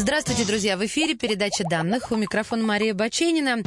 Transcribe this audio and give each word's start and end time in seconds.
Здравствуйте, 0.00 0.46
друзья! 0.46 0.78
В 0.78 0.86
эфире 0.86 1.14
передача 1.14 1.62
данных. 1.62 2.10
У 2.10 2.16
микрофона 2.16 2.64
Мария 2.64 2.94
Баченина. 2.94 3.58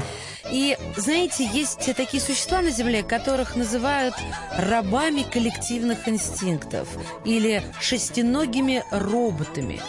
И, 0.51 0.75
знаете, 0.97 1.45
есть 1.45 1.95
такие 1.95 2.21
существа 2.21 2.63
на 2.63 2.71
Земле, 2.71 3.03
которых 3.03 3.55
называют 3.55 4.15
рабами 4.57 5.21
коллективных 5.31 6.09
инстинктов 6.09 6.89
или 7.23 7.63
шестиногими 7.79 8.83
роботами, 8.89 9.79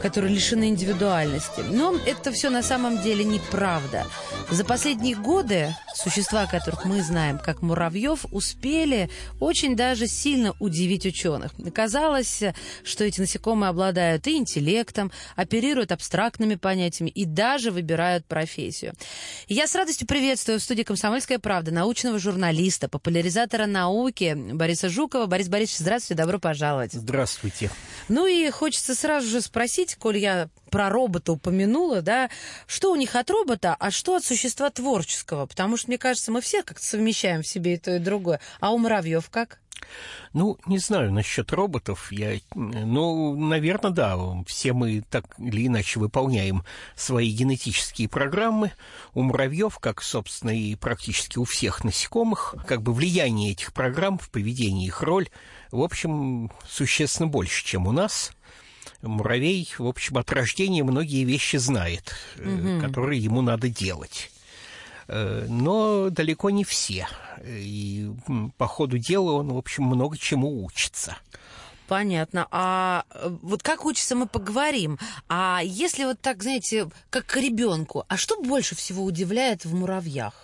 которые 0.00 0.34
лишены 0.34 0.70
индивидуальности. 0.70 1.60
Но 1.68 1.94
это 2.06 2.32
все 2.32 2.48
на 2.48 2.62
самом 2.62 3.02
деле 3.02 3.22
неправда. 3.22 4.06
За 4.50 4.64
последние 4.64 5.14
годы 5.14 5.74
существа, 5.94 6.46
которых 6.46 6.84
мы 6.86 7.02
знаем 7.02 7.38
как 7.38 7.60
муравьев, 7.62 8.24
успели 8.32 9.10
очень 9.40 9.76
даже 9.76 10.06
сильно 10.06 10.54
удивить 10.58 11.04
ученых. 11.04 11.52
Казалось, 11.74 12.42
что 12.82 13.04
эти 13.04 13.20
насекомые 13.20 13.70
обладают 13.70 14.26
и 14.26 14.36
интеллектом, 14.36 15.12
оперируют 15.36 15.81
абстрактными 15.90 16.54
понятиями 16.54 17.10
и 17.10 17.24
даже 17.24 17.70
выбирают 17.70 18.26
профессию. 18.26 18.92
Я 19.48 19.66
с 19.66 19.74
радостью 19.74 20.06
приветствую 20.06 20.60
в 20.60 20.62
студии 20.62 20.82
«Комсомольская 20.82 21.38
правда» 21.38 21.72
научного 21.72 22.18
журналиста, 22.18 22.88
популяризатора 22.88 23.66
науки 23.66 24.34
Бориса 24.36 24.88
Жукова. 24.88 25.26
Борис 25.26 25.48
Борисович, 25.48 25.80
здравствуйте, 25.80 26.22
добро 26.22 26.38
пожаловать. 26.38 26.92
Здравствуйте. 26.92 27.70
Ну 28.08 28.26
и 28.26 28.50
хочется 28.50 28.94
сразу 28.94 29.26
же 29.26 29.40
спросить, 29.40 29.96
коль 29.96 30.18
я 30.18 30.48
про 30.70 30.88
робота 30.88 31.32
упомянула, 31.32 32.00
да, 32.02 32.30
что 32.66 32.92
у 32.92 32.96
них 32.96 33.14
от 33.14 33.30
робота, 33.30 33.76
а 33.78 33.90
что 33.90 34.16
от 34.16 34.24
существа 34.24 34.70
творческого? 34.70 35.46
Потому 35.46 35.76
что, 35.76 35.88
мне 35.88 35.98
кажется, 35.98 36.32
мы 36.32 36.40
все 36.40 36.62
как-то 36.62 36.84
совмещаем 36.84 37.42
в 37.42 37.46
себе 37.46 37.74
и 37.74 37.76
то, 37.76 37.96
и 37.96 37.98
другое. 37.98 38.40
А 38.60 38.72
у 38.72 38.78
муравьев 38.78 39.28
как? 39.30 39.60
Ну, 40.32 40.58
не 40.66 40.78
знаю 40.78 41.12
насчет 41.12 41.52
роботов. 41.52 42.10
Я, 42.10 42.38
ну, 42.54 43.36
наверное, 43.36 43.90
да. 43.90 44.18
Все 44.46 44.72
мы 44.72 45.02
так 45.08 45.24
или 45.38 45.66
иначе 45.66 46.00
выполняем 46.00 46.64
свои 46.96 47.30
генетические 47.30 48.08
программы. 48.08 48.72
У 49.14 49.22
муравьев, 49.22 49.78
как, 49.78 50.02
собственно, 50.02 50.50
и 50.50 50.74
практически 50.74 51.38
у 51.38 51.44
всех 51.44 51.84
насекомых, 51.84 52.54
как 52.66 52.82
бы 52.82 52.92
влияние 52.92 53.52
этих 53.52 53.72
программ 53.72 54.18
в 54.18 54.30
поведении 54.30 54.86
их 54.86 55.02
роль, 55.02 55.28
в 55.70 55.80
общем, 55.80 56.50
существенно 56.68 57.28
больше, 57.28 57.64
чем 57.64 57.86
у 57.86 57.92
нас 57.92 58.32
муравей, 59.02 59.68
в 59.78 59.86
общем, 59.86 60.18
от 60.18 60.30
рождения 60.32 60.84
многие 60.84 61.24
вещи 61.24 61.56
знает, 61.56 62.14
угу. 62.36 62.80
которые 62.80 63.20
ему 63.20 63.42
надо 63.42 63.68
делать. 63.68 64.30
Э, 65.12 65.44
но 65.46 66.08
далеко 66.08 66.48
не 66.48 66.64
все. 66.64 67.06
И 67.44 68.10
по 68.56 68.66
ходу 68.66 68.96
дела 68.96 69.32
он, 69.32 69.52
в 69.52 69.58
общем, 69.58 69.84
много 69.84 70.16
чему 70.16 70.64
учится. 70.64 71.18
Понятно. 71.86 72.48
А 72.50 73.04
э, 73.10 73.36
вот 73.42 73.62
как 73.62 73.84
учится, 73.84 74.16
мы 74.16 74.26
поговорим. 74.26 74.98
А 75.28 75.60
если 75.62 76.04
вот 76.04 76.18
так, 76.20 76.42
знаете, 76.42 76.88
как 77.10 77.26
к 77.26 77.36
ребенку, 77.36 78.04
а 78.08 78.16
что 78.16 78.40
больше 78.40 78.74
всего 78.74 79.04
удивляет 79.04 79.66
в 79.66 79.74
муравьях? 79.74 80.41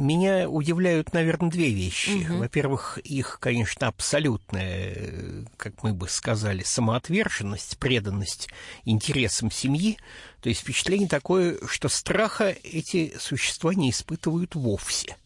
Меня 0.00 0.48
удивляют, 0.48 1.12
наверное, 1.12 1.50
две 1.50 1.70
вещи. 1.70 2.24
Угу. 2.24 2.38
Во-первых, 2.38 2.98
их, 3.04 3.38
конечно, 3.38 3.86
абсолютная, 3.86 5.46
как 5.58 5.82
мы 5.82 5.92
бы 5.92 6.08
сказали, 6.08 6.62
самоотверженность, 6.62 7.76
преданность 7.76 8.48
интересам 8.86 9.50
семьи. 9.50 9.98
То 10.40 10.48
есть 10.48 10.62
впечатление 10.62 11.06
такое, 11.06 11.58
что 11.66 11.90
страха 11.90 12.56
эти 12.62 13.14
существа 13.18 13.74
не 13.74 13.90
испытывают 13.90 14.54
вовсе. 14.54 15.16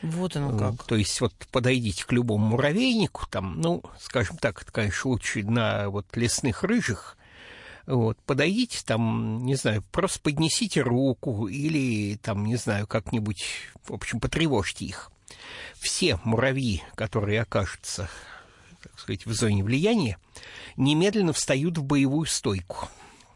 Вот 0.00 0.34
оно 0.34 0.58
как. 0.58 0.84
То 0.84 0.96
есть 0.96 1.20
вот 1.20 1.34
подойдите 1.52 2.06
к 2.06 2.12
любому 2.12 2.46
муравейнику, 2.46 3.26
там, 3.30 3.60
ну, 3.60 3.82
скажем 4.00 4.38
так, 4.38 4.62
это, 4.62 4.72
конечно, 4.72 5.10
лучше 5.10 5.42
на 5.42 5.90
вот 5.90 6.06
лесных 6.16 6.62
рыжих, 6.62 7.18
вот, 7.86 8.18
подойдите 8.26 8.80
там, 8.84 9.44
не 9.44 9.54
знаю, 9.54 9.82
просто 9.92 10.20
поднесите 10.20 10.82
руку 10.82 11.46
или 11.46 12.16
там, 12.16 12.44
не 12.44 12.56
знаю, 12.56 12.86
как-нибудь, 12.86 13.44
в 13.84 13.92
общем, 13.92 14.20
потревожьте 14.20 14.84
их. 14.84 15.10
Все 15.74 16.18
муравьи, 16.24 16.82
которые 16.94 17.40
окажутся, 17.42 18.08
так 18.82 18.98
сказать, 18.98 19.26
в 19.26 19.32
зоне 19.32 19.62
влияния, 19.62 20.18
немедленно 20.76 21.32
встают 21.32 21.78
в 21.78 21.84
боевую 21.84 22.26
стойку. 22.26 22.88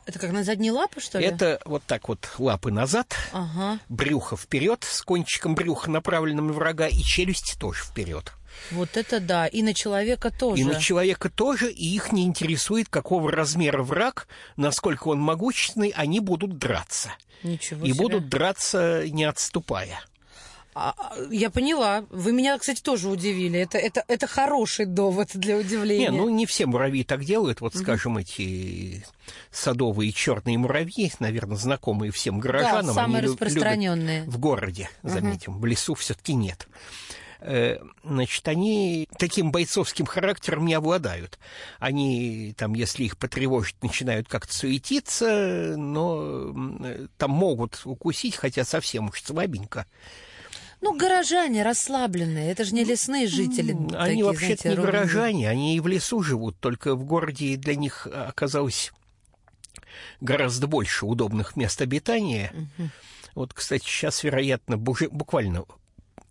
Это 0.06 0.18
как 0.18 0.32
на 0.32 0.42
задние 0.42 0.72
лапы, 0.72 1.00
что 1.00 1.20
ли? 1.20 1.26
Это 1.26 1.60
вот 1.64 1.84
так 1.84 2.08
вот 2.08 2.28
лапы 2.38 2.72
назад, 2.72 3.14
ага. 3.32 3.78
брюхо 3.88 4.36
вперед, 4.36 4.82
с 4.82 5.02
кончиком 5.02 5.54
брюха, 5.54 5.90
направленным 5.90 6.48
на 6.48 6.52
врага, 6.52 6.88
и 6.88 6.98
челюсти 6.98 7.56
тоже 7.56 7.84
вперед. 7.84 8.32
Вот 8.70 8.96
это 8.96 9.20
да, 9.20 9.46
и 9.46 9.62
на 9.62 9.74
человека 9.74 10.30
тоже. 10.30 10.62
И 10.62 10.64
на 10.64 10.80
человека 10.80 11.30
тоже, 11.30 11.70
и 11.70 11.94
их 11.94 12.12
не 12.12 12.24
интересует, 12.24 12.88
какого 12.88 13.30
размера 13.30 13.82
враг, 13.82 14.28
насколько 14.56 15.08
он 15.08 15.20
могущественный, 15.20 15.92
они 15.96 16.20
будут 16.20 16.58
драться. 16.58 17.10
Ничего 17.42 17.84
и 17.84 17.92
себе. 17.92 18.02
будут 18.02 18.28
драться, 18.28 19.04
не 19.08 19.24
отступая. 19.24 20.00
А, 20.72 20.94
а, 20.96 21.16
я 21.30 21.50
поняла. 21.50 22.04
Вы 22.10 22.32
меня, 22.32 22.56
кстати, 22.56 22.80
тоже 22.80 23.08
удивили. 23.08 23.58
Это, 23.58 23.76
это, 23.76 24.04
это 24.06 24.26
хороший 24.26 24.86
довод 24.86 25.30
для 25.34 25.56
удивления. 25.56 26.10
Не, 26.10 26.16
ну 26.16 26.28
не 26.28 26.46
все 26.46 26.66
муравьи 26.66 27.02
так 27.02 27.24
делают. 27.24 27.60
Вот, 27.60 27.74
скажем, 27.74 28.18
эти 28.18 29.04
садовые 29.50 30.12
черные 30.12 30.58
муравьи, 30.58 31.12
наверное, 31.18 31.56
знакомые 31.56 32.12
всем 32.12 32.38
горожанам. 32.38 32.94
Да, 32.94 32.94
самые 32.94 33.24
распространенные. 33.24 34.22
в 34.24 34.38
городе, 34.38 34.88
заметим. 35.02 35.54
Угу. 35.54 35.60
В 35.60 35.66
лесу 35.66 35.94
все-таки 35.94 36.34
нет. 36.34 36.68
Э, 37.40 37.78
значит, 38.04 38.46
они 38.48 39.08
таким 39.18 39.50
бойцовским 39.50 40.06
характером 40.06 40.66
не 40.66 40.74
обладают. 40.74 41.38
Они, 41.78 42.54
там, 42.56 42.74
если 42.74 43.04
их 43.04 43.16
потревожить, 43.16 43.82
начинают 43.82 44.28
как-то 44.28 44.52
суетиться, 44.52 45.74
но 45.76 46.54
там 47.16 47.30
могут 47.30 47.80
укусить, 47.84 48.36
хотя 48.36 48.64
совсем 48.64 49.08
уж 49.08 49.22
слабенько. 49.22 49.86
Ну, 50.82 50.96
горожане 50.96 51.62
расслабленные, 51.62 52.50
это 52.50 52.64
же 52.64 52.74
не 52.74 52.84
лесные 52.84 53.26
жители. 53.26 53.76
Они 53.94 54.22
вообще-то 54.22 54.68
не 54.68 54.74
ровные. 54.74 54.92
горожане, 54.92 55.48
они 55.50 55.76
и 55.76 55.80
в 55.80 55.86
лесу 55.86 56.22
живут, 56.22 56.58
только 56.58 56.94
в 56.94 57.04
городе 57.04 57.56
для 57.56 57.74
них 57.74 58.06
оказалось 58.06 58.92
гораздо 60.20 60.66
больше 60.66 61.04
удобных 61.04 61.56
мест 61.56 61.80
обитания. 61.82 62.52
Угу. 62.54 62.88
Вот, 63.34 63.54
кстати, 63.54 63.84
сейчас, 63.84 64.24
вероятно, 64.24 64.78
буквально 64.78 65.64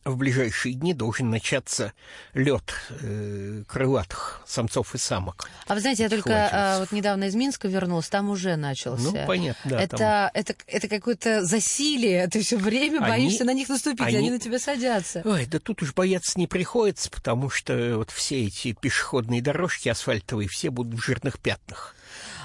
в 0.05 0.15
ближайшие 0.17 0.73
дни 0.73 0.93
должен 0.93 1.29
начаться 1.29 1.93
лед 2.33 2.73
э, 3.01 3.63
крылатых 3.67 4.41
самцов 4.45 4.95
и 4.95 4.97
самок. 4.97 5.49
А 5.67 5.75
вы 5.75 5.81
знаете, 5.81 6.03
я 6.03 6.09
только 6.09 6.49
а, 6.51 6.79
вот 6.79 6.91
недавно 6.91 7.25
из 7.25 7.35
Минска 7.35 7.67
вернулась, 7.67 8.09
там 8.09 8.29
уже 8.29 8.55
начался. 8.55 9.03
Ну, 9.03 9.25
понятно, 9.27 9.69
да. 9.69 9.81
Это, 9.81 9.97
там... 9.97 10.31
это, 10.33 10.55
это 10.67 10.87
какое-то 10.87 11.43
засилие, 11.43 12.27
ты 12.27 12.41
все 12.41 12.57
время 12.57 12.99
они, 12.99 13.09
боишься 13.09 13.43
на 13.43 13.53
них 13.53 13.69
наступить, 13.69 14.01
они... 14.01 14.17
они 14.17 14.31
на 14.31 14.39
тебя 14.39 14.59
садятся. 14.59 15.21
Ой, 15.25 15.45
да 15.45 15.59
тут 15.59 15.81
уж 15.81 15.93
бояться 15.93 16.39
не 16.39 16.47
приходится, 16.47 17.09
потому 17.09 17.49
что 17.49 17.97
вот 17.97 18.11
все 18.11 18.45
эти 18.45 18.73
пешеходные 18.73 19.41
дорожки 19.41 19.89
асфальтовые, 19.89 20.47
все 20.47 20.69
будут 20.69 20.99
в 20.99 21.03
жирных 21.03 21.39
пятнах 21.39 21.95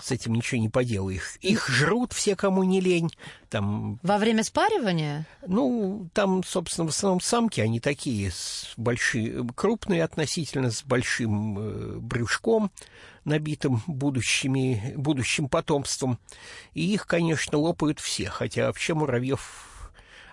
с 0.04 0.10
этим 0.10 0.34
ничего 0.34 0.60
не 0.60 0.68
поделаешь. 0.68 1.38
Их 1.40 1.66
жрут 1.68 2.12
все, 2.12 2.36
кому 2.36 2.62
не 2.62 2.80
лень. 2.80 3.10
Там... 3.48 3.98
Во 4.02 4.18
время 4.18 4.44
спаривания? 4.44 5.26
Ну, 5.46 6.10
там, 6.12 6.44
собственно, 6.44 6.86
в 6.86 6.90
основном 6.90 7.22
самки, 7.22 7.62
они 7.62 7.80
такие, 7.80 8.30
с 8.30 8.74
большие, 8.76 9.46
крупные 9.54 10.04
относительно, 10.04 10.70
с 10.70 10.82
большим 10.82 11.58
э, 11.58 11.96
брюшком, 12.00 12.70
набитым 13.24 13.82
будущими, 13.86 14.92
будущим 14.94 15.48
потомством. 15.48 16.18
И 16.74 16.92
их, 16.92 17.06
конечно, 17.06 17.56
лопают 17.56 17.98
все, 17.98 18.28
хотя 18.28 18.66
вообще 18.66 18.92
муравьев 18.92 19.73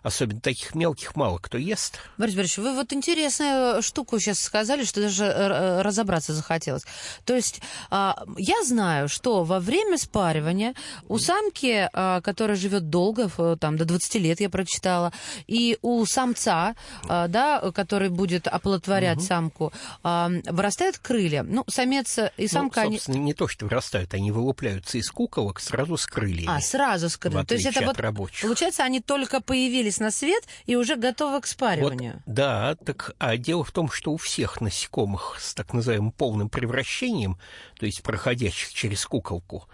особенно 0.04 0.42
таких 0.42 0.76
мелких, 0.76 1.16
мало 1.16 1.38
кто 1.38 1.58
ест. 1.58 2.00
Борис 2.18 2.36
Борисович, 2.36 2.58
вы 2.60 2.74
вот 2.74 2.94
интересную 2.94 3.82
штуку 3.82 4.20
сейчас 4.20 4.40
сказали, 4.40 4.84
что 4.84 5.02
даже 5.02 5.26
э, 5.26 5.82
разобраться 5.82 6.34
захотелось. 6.34 6.84
То 7.26 7.36
есть 7.36 7.62
а, 7.90 8.24
я 8.38 8.64
знаю, 8.64 9.10
что 9.10 9.44
во 9.44 9.60
время 9.60 9.98
спаривания 9.98 10.74
у 11.08 11.18
самки, 11.18 11.90
а, 11.94 12.22
которая 12.22 12.58
живет 12.58 12.90
долго, 12.90 13.30
там 13.58 13.78
до 13.78 13.86
20 13.86 14.16
лет 14.16 14.42
я 14.42 14.50
прочитала, 14.50 15.14
и 15.48 15.78
у 15.82 16.06
самца, 16.06 16.76
а, 17.08 17.28
да, 17.28 17.72
который 17.72 18.10
будет 18.10 18.48
оплодотворять 18.48 19.20
угу. 19.20 19.26
самку, 19.26 19.74
вырастают 20.04 20.98
крылья. 20.98 21.44
Ну, 21.44 21.64
самец 21.68 22.18
и 22.18 22.44
ну, 22.44 22.48
самка... 22.48 22.84
Ну, 22.84 22.92
собственно, 22.94 23.18
они... 23.18 23.26
не 23.26 23.34
то, 23.34 23.48
что 23.48 23.66
вырастают, 23.66 24.14
они 24.14 24.32
вылупляются 24.32 24.98
из 24.98 25.10
куколок 25.12 25.60
сразу 25.60 25.98
с 25.98 26.06
крыльями. 26.06 26.50
А, 26.50 26.60
сразу 26.62 27.10
с 27.10 27.18
крыльями. 27.18 27.46
То 27.46 27.56
есть 27.56 27.66
это 27.66 27.86
вот, 27.86 28.00
рабочих. 28.00 28.42
получается, 28.42 28.84
они 28.84 29.02
только 29.02 29.42
появились 29.42 29.91
появились 29.92 30.00
на 30.00 30.12
свет 30.12 30.44
и 30.66 30.76
уже 30.76 30.96
готовы 30.96 31.42
к 31.42 31.48
спариванию. 31.48 32.22
Вот, 32.26 32.36
да, 32.36 32.76
так 32.76 33.14
а 33.20 33.38
дело 33.38 33.64
в 33.64 33.72
том, 33.72 33.90
что 33.90 34.12
у 34.12 34.18
всех 34.18 34.62
насекомых 34.62 35.38
с 35.40 35.54
так 35.54 35.74
называемым 35.74 36.12
полным 36.12 36.50
превращением, 36.50 37.38
то 37.80 37.86
есть 37.86 38.04
проходящих 38.04 38.74
через 38.74 39.06
куколку, 39.06 39.68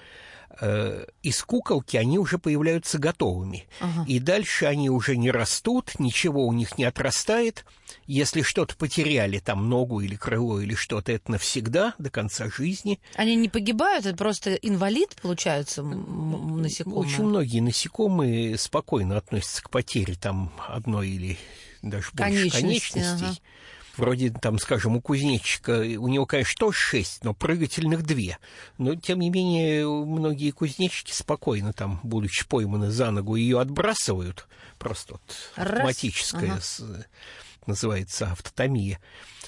из 1.23 1.43
куколки 1.43 1.97
они 1.97 2.17
уже 2.19 2.37
появляются 2.37 2.97
готовыми. 2.97 3.67
Ага. 3.79 4.05
И 4.07 4.19
дальше 4.19 4.65
они 4.65 4.89
уже 4.89 5.17
не 5.17 5.31
растут, 5.31 5.99
ничего 5.99 6.45
у 6.47 6.53
них 6.53 6.77
не 6.77 6.85
отрастает. 6.85 7.65
Если 8.05 8.41
что-то 8.41 8.75
потеряли, 8.75 9.39
там 9.39 9.69
ногу 9.69 10.01
или 10.01 10.15
крыло 10.15 10.59
или 10.59 10.75
что-то, 10.75 11.11
это 11.11 11.31
навсегда, 11.31 11.93
до 11.97 12.09
конца 12.09 12.49
жизни. 12.49 12.99
Они 13.15 13.35
не 13.35 13.49
погибают, 13.49 14.05
это 14.05 14.17
просто 14.17 14.55
инвалид, 14.55 15.15
получается, 15.21 15.83
насекомое? 15.83 16.99
Очень 17.07 17.23
многие 17.25 17.59
насекомые 17.59 18.57
спокойно 18.57 19.17
относятся 19.17 19.63
к 19.63 19.69
потере 19.69 20.15
там 20.15 20.51
одной 20.67 21.09
или 21.09 21.37
даже 21.81 22.09
больше 22.13 22.49
Конечности, 22.49 22.61
конечностей. 22.61 23.25
ага. 23.25 23.37
Вроде, 23.97 24.29
там, 24.29 24.59
скажем, 24.59 24.95
у 24.95 25.01
кузнечика, 25.01 25.79
у 25.79 26.07
него, 26.07 26.25
конечно, 26.25 26.55
тоже 26.57 26.77
шесть, 26.77 27.23
но 27.23 27.33
прыгательных 27.33 28.03
две. 28.03 28.37
Но, 28.77 28.95
тем 28.95 29.19
не 29.19 29.29
менее, 29.29 29.87
многие 29.87 30.51
кузнечики 30.51 31.11
спокойно, 31.11 31.73
там, 31.73 31.99
будучи 32.03 32.47
пойманы 32.47 32.91
за 32.91 33.11
ногу, 33.11 33.35
ее 33.35 33.59
отбрасывают. 33.59 34.47
Просто 34.77 35.13
вот 35.13 35.21
автоматическая, 35.55 36.51
ага. 36.51 36.61
с- 36.61 36.83
называется 37.65 38.31
автотомия. 38.31 38.99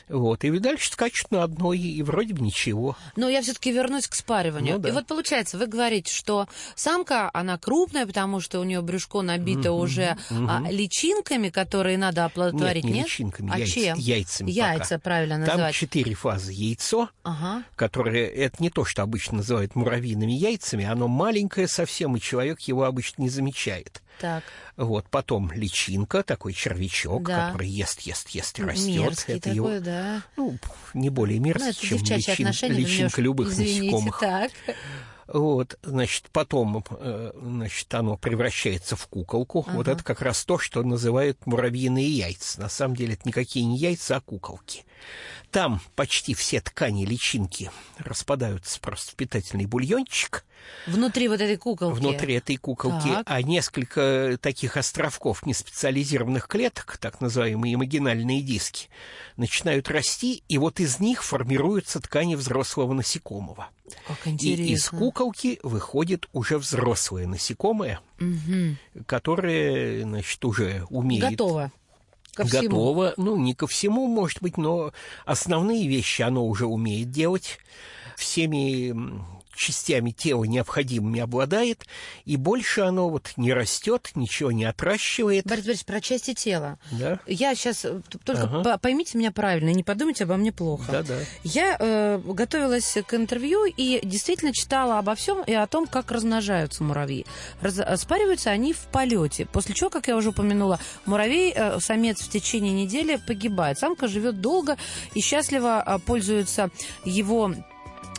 Вот, 0.10 0.44
и 0.44 0.58
дальше 0.60 0.92
скачут 0.92 1.30
на 1.30 1.44
одной, 1.44 1.78
и 1.78 2.02
вроде 2.02 2.34
бы 2.34 2.42
ничего. 2.42 2.98
Но 3.16 3.30
я 3.30 3.44
все-таки 3.44 3.72
вернусь 3.72 4.08
к 4.08 4.16
спариванию. 4.16 4.76
Ну 4.76 4.80
да. 4.82 4.90
И 4.90 4.92
вот 4.92 5.06
получается, 5.06 5.58
вы 5.60 5.68
говорите, 5.68 6.12
что 6.12 6.48
самка, 6.76 7.30
она 7.32 7.60
крупная, 7.60 8.08
потому 8.08 8.42
что 8.42 8.60
у 8.60 8.64
нее 8.64 8.82
брюшко 8.82 9.22
набито 9.22 9.72
уже 9.72 10.18
а, 10.32 10.64
личинками, 10.70 11.50
которые 11.50 11.98
надо 12.00 12.26
оплодотворить, 12.26 12.84
Нет, 12.84 12.92
не 12.94 13.00
нет? 13.02 13.06
личинками, 13.06 13.52
а 13.54 13.60
яйц- 13.60 13.66
чем? 13.68 13.98
яйцами 14.00 14.52
Яйца, 14.52 14.96
пока. 14.96 15.00
правильно 15.00 15.36
Там 15.36 15.46
называть. 15.58 15.76
четыре 15.76 16.16
фазы. 16.16 16.54
Яйцо, 16.54 17.10
Ага. 17.24 17.64
которое, 17.76 18.26
это 18.28 18.62
не 18.64 18.72
то, 18.72 18.86
что 18.86 19.04
обычно 19.04 19.38
называют 19.38 19.76
муравьиными 19.76 20.32
яйцами, 20.32 20.86
оно 20.86 21.08
маленькое 21.08 21.68
совсем, 21.68 22.16
и 22.18 22.20
человек 22.20 22.62
его 22.62 22.84
обычно 22.86 23.22
не 23.22 23.30
замечает. 23.30 24.02
Так. 24.20 24.44
Вот, 24.76 25.06
потом 25.10 25.52
личинка, 25.52 26.24
такой 26.24 26.54
червячок, 26.54 27.24
Да. 27.28 27.48
который 27.48 27.68
ест, 27.70 28.02
ест, 28.02 28.30
ест 28.30 28.60
и 28.60 28.64
растет. 28.64 28.88
Мерзкий 29.02 29.34
это 29.36 29.44
такой, 29.44 29.56
его, 29.56 29.80
да. 29.80 30.22
ну, 30.38 30.58
не 30.94 31.10
более 31.10 31.40
Ну, 31.40 31.46
мерзкий, 31.48 31.96
это 31.96 32.22
чем 32.22 32.42
личин- 32.48 32.72
личинка 32.74 33.22
любых 33.22 33.50
извините, 33.50 33.82
насекомых. 33.82 34.20
Так. 34.20 34.52
Вот, 35.32 35.78
значит, 35.84 36.26
потом, 36.32 36.84
э, 36.90 37.32
значит, 37.40 37.94
оно 37.94 38.18
превращается 38.18 38.96
в 38.96 39.08
куколку. 39.08 39.64
Вот 39.74 39.88
Ага. 39.88 39.92
это 39.92 40.04
как 40.04 40.22
раз 40.22 40.44
то, 40.44 40.58
что 40.58 40.82
называют 40.82 41.46
муравьиные 41.46 42.10
яйца. 42.10 42.60
На 42.62 42.68
самом 42.70 42.96
деле 42.96 43.14
это 43.14 43.28
никакие 43.28 43.64
не 43.66 43.78
яйца, 43.78 44.16
а 44.18 44.22
куколки. 44.22 44.86
Там 45.52 45.82
почти 45.96 46.36
все 46.36 46.62
ткани 46.62 47.06
личинки 47.06 47.72
распадаются 47.98 48.80
просто 48.80 49.12
в 49.12 49.16
питательный 49.16 49.66
бульончик 49.66 50.46
Внутри 50.86 51.28
вот 51.28 51.42
этой 51.42 51.58
куколки. 51.58 51.98
внутри 51.98 52.36
этой 52.36 52.58
куколки, 52.58 53.08
Так. 53.08 53.24
а 53.28 53.42
несколько 53.42 54.38
таких 54.40 54.78
островков 54.78 55.46
неспециализированных 55.48 56.48
клеток, 56.48 56.98
так 56.98 57.20
называемые 57.22 57.74
имагинальные 57.74 58.42
диски, 58.44 58.90
начинают 59.38 59.90
расти, 59.90 60.44
и 60.48 60.58
вот 60.60 60.80
из 60.80 61.00
них 61.00 61.24
формируются 61.24 62.00
ткани 62.00 62.36
взрослого 62.36 62.94
насекомого. 62.94 63.70
Как 64.08 64.28
И 64.28 64.30
интересно. 64.32 64.64
из 64.74 64.90
куколки 64.90 65.60
выходит 65.64 66.28
уже 66.34 66.60
взрослое 66.60 67.26
насекомое, 67.26 68.02
Мгм. 68.20 68.78
которое, 69.08 70.04
значит, 70.04 70.44
уже 70.46 70.86
умеет... 70.90 71.24
Готово. 71.24 71.72
Ко 72.40 72.48
всему. 72.48 72.62
Готово. 72.70 73.14
Ну, 73.18 73.36
не 73.36 73.54
ко 73.54 73.68
всему, 73.68 74.08
может 74.08 74.42
быть, 74.42 74.56
но 74.58 74.94
основные 75.26 75.88
вещи 75.90 76.22
оно 76.22 76.48
уже 76.48 76.66
умеет 76.66 77.12
делать. 77.12 77.60
Всеми 78.16 78.96
частями 79.60 80.12
тела 80.12 80.46
необходимыми 80.46 81.20
обладает, 81.20 81.86
и 82.26 82.38
больше 82.38 82.82
оно 82.82 83.10
вот 83.10 83.34
не 83.36 83.54
растет, 83.54 84.12
ничего 84.16 84.52
не 84.52 84.64
отращивает. 84.66 85.46
Борис 85.46 85.66
Борисович, 85.66 85.86
про 85.86 86.02
части 86.02 86.34
тела. 86.34 86.80
Да, 86.92 87.20
Я 87.28 87.54
сейчас 87.56 87.86
только 88.24 88.44
Ага. 88.44 88.64
по- 88.64 88.78
поймите 88.78 89.18
меня 89.18 89.32
правильно, 89.32 89.70
не 89.72 89.84
подумайте 89.84 90.24
обо 90.24 90.38
мне 90.38 90.52
плохо. 90.52 90.90
да, 90.92 91.04
да. 91.04 91.18
Я 91.44 91.76
э, 91.80 92.20
готовилась 92.26 92.98
к 93.06 93.14
интервью 93.14 93.66
и 93.66 94.00
действительно 94.04 94.54
читала 94.54 94.98
обо 94.98 95.14
всем 95.16 95.44
и 95.44 95.54
о 95.54 95.68
том, 95.68 95.88
как 95.88 96.12
размножаются 96.12 96.84
муравьи. 96.84 97.26
Раз- 97.62 97.80
э, 97.80 97.98
спариваются 97.98 98.50
они 98.52 98.72
в 98.74 98.80
полете. 98.92 99.46
После 99.46 99.76
чего, 99.76 99.90
как 99.90 100.08
я 100.08 100.16
уже 100.16 100.30
упомянула, 100.30 100.80
муравей, 101.06 101.52
э, 101.54 101.80
самец 101.82 102.22
в 102.22 102.30
течение 102.30 102.72
недели 102.72 103.18
погибает. 103.28 103.78
Самка 103.78 104.08
живет 104.08 104.40
долго 104.40 104.78
и 105.14 105.20
счастливо 105.22 105.84
э, 105.86 106.00
пользуется 106.00 106.70
его 107.04 107.54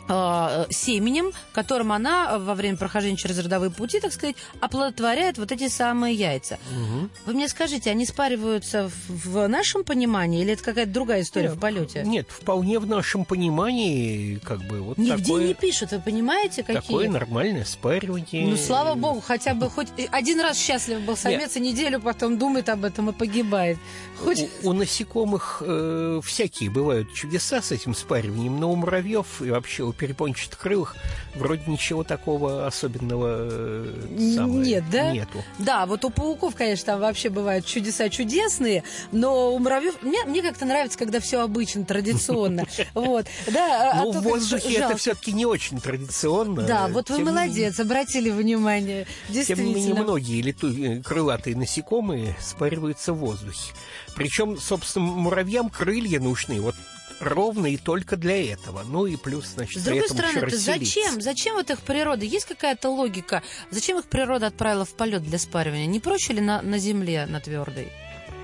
э, 0.07 0.65
семенем, 0.69 1.31
которым 1.53 1.91
она 1.91 2.31
э, 2.31 2.39
во 2.39 2.55
время 2.55 2.77
прохождения 2.77 3.17
через 3.17 3.39
родовые 3.39 3.71
пути, 3.71 3.99
так 3.99 4.13
сказать, 4.13 4.35
оплодотворяет 4.59 5.37
вот 5.37 5.51
эти 5.51 5.67
самые 5.67 6.15
яйца. 6.15 6.59
Мгм. 6.71 7.09
Вы 7.25 7.33
мне 7.33 7.47
скажите, 7.47 7.89
они 7.91 8.05
спариваются 8.05 8.89
в, 8.89 9.29
в 9.29 9.47
нашем 9.47 9.83
понимании 9.83 10.41
или 10.41 10.53
это 10.53 10.63
какая-то 10.63 10.91
другая 10.91 11.21
история 11.21 11.49
Нет, 11.49 11.57
в 11.57 11.59
полете? 11.59 12.03
Нет, 12.05 12.27
вполне 12.29 12.79
в 12.79 12.87
нашем 12.87 13.25
понимании, 13.25 14.39
как 14.43 14.61
бы 14.63 14.81
вот 14.81 14.97
Нигде 14.97 15.23
такое, 15.23 15.47
не 15.47 15.53
пишут, 15.53 15.91
вы 15.91 15.99
понимаете, 15.99 16.63
какие? 16.63 16.81
такое 16.81 17.09
нормальное 17.09 17.65
спаривание. 17.65 18.47
Ну, 18.47 18.57
слава 18.57 18.95
богу, 18.95 19.21
хотя 19.21 19.53
бы 19.53 19.69
хоть 19.69 19.87
один 20.11 20.39
раз 20.41 20.57
счастлив 20.57 21.01
был 21.01 21.17
самец, 21.17 21.55
и 21.55 21.59
неделю 21.59 21.99
потом 21.99 22.37
думает 22.37 22.69
об 22.69 22.85
этом 22.85 23.09
и 23.09 23.13
погибает. 23.13 23.77
Хоть... 24.17 24.47
У, 24.63 24.69
у 24.69 24.73
насекомых 24.73 25.63
э, 25.65 26.21
всякие 26.23 26.69
бывают 26.69 27.13
чудеса 27.13 27.61
с 27.61 27.71
этим 27.71 27.95
спариванием, 27.95 28.59
но 28.59 28.71
у 28.71 28.75
муравьев 28.75 29.41
и 29.41 29.49
вообще 29.49 29.83
у 29.91 29.93
перепончатокрылых 29.93 30.95
вроде 31.35 31.63
ничего 31.67 32.03
такого 32.03 32.65
особенного 32.65 33.47
э, 33.49 34.33
самое 34.35 34.65
Нет, 34.65 34.83
да? 34.91 35.11
нету. 35.11 35.43
Да, 35.59 35.85
вот 35.85 36.03
у 36.03 36.09
пауков, 36.09 36.55
конечно, 36.55 36.85
там 36.85 37.01
вообще 37.01 37.29
бывают 37.29 37.65
чудеса 37.65 38.09
чудесные, 38.09 38.83
но 39.11 39.53
у 39.53 39.59
муравьев... 39.59 40.01
Мне, 40.01 40.23
мне 40.25 40.41
как-то 40.41 40.65
нравится, 40.65 40.97
когда 40.97 41.19
все 41.19 41.41
обычно, 41.41 41.85
традиционно. 41.85 42.65
Вот. 42.93 43.27
Да, 43.47 43.91
а 43.93 44.03
Ну, 44.03 44.13
то 44.13 44.19
в 44.19 44.23
воздухе 44.23 44.73
это 44.75 44.97
все-таки 44.97 45.31
не 45.31 45.45
очень 45.45 45.79
традиционно. 45.79 46.63
Да, 46.63 46.87
вот 46.87 47.09
вы 47.09 47.19
молодец, 47.19 47.79
обратили 47.79 48.29
внимание. 48.29 49.07
Тем 49.29 49.63
не 49.63 49.73
менее, 49.73 49.95
многие 49.95 50.41
лету... 50.41 50.71
э, 50.71 51.01
крылатые 51.01 51.55
насекомые 51.55 52.35
спариваются 52.39 53.13
в 53.13 53.17
воздухе. 53.17 53.73
Причем, 54.15 54.57
собственно, 54.59 55.05
муравьям 55.05 55.69
крылья 55.69 56.19
нужны 56.19 56.59
вот 56.61 56.75
ровно 57.19 57.67
и 57.67 57.77
только 57.77 58.17
для 58.17 58.51
этого. 58.53 58.83
Ну 58.83 59.05
и 59.05 59.15
плюс, 59.15 59.45
значит, 59.47 59.81
С 59.81 59.85
другой 59.85 60.07
стороны, 60.09 60.31
еще 60.31 60.39
то 60.39 60.45
расселиться. 60.47 60.95
зачем? 61.01 61.21
Зачем 61.21 61.55
вот 61.55 61.69
их 61.69 61.79
природа? 61.81 62.25
Есть 62.25 62.45
какая-то 62.45 62.89
логика? 62.89 63.43
Зачем 63.69 63.99
их 63.99 64.05
природа 64.05 64.47
отправила 64.47 64.85
в 64.85 64.93
полет 64.95 65.23
для 65.23 65.37
спаривания? 65.37 65.85
Не 65.85 65.99
проще 65.99 66.33
ли 66.33 66.41
на, 66.41 66.61
на 66.61 66.77
земле, 66.79 67.25
на 67.27 67.39
твердой? 67.39 67.89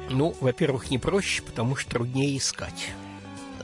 Ну, 0.10 0.36
во-первых, 0.40 0.90
не 0.92 1.00
проще, 1.00 1.42
потому 1.42 1.76
что 1.76 1.90
труднее 1.92 2.38
искать 2.38 2.92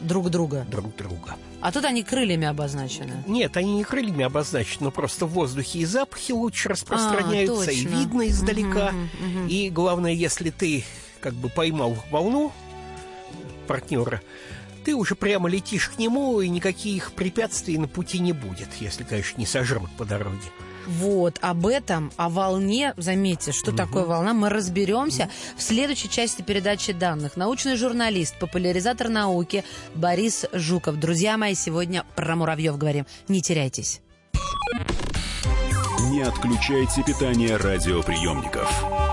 Друг 0.01 0.29
друга. 0.29 0.65
друг 0.69 0.93
друга. 0.97 1.35
А 1.61 1.71
тут 1.71 1.85
они 1.85 2.03
крыльями 2.03 2.45
обозначены. 2.45 3.23
Нет, 3.25 3.55
они 3.55 3.75
не 3.75 3.83
крыльями 3.85 4.25
обозначены, 4.25 4.85
но 4.85 4.91
просто 4.91 5.25
в 5.25 5.29
воздухе 5.29 5.79
и 5.79 5.85
запахи 5.85 6.33
лучше 6.33 6.67
распространяются, 6.67 7.71
и 7.71 7.79
А, 7.79 7.83
точно. 7.83 7.97
видно 7.99 8.27
издалека. 8.27 8.91
Мгм, 8.91 9.09
мгм. 9.19 9.47
И 9.47 9.69
главное, 9.69 10.11
если 10.11 10.49
ты 10.49 10.83
как 11.23 11.33
бы 11.33 11.47
поймал 11.47 11.97
волну 12.11 12.51
партнера, 13.65 14.21
ты 14.83 14.93
уже 14.93 15.15
прямо 15.15 15.47
летишь 15.47 15.87
к 15.87 15.97
нему, 15.97 16.41
и 16.41 16.49
никаких 16.49 17.13
препятствий 17.13 17.77
на 17.77 17.87
пути 17.87 18.19
не 18.19 18.33
будет, 18.33 18.67
если, 18.81 19.03
конечно, 19.03 19.39
не 19.39 19.45
сожрут 19.45 19.89
по 19.97 20.03
дороге. 20.03 20.41
Вот, 20.85 21.37
об 21.39 21.65
этом, 21.65 22.11
о 22.17 22.27
волне, 22.27 22.93
заметьте, 22.97 23.53
что 23.53 23.71
такое 23.71 24.03
волна, 24.03 24.33
мы 24.33 24.49
разберемся 24.49 25.29
в 25.55 25.61
следующей 25.61 26.09
части 26.09 26.41
передачи 26.41 26.91
данных. 26.91 27.37
Научный 27.37 27.77
журналист, 27.77 28.37
популяризатор 28.37 29.07
науки 29.07 29.63
Борис 29.95 30.45
Жуков. 30.51 30.99
Друзья 30.99 31.37
мои, 31.37 31.55
сегодня 31.55 32.03
про 32.17 32.35
муравьев 32.35 32.77
говорим. 32.77 33.05
Не 33.29 33.41
теряйтесь. 33.41 34.01
Не 36.09 36.23
отключайте 36.23 37.01
питание 37.03 37.55
радиоприемников. 37.55 39.12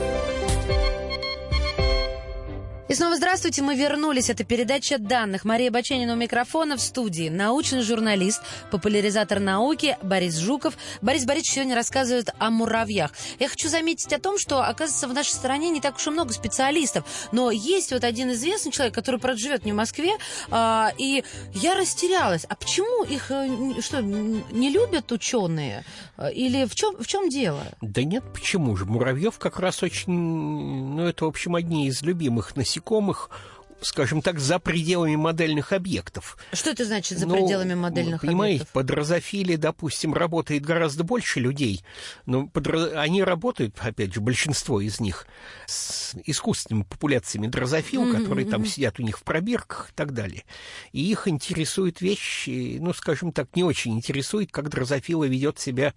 И 2.91 2.93
снова 2.93 3.15
здравствуйте, 3.15 3.61
мы 3.61 3.77
вернулись. 3.77 4.29
Это 4.29 4.43
передача 4.43 4.97
данных. 4.97 5.45
Мария 5.45 5.71
Баченина 5.71 6.11
у 6.11 6.17
микрофона 6.17 6.75
в 6.75 6.81
студии. 6.81 7.29
Научный 7.29 7.83
журналист, 7.83 8.41
популяризатор 8.69 9.39
науки 9.39 9.97
Борис 10.01 10.35
Жуков. 10.35 10.77
Борис 11.01 11.23
Борисович 11.23 11.53
сегодня 11.53 11.75
рассказывает 11.75 12.31
о 12.37 12.49
муравьях. 12.49 13.13
Я 13.39 13.47
хочу 13.47 13.69
заметить 13.69 14.11
о 14.11 14.19
том, 14.19 14.37
что, 14.37 14.61
оказывается, 14.61 15.07
в 15.07 15.13
нашей 15.13 15.29
стране 15.29 15.69
не 15.69 15.79
так 15.79 15.95
уж 15.95 16.07
и 16.07 16.09
много 16.09 16.33
специалистов. 16.33 17.05
Но 17.31 17.49
есть 17.49 17.93
вот 17.93 18.03
один 18.03 18.33
известный 18.33 18.73
человек, 18.73 18.93
который, 18.93 19.21
правда, 19.21 19.39
живет 19.39 19.63
не 19.63 19.71
в 19.71 19.75
Москве. 19.75 20.11
А, 20.49 20.91
и 20.97 21.23
я 21.53 21.75
растерялась. 21.75 22.43
А 22.49 22.55
почему 22.55 23.05
их 23.05 23.31
э, 23.31 23.79
что, 23.79 24.01
не 24.01 24.69
любят 24.69 25.09
ученые? 25.13 25.85
Или 26.33 26.65
в 26.65 26.75
чем, 26.75 26.97
в 26.97 27.07
чем 27.07 27.29
дело? 27.29 27.63
Да 27.79 28.03
нет, 28.03 28.25
почему 28.33 28.75
же? 28.75 28.83
Муравьев 28.83 29.39
как 29.39 29.61
раз 29.61 29.81
очень... 29.81 30.11
Ну, 30.11 31.05
это, 31.05 31.23
в 31.23 31.29
общем, 31.29 31.55
одни 31.55 31.87
из 31.87 32.01
любимых 32.01 32.57
насекомых 32.57 32.80
насекомых 32.81 33.29
скажем 33.83 34.21
так, 34.21 34.39
за 34.39 34.59
пределами 34.59 35.15
модельных 35.15 35.73
объектов. 35.73 36.37
Что 36.53 36.69
это 36.69 36.85
значит 36.85 37.17
за 37.17 37.25
ну, 37.25 37.33
пределами 37.33 37.73
модельных 37.73 38.21
понимаете, 38.21 38.57
объектов? 38.57 38.67
Понимаете, 38.67 38.67
под 38.73 38.85
дрозофиле, 38.85 39.57
допустим, 39.57 40.13
работает 40.13 40.63
гораздо 40.63 41.03
больше 41.03 41.39
людей, 41.39 41.83
но 42.27 42.45
под, 42.45 42.67
они 42.93 43.23
работают, 43.23 43.75
опять 43.79 44.13
же, 44.13 44.21
большинство 44.21 44.81
из 44.81 44.99
них, 44.99 45.25
с 45.65 46.13
искусственными 46.25 46.83
популяциями 46.83 47.47
дрозофил, 47.47 48.03
mm-hmm, 48.03 48.19
которые 48.19 48.47
там 48.47 48.67
сидят 48.67 48.99
у 48.99 49.01
них 49.01 49.17
в 49.17 49.23
пробирках 49.23 49.89
и 49.89 49.93
так 49.95 50.13
далее. 50.13 50.43
И 50.91 51.01
их 51.01 51.27
интересуют 51.27 52.01
вещи, 52.01 52.77
ну, 52.79 52.93
скажем 52.93 53.31
так, 53.31 53.55
не 53.55 53.63
очень 53.63 53.93
интересует, 53.93 54.51
как 54.51 54.69
дрозофила 54.69 55.23
ведет 55.23 55.57
себя 55.57 55.95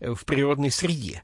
в 0.00 0.24
природной 0.24 0.72
среде. 0.72 1.22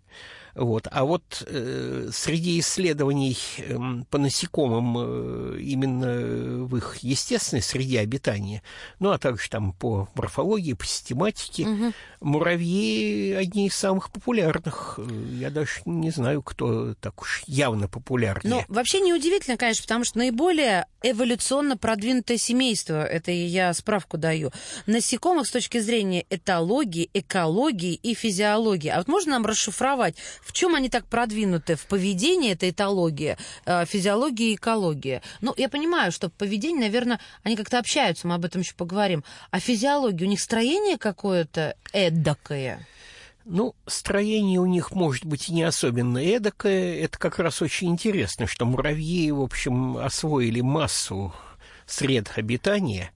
Вот. 0.55 0.89
А 0.91 1.05
вот 1.05 1.45
э, 1.47 2.09
среди 2.13 2.59
исследований 2.61 3.37
э, 3.59 3.77
по 4.11 4.19
насекомым 4.19 4.97
э, 4.99 5.61
именно 5.61 6.65
в 6.65 6.77
их 6.77 6.99
естественной 7.03 7.63
среде 7.63 8.01
обитания, 8.01 8.63
ну 8.99 9.11
а 9.11 9.19
также 9.19 9.49
там 9.49 9.73
по 9.73 10.09
морфологии, 10.15 10.73
по 10.73 10.87
систематике, 10.87 11.67
угу. 11.67 11.93
муравьи 12.21 13.33
одни 13.33 13.67
из 13.67 13.75
самых 13.75 14.11
популярных. 14.11 14.99
Я 15.33 15.51
даже 15.51 15.83
не 15.85 16.11
знаю, 16.11 16.43
кто 16.43 16.95
так 16.95 17.21
уж 17.23 17.43
явно 17.47 17.89
популярнее. 17.89 18.55
Ну, 18.69 18.75
вообще 18.75 19.01
неудивительно, 19.01 19.57
конечно, 19.57 19.83
потому 19.83 20.05
что 20.05 20.19
наиболее 20.19 20.87
эволюционно 21.03 21.77
продвинутое 21.77 22.37
семейство, 22.37 23.05
это 23.05 23.31
я 23.31 23.73
справку 23.75 24.19
даю, 24.19 24.51
насекомых 24.87 25.47
с 25.47 25.51
точки 25.51 25.79
зрения 25.79 26.25
этологии, 26.31 27.11
экологии 27.15 27.95
и 27.95 28.15
физиологии. 28.15 28.89
А 28.89 28.99
вот 28.99 29.09
можно 29.09 29.33
нам 29.33 29.47
расшифровать, 29.47 30.17
в 30.43 30.53
чем 30.53 30.75
они 30.75 30.89
так 30.89 31.07
продвинуты? 31.07 31.77
В 31.77 31.87
поведении 31.87 32.53
это 32.53 32.69
этология, 32.69 33.39
э, 33.67 33.85
физиология 33.87 34.53
и 34.53 34.55
экология. 34.57 35.23
Ну, 35.41 35.55
я 35.57 35.69
понимаю, 35.69 36.13
что 36.13 36.29
поведение, 36.29 36.83
наверное, 36.83 37.21
они 37.43 37.57
как-то 37.57 37.79
общаются, 37.79 38.27
мы 38.27 38.35
об 38.35 38.45
этом 38.45 38.63
еще 38.63 38.75
поговорим. 38.75 39.25
А 39.51 39.61
физиология, 39.61 40.27
у 40.27 40.29
них 40.29 40.41
строение 40.41 40.99
какое-то 40.99 41.77
эдакое? 41.93 42.87
Ну, 43.45 43.75
строение 43.87 44.61
у 44.61 44.67
них 44.67 44.93
может 44.93 45.25
быть 45.25 45.49
и 45.49 45.53
не 45.53 45.63
особенно 45.63 46.19
эдакое. 46.19 46.97
Это 46.97 47.19
как 47.19 47.39
раз 47.39 47.63
очень 47.63 47.89
интересно, 47.89 48.47
что 48.47 48.67
муравьи, 48.67 49.31
в 49.33 49.41
общем, 49.41 49.97
освоили 49.97 50.61
массу 50.61 51.35
сред 51.91 52.31
обитания, 52.37 53.13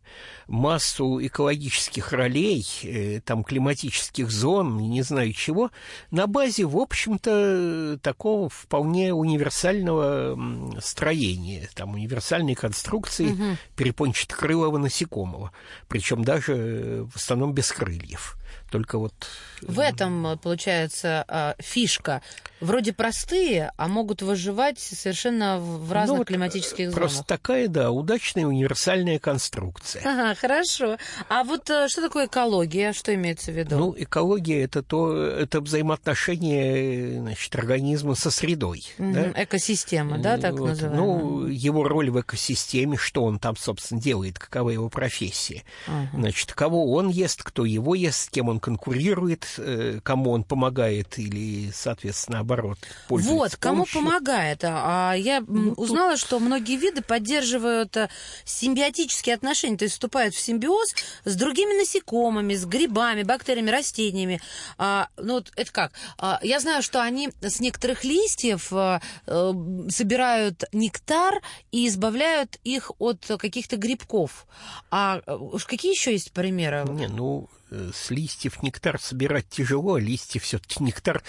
массу 0.46 1.24
экологических 1.24 2.12
ролей, 2.12 2.66
э, 2.82 3.20
там 3.24 3.44
климатических 3.44 4.30
зон, 4.30 4.78
не 4.78 5.02
знаю 5.02 5.32
чего, 5.32 5.70
на 6.10 6.26
базе, 6.26 6.64
в 6.64 6.76
общем-то, 6.76 7.98
такого 8.02 8.48
вполне 8.48 9.14
универсального 9.14 10.38
строения, 10.80 11.68
там 11.74 11.94
универсальной 11.94 12.54
конструкции 12.54 13.32
угу. 13.32 13.56
перепончатокрылого 13.76 14.78
насекомого, 14.78 15.52
причем 15.88 16.24
даже 16.24 16.54
э, 16.54 17.02
в 17.02 17.16
основном 17.16 17.52
без 17.52 17.70
крыльев. 17.72 18.36
Только 18.70 18.98
вот... 18.98 19.14
В 19.62 19.78
этом, 19.78 20.38
получается, 20.42 21.24
а, 21.28 21.54
фишка. 21.60 22.22
Вроде 22.64 22.94
простые, 22.94 23.72
а 23.76 23.88
могут 23.88 24.22
выживать 24.22 24.78
совершенно 24.78 25.58
в 25.58 25.92
разных 25.92 26.12
ну, 26.12 26.18
вот 26.18 26.28
климатических 26.28 26.86
зонах. 26.86 26.94
Просто 26.94 27.22
такая, 27.24 27.68
да, 27.68 27.90
удачная 27.90 28.46
универсальная 28.46 29.18
конструкция. 29.18 30.02
Ага, 30.14 30.34
хорошо. 30.36 30.96
А 31.28 31.42
вот 31.42 31.68
э, 31.70 31.88
что 31.88 32.00
такое 32.00 32.26
экология? 32.26 32.92
Что 32.92 33.12
имеется 33.14 33.50
в 33.50 33.58
виду? 33.58 33.76
Ну, 33.76 33.94
экология 33.98 34.62
это 34.62 34.82
то, 34.82 35.12
это 35.12 35.60
взаимоотношение 35.60 37.20
значит, 37.20 37.54
организма 37.56 38.14
со 38.14 38.30
средой. 38.30 38.84
Угу, 38.98 39.12
да? 39.12 39.32
Экосистема, 39.42 40.18
да, 40.18 40.38
так 40.38 40.52
вот, 40.52 40.68
называемая? 40.68 41.00
Ну, 41.00 41.46
его 41.46 41.84
роль 41.84 42.10
в 42.10 42.20
экосистеме, 42.20 42.96
что 42.96 43.24
он 43.24 43.40
там, 43.40 43.56
собственно, 43.56 44.00
делает, 44.00 44.38
какова 44.38 44.70
его 44.70 44.88
профессия. 44.88 45.64
Угу. 45.88 46.20
Значит, 46.20 46.52
кого 46.52 46.92
он 46.92 47.08
ест, 47.08 47.42
кто 47.42 47.64
его 47.64 47.94
ест, 47.94 48.26
с 48.26 48.28
кем 48.28 48.48
он 48.48 48.60
конкурирует, 48.60 49.46
э, 49.58 49.98
кому 50.02 50.30
он 50.30 50.44
помогает 50.44 51.18
или, 51.18 51.70
соответственно, 51.72 52.38
наоборот, 52.54 52.78
Вот, 53.08 53.56
кому 53.56 53.86
помогает. 53.92 54.64
А, 54.64 55.12
а 55.12 55.14
я 55.14 55.42
ну, 55.46 55.72
узнала, 55.72 56.12
тут... 56.12 56.20
что 56.20 56.38
многие 56.38 56.76
виды 56.76 57.02
поддерживают 57.02 57.96
э, 57.96 58.08
симбиотические 58.44 59.34
отношения, 59.34 59.76
то 59.76 59.84
есть 59.84 59.94
вступают 59.94 60.34
в 60.34 60.40
симбиоз 60.40 60.94
с 61.24 61.36
другими 61.36 61.78
насекомыми, 61.78 62.54
с 62.54 62.64
грибами, 62.64 63.22
бактериями, 63.22 63.70
растениями. 63.70 64.40
А, 64.78 65.08
ну, 65.16 65.34
вот 65.34 65.52
это 65.56 65.72
как? 65.72 65.92
А, 66.18 66.38
я 66.42 66.60
знаю, 66.60 66.82
что 66.82 67.02
они 67.02 67.30
с 67.40 67.60
некоторых 67.60 68.04
листьев 68.04 68.72
а, 68.72 69.00
а, 69.26 69.52
собирают 69.88 70.64
нектар 70.72 71.42
и 71.72 71.88
избавляют 71.88 72.58
их 72.64 72.92
от 72.98 73.24
каких-то 73.38 73.76
грибков. 73.76 74.46
А 74.90 75.20
уж 75.26 75.64
какие 75.64 75.92
еще 75.92 76.12
есть 76.12 76.32
примеры? 76.32 76.84
Не, 76.88 77.08
ну, 77.08 77.48
с 77.92 78.10
листьев 78.10 78.62
нектар 78.62 79.00
собирать 79.00 79.48
тяжело, 79.48 79.94
а 79.94 80.00
листья 80.00 80.40
все-таки 80.40 80.82
нектар 80.82 81.22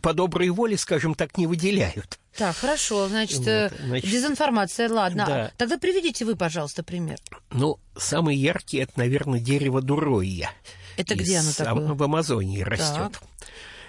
по 0.00 0.12
доброй 0.12 0.48
воле, 0.50 0.76
скажем 0.76 1.14
так, 1.14 1.36
не 1.38 1.46
выделяют. 1.46 2.18
Так, 2.36 2.56
хорошо, 2.56 3.08
значит, 3.08 3.38
вот, 3.38 3.48
э, 3.48 3.70
значит 3.84 4.10
дезинформация, 4.10 4.88
ладно. 4.88 5.26
Да. 5.26 5.52
Тогда 5.58 5.78
приведите 5.78 6.24
вы, 6.24 6.34
пожалуйста, 6.34 6.82
пример. 6.82 7.18
Ну, 7.50 7.78
самый 7.96 8.36
яркий 8.36 8.78
это, 8.78 8.92
наверное, 8.96 9.40
дерево 9.40 9.82
дуроия. 9.82 10.50
Это 10.96 11.14
где 11.14 11.38
оно 11.38 11.52
такое? 11.52 11.94
В 11.94 12.02
Амазонии 12.02 12.62
растет. 12.62 13.20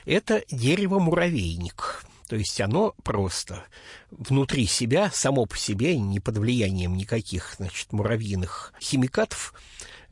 Это 0.06 0.44
дерево-муравейник. 0.52 2.04
То 2.28 2.36
есть 2.38 2.60
оно 2.62 2.96
просто 3.04 3.64
внутри 4.10 4.66
себя, 4.66 5.12
само 5.14 5.46
по 5.46 5.58
себе, 5.58 5.98
не 5.98 6.20
под 6.20 6.38
влиянием 6.38 6.96
никаких 6.96 7.56
значит, 7.58 7.92
муравьиных 7.94 8.74
химикатов, 8.82 9.54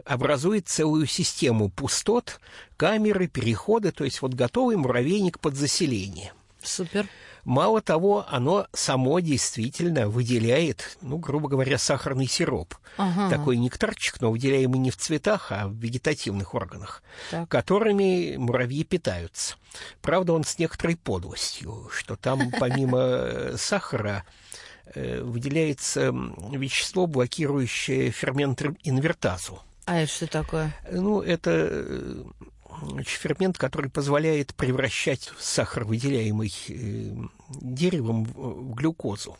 образует 0.05 0.67
целую 0.67 1.05
систему 1.05 1.69
пустот, 1.69 2.39
камеры, 2.77 3.27
переходы, 3.27 3.91
то 3.91 4.03
есть 4.03 4.21
вот 4.21 4.33
готовый 4.33 4.75
муравейник 4.75 5.39
под 5.39 5.55
заселение. 5.55 6.33
Супер. 6.61 7.07
Мало 7.43 7.81
того, 7.81 8.25
оно 8.29 8.67
само 8.71 9.19
действительно 9.19 10.07
выделяет, 10.07 10.97
ну, 11.01 11.17
грубо 11.17 11.49
говоря, 11.49 11.77
сахарный 11.79 12.27
сироп. 12.27 12.75
Ага. 12.97 13.29
Такой 13.29 13.57
нектарчик, 13.57 14.21
но 14.21 14.31
выделяемый 14.31 14.79
не 14.79 14.91
в 14.91 14.97
цветах, 14.97 15.51
а 15.51 15.67
в 15.67 15.73
вегетативных 15.73 16.53
органах, 16.53 17.01
так. 17.31 17.49
которыми 17.49 18.35
муравьи 18.37 18.83
питаются. 18.83 19.55
Правда, 20.01 20.33
он 20.33 20.43
с 20.43 20.59
некоторой 20.59 20.97
подлостью, 20.97 21.89
что 21.91 22.15
там 22.15 22.51
помимо 22.59 23.57
сахара 23.57 24.23
э, 24.93 25.21
выделяется 25.23 26.13
вещество, 26.51 27.07
блокирующее 27.07 28.11
фермент 28.11 28.61
инвертазу. 28.83 29.61
А 29.91 29.97
это 29.97 30.09
что 30.09 30.25
такое? 30.25 30.73
Ну, 30.89 31.19
это 31.19 31.51
э, 31.51 32.23
фермент, 33.03 33.57
который 33.57 33.91
позволяет 33.91 34.55
превращать 34.55 35.29
сахар, 35.37 35.83
выделяемый 35.83 36.53
э, 36.69 37.13
деревом, 37.59 38.23
в 38.23 38.73
глюкозу. 38.73 39.37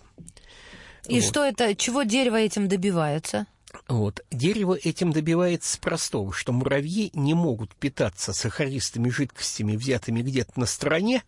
И 1.08 1.22
вот. 1.22 1.24
что 1.24 1.46
это, 1.46 1.74
чего 1.74 2.04
дерево 2.04 2.36
этим 2.36 2.68
добивается? 2.68 3.48
Вот. 3.88 4.26
Дерево 4.30 4.76
этим 4.76 5.14
добивается 5.14 5.80
простого, 5.80 6.34
что 6.34 6.52
муравьи 6.52 7.12
не 7.14 7.34
могут 7.34 7.74
питаться 7.74 8.34
сахаристыми 8.34 9.08
жидкостями, 9.08 9.78
взятыми 9.78 10.22
где-то 10.22 10.60
на 10.60 10.66
стороне, 10.66 11.24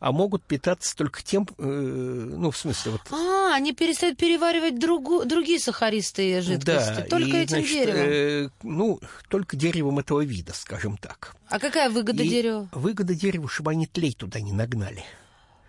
а 0.00 0.12
могут 0.12 0.42
питаться 0.42 0.96
только 0.96 1.22
тем, 1.22 1.48
э, 1.58 1.62
ну, 1.62 2.50
в 2.50 2.56
смысле, 2.56 2.92
вот... 2.92 3.00
А, 3.10 3.54
они 3.54 3.72
перестают 3.72 4.18
переваривать 4.18 4.78
другу, 4.78 5.24
другие 5.24 5.58
сахаристые 5.58 6.40
жидкости, 6.42 6.94
Да, 6.96 7.06
только 7.08 7.28
и, 7.28 7.36
этим 7.42 7.48
значит, 7.48 7.70
деревом. 7.70 8.00
э, 8.00 8.48
ну, 8.62 9.00
только 9.28 9.56
деревом 9.56 9.98
этого 9.98 10.22
вида, 10.24 10.52
скажем 10.54 10.96
так. 10.96 11.34
А 11.48 11.58
какая 11.58 11.90
выгода 11.90 12.22
И 12.22 12.28
дерева? 12.28 12.68
Выгода 12.72 13.14
дереву, 13.14 13.48
чтобы 13.48 13.70
они 13.70 13.86
тлей 13.86 14.12
туда 14.12 14.40
не 14.40 14.52
нагнали. 14.52 15.04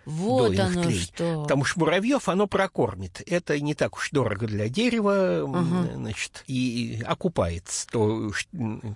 Вот 0.08 0.54
дойных 0.54 0.76
оно 0.76 0.82
тлей. 0.84 1.00
что. 1.00 1.42
Потому 1.42 1.64
что 1.64 1.80
муравьев 1.80 2.28
оно 2.28 2.46
прокормит. 2.46 3.22
Это 3.26 3.60
не 3.60 3.74
так 3.74 3.96
уж 3.96 4.10
дорого 4.10 4.46
для 4.46 4.68
дерева, 4.68 5.42
Ага. 5.42 5.92
значит, 5.94 6.44
и 6.46 7.02
окупается. 7.06 7.86
То, 7.88 8.32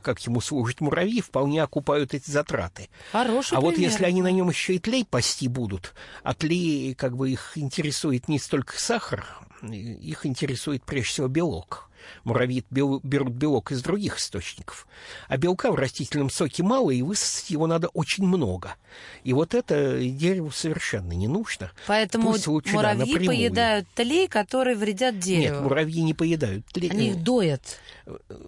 как 0.03 0.21
ему 0.21 0.41
служат 0.41 0.81
муравьи, 0.81 1.21
вполне 1.21 1.63
окупают 1.63 2.15
эти 2.15 2.31
затраты. 2.31 2.89
Хороший 3.13 3.59
а 3.59 3.61
вот 3.61 3.75
пример. 3.75 3.91
если 3.91 4.05
они 4.07 4.23
на 4.23 4.31
нем 4.31 4.49
еще 4.49 4.75
и 4.75 4.79
тлей 4.79 5.05
пасти 5.05 5.49
будут, 5.49 5.95
а 6.23 6.33
тлей, 6.35 6.95
как 6.95 7.17
бы 7.17 7.31
их 7.31 7.53
интересует 7.57 8.29
не 8.29 8.39
столько 8.39 8.79
сахар, 8.81 9.27
их 9.63 10.25
интересует 10.25 10.83
прежде 10.85 11.11
всего 11.11 11.29
белок. 11.29 11.91
Муравьи 12.25 12.65
берут 12.71 13.03
белок 13.05 13.73
из 13.73 13.83
других 13.83 14.19
источников. 14.19 14.87
А 15.29 15.37
белка 15.37 15.73
в 15.73 15.75
растительном 15.75 16.31
соке 16.31 16.63
мало, 16.63 16.91
и 16.91 17.03
высосать 17.03 17.51
его 17.51 17.67
надо 17.67 17.89
очень 17.89 18.25
много. 18.25 18.77
И 19.25 19.33
вот 19.33 19.55
это 19.55 19.99
дереву 19.99 20.51
совершенно 20.51 21.13
не 21.13 21.29
нужно. 21.29 21.71
Поэтому 21.87 22.33
Пусть 22.33 22.47
лучше, 22.47 22.73
да, 22.73 22.77
муравьи 22.77 22.99
напрямую. 23.01 23.27
поедают 23.27 23.89
тлей, 23.95 24.29
которые 24.29 24.77
вредят 24.77 25.19
дереву. 25.19 25.55
Нет, 25.55 25.63
муравьи 25.63 26.03
не 26.03 26.15
поедают 26.15 26.67
тлей. 26.67 26.91
Они 26.91 27.09
их 27.09 27.23
доят. 27.23 27.79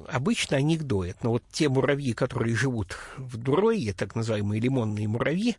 Обычно 0.09 0.57
они 0.57 0.75
их 0.75 0.85
доят, 0.85 1.23
но 1.23 1.31
вот 1.31 1.43
те 1.51 1.69
муравьи, 1.69 2.13
которые 2.13 2.55
живут 2.57 2.97
в 3.17 3.37
Дурое, 3.37 3.93
так 3.93 4.15
называемые 4.15 4.61
лимонные 4.61 5.09
муравьи, 5.09 5.57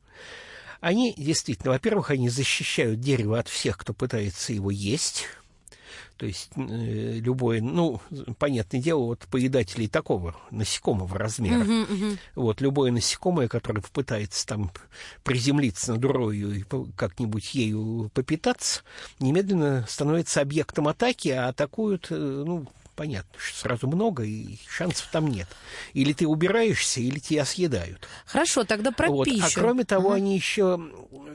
они 0.82 1.14
действительно, 1.18 1.72
во-первых, 1.72 2.12
они 2.12 2.30
защищают 2.30 3.00
дерево 3.00 3.40
от 3.40 3.48
всех, 3.48 3.78
кто 3.78 3.94
пытается 3.94 4.54
его 4.54 4.70
есть. 4.70 5.26
То 6.18 6.26
есть 6.26 6.52
э, 6.56 7.20
любое, 7.20 7.62
ну, 7.62 8.00
понятное 8.40 8.82
дело, 8.82 9.04
вот 9.04 9.28
поедателей 9.30 9.88
такого 9.88 10.36
насекомого 10.50 11.18
размера. 11.18 11.64
Мгм, 11.64 11.82
мгм. 11.82 12.18
Вот 12.36 12.62
любое 12.62 12.92
насекомое, 12.92 13.50
которое 13.50 13.82
попытается 13.82 14.48
там 14.48 14.72
приземлиться 15.24 15.94
на 15.94 16.00
дурою 16.00 16.56
и 16.56 16.64
как-нибудь 16.96 17.54
ею 17.54 18.10
попитаться, 18.14 18.82
немедленно 19.20 19.86
становится 19.90 20.42
объектом 20.42 20.88
атаки, 20.88 21.30
а 21.30 21.50
атакуют, 21.50 22.08
э, 22.12 22.16
ну, 22.16 22.66
понятно, 22.96 23.38
что 23.40 23.60
сразу 23.60 23.88
много, 23.88 24.24
и 24.24 24.58
шансов 24.68 25.08
там 25.12 25.28
нет. 25.28 25.48
Или 25.94 26.14
ты 26.14 26.28
убираешься, 26.28 27.02
или 27.02 27.20
тебя 27.20 27.46
съедают. 27.46 28.08
Хорошо, 28.26 28.64
тогда 28.64 28.92
про 28.92 29.10
Вот. 29.10 29.26
пищу. 29.26 29.44
А 29.46 29.50
кроме 29.54 29.84
того, 29.84 30.10
Ага. 30.10 30.18
они 30.18 30.36
еще 30.36 30.80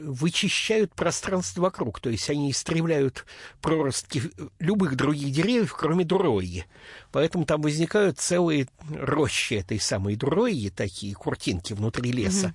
вычищают 0.03 0.95
пространство 0.95 1.63
вокруг, 1.63 2.01
то 2.01 2.11
есть 2.11 2.29
они 2.31 2.51
истребляют 2.51 3.27
проростки 3.61 4.23
любых 4.59 4.97
других 4.97 5.33
деревьев, 5.33 5.75
кроме 5.77 6.05
дурои. 6.05 6.67
Поэтому 7.13 7.45
там 7.45 7.61
возникают 7.63 8.19
целые 8.19 8.67
рощи 8.91 9.55
этой 9.55 9.79
самой 9.79 10.17
дурои, 10.17 10.73
такие 10.75 11.15
куртинки 11.15 11.73
внутри 11.73 12.13
леса. 12.13 12.55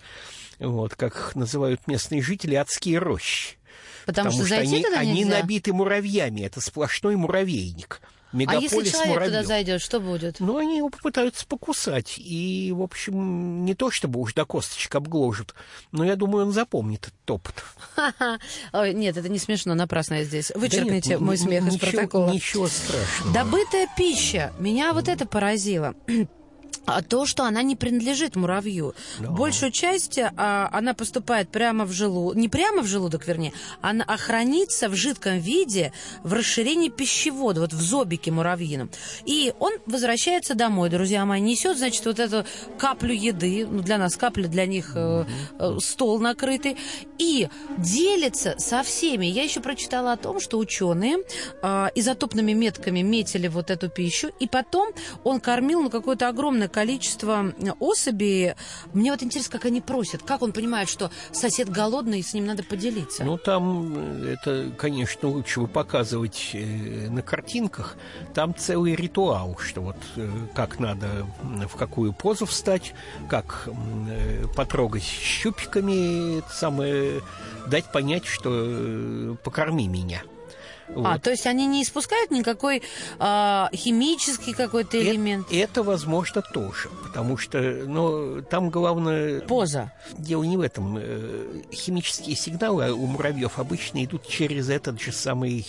Вот, 0.60 0.96
как 0.96 1.16
их 1.16 1.36
называют 1.36 1.86
местные 1.88 2.22
жители, 2.22 2.56
адские 2.56 3.00
рощи. 3.00 3.58
Потому, 4.06 4.32
что 4.32 4.46
зайти 4.46 4.86
они, 4.86 4.96
они 4.96 5.20
нельзя? 5.24 5.42
набиты 5.42 5.74
муравьями, 5.74 6.42
это 6.42 6.62
сплошной 6.62 7.16
муравейник. 7.16 8.02
А 8.36 8.38
Мегаполис 8.38 8.72
если 8.74 8.90
человек 8.90 9.14
туда 9.14 9.26
муравьев. 9.28 9.48
зайдет, 9.48 9.82
что 9.82 10.00
будет? 10.02 10.40
Ну, 10.42 10.58
они 10.58 10.78
его 10.78 10.90
попытаются 10.90 11.48
покусать. 11.48 12.16
И, 12.18 12.74
в 12.76 12.82
общем, 12.82 13.64
не 13.64 13.76
то 13.76 13.92
чтобы 13.92 14.20
уж 14.20 14.34
до 14.34 14.46
косточек 14.46 14.94
обгложат, 14.96 15.56
но 15.94 16.04
я 16.04 16.18
думаю, 16.18 16.46
он 16.48 16.52
запомнит 16.52 17.10
этот. 17.26 17.64
Ой, 18.74 18.94
нет, 18.94 19.16
это 19.18 19.30
не 19.30 19.40
смешно, 19.40 19.74
напрасно 19.74 20.16
я 20.16 20.24
здесь. 20.26 20.52
Вычеркните 20.54 21.10
Да 21.10 21.16
нет, 21.16 21.22
мой 21.22 21.38
смех 21.38 21.66
из 21.68 21.74
ничего- 21.76 21.92
протокола. 21.92 22.30
Ничего 22.32 22.68
страшного. 22.68 23.34
Добытая 23.34 23.88
пища. 23.98 24.52
Меня 24.60 24.92
вот 24.94 25.08
это 25.08 25.26
поразило. 25.26 25.96
А 26.86 27.02
то, 27.02 27.26
что 27.26 27.44
она 27.44 27.62
не 27.64 27.76
принадлежит 27.76 28.36
муравью. 28.36 28.96
Да. 29.20 29.30
Большую 29.30 29.72
часть 29.72 30.20
а, 30.20 30.70
она 30.72 30.94
поступает 30.94 31.50
прямо 31.50 31.86
в 31.86 31.92
желудок, 31.92 32.38
не 32.38 32.50
прямо 32.50 32.82
в 32.82 32.86
желудок, 32.86 33.28
вернее, 33.28 33.54
она 33.82 34.04
а 34.08 34.18
хранится 34.18 34.90
в 34.90 34.96
жидком 34.96 35.40
виде 35.40 35.92
в 36.24 36.34
расширении 36.34 36.90
пищевода, 36.90 37.62
вот 37.62 37.74
в 37.74 37.82
зобике 37.82 38.32
муравьином. 38.32 38.90
И 39.26 39.54
он 39.60 39.74
возвращается 39.86 40.56
домой, 40.56 40.90
друзья 40.90 41.26
мои, 41.26 41.42
несет, 41.42 41.78
значит, 41.78 42.06
вот 42.06 42.20
эту 42.20 42.46
каплю 42.78 43.14
еды, 43.14 43.68
ну, 43.70 43.82
для 43.82 43.98
нас 43.98 44.16
капля, 44.16 44.48
для 44.48 44.66
них 44.66 44.92
э, 44.96 45.26
э, 45.60 45.78
стол 45.80 46.20
накрытый, 46.20 46.78
и 47.18 47.50
делится 47.78 48.56
со 48.58 48.84
всеми. 48.84 49.26
Я 49.26 49.44
еще 49.44 49.60
прочитала 49.60 50.14
о 50.14 50.18
том, 50.18 50.40
что 50.40 50.58
ученые 50.58 51.18
э, 51.62 51.88
изотопными 51.96 52.54
метками 52.54 53.02
метили 53.02 53.48
вот 53.48 53.72
эту 53.72 53.90
пищу, 53.90 54.32
и 54.40 54.48
потом 54.48 54.90
он 55.24 55.40
кормил 55.40 55.82
ну, 55.82 55.90
какое-то 55.90 56.28
огромное 56.28 56.68
количество 56.76 57.54
особей. 57.80 58.56
Мне 58.92 59.12
вот 59.12 59.24
интересно, 59.24 59.54
как 59.54 59.64
они 59.64 59.80
просят, 59.80 60.24
как 60.24 60.42
он 60.42 60.52
понимает, 60.52 60.90
что 60.90 61.10
сосед 61.32 61.70
голодный, 61.70 62.20
и 62.20 62.22
с 62.22 62.34
ним 62.34 62.46
надо 62.46 62.64
поделиться. 62.64 63.24
Ну, 63.24 63.38
там 63.38 63.94
э, 63.96 64.34
это, 64.34 64.72
конечно, 64.78 65.30
лучше 65.30 65.62
бы 65.62 65.68
показывать 65.70 66.50
э, 66.52 67.08
на 67.10 67.22
картинках. 67.22 67.96
Там 68.34 68.54
целый 68.54 68.94
ритуал, 68.94 69.58
что 69.58 69.80
вот 69.80 69.96
э, 70.18 70.30
как 70.54 70.80
надо 70.80 71.26
в 71.42 71.78
какую 71.78 72.12
позу 72.12 72.46
встать, 72.46 72.94
как 73.30 73.70
э, 74.10 74.46
потрогать 74.54 75.04
щупиками, 75.04 76.40
это 76.40 76.50
самое, 76.52 77.22
дать 77.68 77.90
понять, 77.90 78.26
что 78.26 78.50
э, 78.54 79.36
покорми 79.46 79.88
меня. 79.88 80.24
А, 80.88 81.14
Вот. 81.14 81.22
то 81.24 81.32
есть 81.32 81.48
они 81.48 81.66
не 81.68 81.84
испускают 81.84 82.32
никакой 82.32 82.84
а, 83.20 83.70
химический 83.74 84.54
какой-то 84.54 84.98
Э- 84.98 85.02
элемент? 85.02 85.48
Это, 85.52 85.84
возможно, 85.84 86.42
тоже, 86.42 86.90
потому 87.04 87.38
что, 87.38 87.60
ну, 87.60 88.42
там 88.42 88.70
главное... 88.70 89.42
Поза. 89.42 89.92
Дело 90.18 90.44
не 90.44 90.58
в 90.58 90.62
этом. 90.62 90.98
Э, 91.00 91.62
Химические 91.72 92.36
сигналы 92.36 92.92
у 92.94 93.06
муравьев 93.08 93.58
обычно 93.60 94.04
идут 94.06 94.28
через 94.28 94.70
этот 94.70 95.02
же 95.02 95.12
самый 95.12 95.66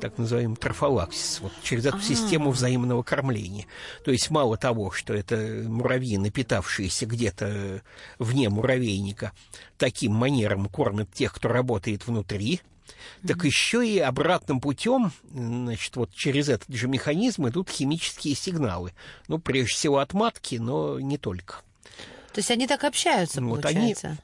так 0.00 0.16
называемый 0.16 0.56
трофалаксис, 0.56 1.40
вот 1.42 1.52
через 1.62 1.84
эту 1.84 1.98
А. 1.98 2.00
систему 2.00 2.50
взаимного 2.52 3.02
кормления. 3.02 3.66
То 4.02 4.10
есть 4.10 4.30
мало 4.30 4.56
того, 4.56 4.90
что 4.92 5.12
это 5.12 5.36
муравьи, 5.66 6.16
напитавшиеся 6.16 7.04
где-то 7.04 7.82
вне 8.18 8.48
муравейника, 8.48 9.32
таким 9.76 10.12
манером 10.14 10.70
кормят 10.70 11.12
тех, 11.12 11.34
кто 11.34 11.48
работает 11.48 12.06
внутри, 12.06 12.62
так 13.26 13.44
еще 13.44 13.86
и 13.86 13.98
обратным 13.98 14.60
путем, 14.60 15.12
значит, 15.32 15.96
вот 15.96 16.12
через 16.14 16.48
этот 16.48 16.74
же 16.74 16.88
механизм 16.88 17.48
идут 17.48 17.68
химические 17.70 18.34
сигналы. 18.34 18.92
Ну, 19.28 19.38
прежде 19.38 19.74
всего 19.74 19.98
от 19.98 20.12
матки, 20.12 20.56
но 20.56 20.98
не 21.00 21.18
только. 21.18 21.56
То 22.32 22.38
есть 22.38 22.50
они 22.50 22.66
так 22.66 22.84
общаются, 22.84 23.40
Вот 23.42 23.64
они- 23.64 23.74
получается? 23.94 24.18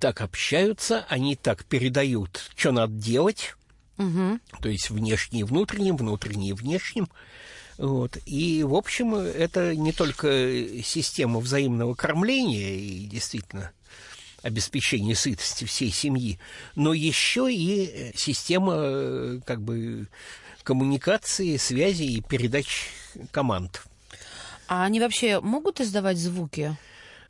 так 0.00 0.20
общаются, 0.20 1.04
они 1.08 1.36
так 1.36 1.64
передают, 1.64 2.50
что 2.56 2.72
надо 2.72 2.92
делать, 2.94 3.54
Мгм. 3.96 4.40
то 4.60 4.68
есть 4.68 4.90
внешнее 4.90 5.44
внутренним, 5.44 5.96
внутреннее 5.96 6.54
внешним. 6.54 7.08
Вот. 7.78 8.18
И, 8.26 8.62
в 8.64 8.74
общем, 8.74 9.14
это 9.14 9.74
не 9.74 9.92
только 9.92 10.28
система 10.84 11.40
взаимного 11.40 11.94
кормления 11.94 12.74
и 12.74 13.06
действительно 13.06 13.72
обеспечения 14.42 15.14
сытости 15.14 15.64
всей 15.64 15.90
семьи, 15.90 16.38
но 16.74 16.92
еще 16.92 17.52
и 17.52 17.84
э, 17.84 18.12
система 18.14 18.74
э, 18.76 19.40
как 19.44 19.62
бы 19.62 20.08
коммуникации, 20.62 21.56
связи 21.56 22.04
и 22.04 22.20
передач 22.20 22.88
команд. 23.30 23.82
А 24.68 24.84
они 24.84 25.00
вообще 25.00 25.40
могут 25.40 25.80
издавать 25.80 26.18
звуки? 26.18 26.76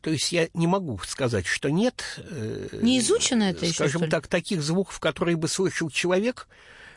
То 0.03 0.11
есть 0.11 0.33
я 0.33 0.49
не 0.55 0.67
могу 0.67 0.99
сказать, 1.07 1.47
что 1.47 1.71
нет. 1.71 2.03
э, 2.19 2.81
Не 2.83 2.99
изучено 2.99 3.45
это 3.45 3.67
еще, 3.67 3.75
Скажем 3.75 4.09
так, 4.11 4.27
таких 4.27 4.63
звуков, 4.63 4.99
которые 5.01 5.37
бы 5.37 5.49
слышал 5.49 5.91
человек, 5.91 6.49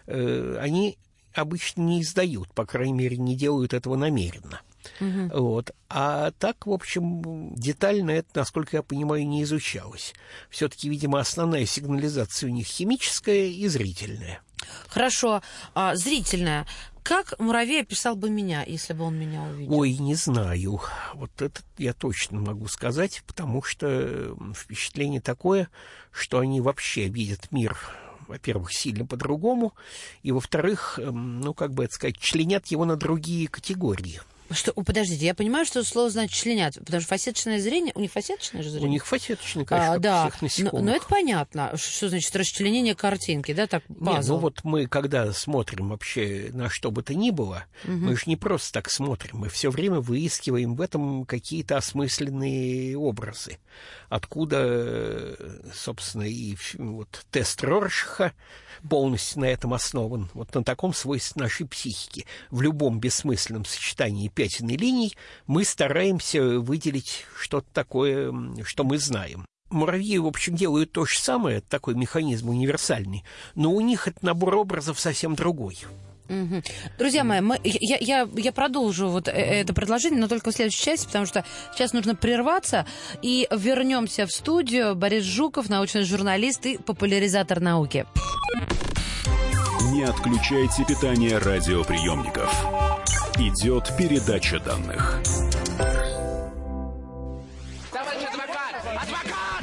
они 0.07 0.97
обычно 1.33 1.81
не 1.81 2.01
издают, 2.01 2.53
по 2.53 2.65
крайней 2.65 2.93
мере, 2.93 3.17
не 3.17 3.35
делают 3.35 3.73
этого 3.73 3.95
намеренно. 3.95 4.61
Вот. 4.99 5.71
А 5.89 6.31
так, 6.31 6.65
в 6.67 6.71
общем, 6.71 7.53
детально 7.55 8.11
это, 8.11 8.29
насколько 8.35 8.77
я 8.77 8.83
понимаю, 8.83 9.27
не 9.27 9.43
изучалось. 9.43 10.13
Все-таки, 10.49 10.89
видимо, 10.89 11.19
основная 11.19 11.65
сигнализация 11.65 12.49
у 12.49 12.53
них 12.53 12.67
химическая 12.67 13.47
и 13.47 13.67
зрительная. 13.67 14.41
Хорошо, 14.87 15.41
а, 15.73 15.95
зрительная. 15.95 16.65
Как 17.03 17.39
муравей 17.39 17.81
описал 17.81 18.15
бы 18.15 18.31
меня, 18.31 18.63
если 18.63 18.93
бы 18.93 19.03
он 19.03 19.15
меня 19.19 19.43
увидел? 19.43 19.75
Ой, 19.75 19.93
не 19.93 20.15
знаю. 20.15 20.81
Вот 21.13 21.39
это 21.39 21.61
я 21.77 21.93
точно 21.93 22.39
могу 22.39 22.67
сказать, 22.67 23.21
потому 23.27 23.61
что 23.61 24.35
впечатление 24.55 25.21
такое, 25.21 25.69
что 26.09 26.39
они 26.39 26.61
вообще 26.61 27.07
видят 27.07 27.51
мир, 27.51 27.77
во-первых, 28.27 28.73
сильно 28.73 29.05
по-другому, 29.05 29.75
и, 30.23 30.31
во-вторых, 30.31 30.97
ну, 30.97 31.53
как 31.53 31.75
бы 31.75 31.83
это 31.83 31.93
сказать, 31.93 32.17
членят 32.17 32.65
его 32.67 32.85
на 32.85 32.95
другие 32.95 33.47
категории. 33.49 34.21
Что, 34.51 34.73
подождите, 34.73 35.25
я 35.25 35.33
понимаю, 35.33 35.65
что 35.65 35.83
слово 35.83 36.09
значит 36.09 36.35
членят, 36.35 36.75
потому 36.79 37.01
что 37.01 37.09
фасеточное 37.09 37.59
зрение, 37.59 37.93
у 37.95 37.99
них 37.99 38.11
фасеточное 38.11 38.61
же 38.61 38.69
зрение? 38.69 38.89
У 38.89 38.91
них 38.91 39.05
фасеточное, 39.05 39.65
конечно, 39.65 39.93
а, 39.93 39.99
да. 39.99 40.29
всех 40.29 40.41
насекомых. 40.41 40.85
Но, 40.85 40.91
но 40.91 40.95
это 40.95 41.05
понятно, 41.07 41.71
что 41.77 42.09
значит 42.09 42.35
расчленение 42.35 42.95
картинки, 42.95 43.53
да, 43.53 43.65
так, 43.65 43.83
пазл. 43.99 44.33
ну 44.33 44.39
вот 44.39 44.63
мы, 44.63 44.85
когда 44.85 45.33
смотрим 45.33 45.89
вообще 45.89 46.49
на 46.53 46.69
что 46.69 46.91
бы 46.91 47.01
то 47.01 47.15
ни 47.15 47.31
было, 47.31 47.65
мы 47.85 48.15
же 48.15 48.23
не 48.27 48.35
просто 48.35 48.73
так 48.73 48.89
смотрим, 48.91 49.39
мы 49.39 49.49
все 49.49 49.71
время 49.71 49.99
выискиваем 49.99 50.75
в 50.75 50.81
этом 50.81 51.25
какие-то 51.25 51.77
осмысленные 51.77 52.97
образы. 52.97 53.57
Откуда, 54.09 55.35
собственно, 55.73 56.23
и 56.23 56.55
вот 56.77 57.25
тест 57.31 57.63
Роршаха 57.63 58.33
полностью 58.87 59.41
на 59.41 59.45
этом 59.45 59.73
основан. 59.73 60.29
Вот 60.33 60.53
на 60.53 60.63
таком 60.63 60.93
свойстве 60.93 61.41
нашей 61.41 61.67
психики. 61.67 62.25
В 62.51 62.61
любом 62.61 62.99
бессмысленном 62.99 63.65
сочетании 63.65 64.29
пятен 64.35 64.69
и 64.69 64.77
линий 64.77 65.15
мы 65.47 65.63
стараемся 65.63 66.59
выделить 66.59 67.25
что-то 67.39 67.67
такое, 67.73 68.33
что 68.63 68.83
мы 68.83 68.99
знаем. 68.99 69.45
Муравьи, 69.71 70.19
в 70.19 70.27
общем, 70.27 70.55
делают 70.55 70.91
то 70.91 71.05
же 71.05 71.17
самое, 71.17 71.61
такой 71.61 71.95
механизм 71.95 72.49
универсальный, 72.49 73.23
но 73.55 73.71
у 73.71 73.81
них 73.81 74.07
этот 74.07 74.21
набор 74.21 74.55
образов 74.55 74.99
совсем 74.99 75.33
другой. 75.33 75.77
Мгм. 76.27 76.63
Друзья 76.97 77.23
мои, 77.23 77.39
мы, 77.41 77.59
я, 77.63 77.97
я, 77.99 78.29
я 78.35 78.51
продолжу 78.51 79.09
вот 79.09 79.27
э- 79.27 79.31
это 79.31 79.73
предложение, 79.73 80.19
но 80.19 80.27
только 80.27 80.51
в 80.51 80.55
следующей 80.55 80.83
части, 80.83 81.05
потому 81.05 81.25
что 81.25 81.45
сейчас 81.73 81.93
нужно 81.93 82.15
прерваться 82.15 82.85
и 83.21 83.47
вернемся 83.51 84.25
в 84.25 84.31
студию. 84.31 84.95
Борис 84.95 85.23
Жуков, 85.23 85.69
научный 85.69 86.03
журналист 86.03 86.65
и 86.65 86.77
популяризатор 86.77 87.59
науки. 87.59 88.05
Не 89.95 90.03
отключайте 90.03 90.83
питание 90.83 91.37
радиоприемников. 91.37 92.51
Идет 93.37 93.95
передача 93.97 94.59
данных. 94.59 95.21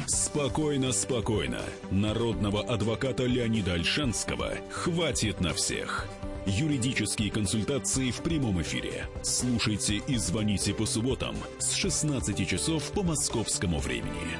Спокойно, 0.07 0.91
спокойно. 0.91 1.61
Народного 1.91 2.63
адвоката 2.63 3.25
Леонида 3.25 3.73
Альшанского 3.73 4.53
хватит 4.71 5.39
на 5.39 5.53
всех. 5.53 6.07
Юридические 6.47 7.29
консультации 7.29 8.09
в 8.09 8.23
прямом 8.23 8.59
эфире. 8.63 9.05
Слушайте 9.21 10.01
и 10.07 10.17
звоните 10.17 10.73
по 10.73 10.87
субботам 10.87 11.35
с 11.59 11.73
16 11.73 12.47
часов 12.49 12.91
по 12.91 13.03
московскому 13.03 13.77
времени. 13.77 14.39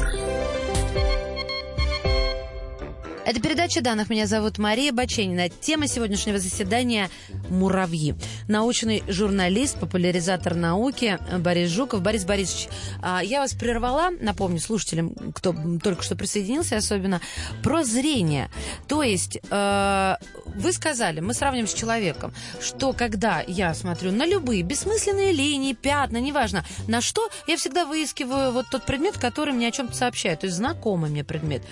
Это 3.31 3.39
передача 3.39 3.79
данных. 3.79 4.09
Меня 4.09 4.27
зовут 4.27 4.57
Мария 4.57 4.91
Баченина. 4.91 5.47
Тема 5.47 5.87
сегодняшнего 5.87 6.37
заседания– 6.37 7.09
муравьи. 7.49 8.13
Научный 8.49 9.03
журналист, 9.07 9.79
популяризатор 9.79 10.53
науки 10.53 11.17
Борис 11.39 11.69
Жуков. 11.69 12.01
Борис 12.01 12.25
Борисович, 12.25 12.67
а, 13.01 13.23
я 13.23 13.39
вас 13.39 13.53
прервала, 13.53 14.09
напомню 14.19 14.59
слушателям, 14.59 15.15
кто 15.33 15.55
только 15.81 16.03
что 16.03 16.17
присоединился 16.17 16.75
особенно, 16.75 17.21
про 17.63 17.85
зрение. 17.85 18.49
То 18.89 19.01
есть 19.01 19.39
э, 19.49 20.15
вы 20.47 20.73
сказали, 20.73 21.21
мы 21.21 21.33
сравним 21.33 21.67
с 21.67 21.73
человеком, 21.73 22.33
что 22.59 22.91
когда 22.91 23.41
я 23.47 23.73
смотрю 23.73 24.11
на 24.11 24.25
любые 24.25 24.61
бессмысленные 24.61 25.31
линии, 25.31 25.71
пятна, 25.71 26.17
неважно, 26.17 26.65
на 26.89 26.99
что, 26.99 27.29
я 27.47 27.55
всегда 27.55 27.85
выискиваю 27.85 28.51
вот 28.51 28.65
тот 28.69 28.85
предмет, 28.85 29.17
который 29.17 29.53
мне 29.53 29.69
о 29.69 29.71
чем-то 29.71 29.95
сообщает, 29.95 30.41
то 30.41 30.47
есть 30.47 30.57
знакомый 30.57 31.09
мне 31.09 31.23
предмет. 31.23 31.63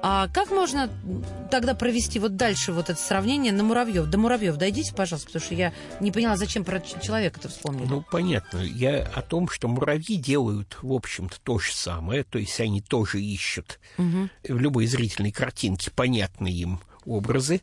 А 0.00 0.28
как 0.28 0.52
можно 0.52 0.88
тогда 1.50 1.74
провести 1.74 2.18
вот 2.18 2.36
дальше 2.36 2.72
вот 2.72 2.90
это 2.90 3.00
сравнение 3.00 3.52
на 3.52 3.62
муравьев? 3.62 4.06
До 4.06 4.18
муравьев 4.18 4.56
дойдите, 4.56 4.94
пожалуйста, 4.94 5.28
потому 5.28 5.44
что 5.44 5.54
я 5.54 5.72
не 6.00 6.12
поняла, 6.12 6.36
зачем 6.36 6.64
про 6.64 6.80
ч- 6.80 7.00
человека-то 7.02 7.48
вспомнили. 7.48 7.86
Ну, 7.86 8.04
понятно. 8.10 8.58
Я 8.58 9.02
о 9.14 9.22
том, 9.22 9.48
что 9.48 9.68
муравьи 9.68 10.16
делают, 10.16 10.78
в 10.82 10.92
общем-то, 10.92 11.36
то 11.42 11.58
же 11.58 11.72
самое. 11.72 12.24
То 12.24 12.38
есть 12.38 12.60
они 12.60 12.80
тоже 12.80 13.20
ищут 13.20 13.78
в 13.96 14.28
любой 14.58 14.86
зрительной 14.86 15.32
картинке 15.32 15.90
понятные 15.90 16.54
им 16.54 16.80
образы, 17.04 17.62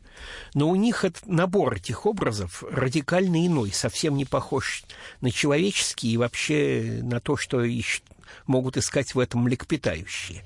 но 0.54 0.68
у 0.68 0.74
них 0.74 1.04
этот 1.04 1.26
набор 1.26 1.74
этих 1.74 2.04
образов 2.04 2.64
радикально 2.68 3.46
иной, 3.46 3.70
совсем 3.72 4.16
не 4.16 4.24
похож 4.24 4.82
на 5.20 5.30
человеческий 5.30 6.10
и 6.12 6.16
вообще 6.16 7.00
на 7.02 7.20
то, 7.20 7.36
что 7.36 7.62
ищут, 7.62 8.02
могут 8.46 8.76
искать 8.76 9.14
в 9.14 9.20
этом 9.20 9.42
млекопитающие. 9.42 10.44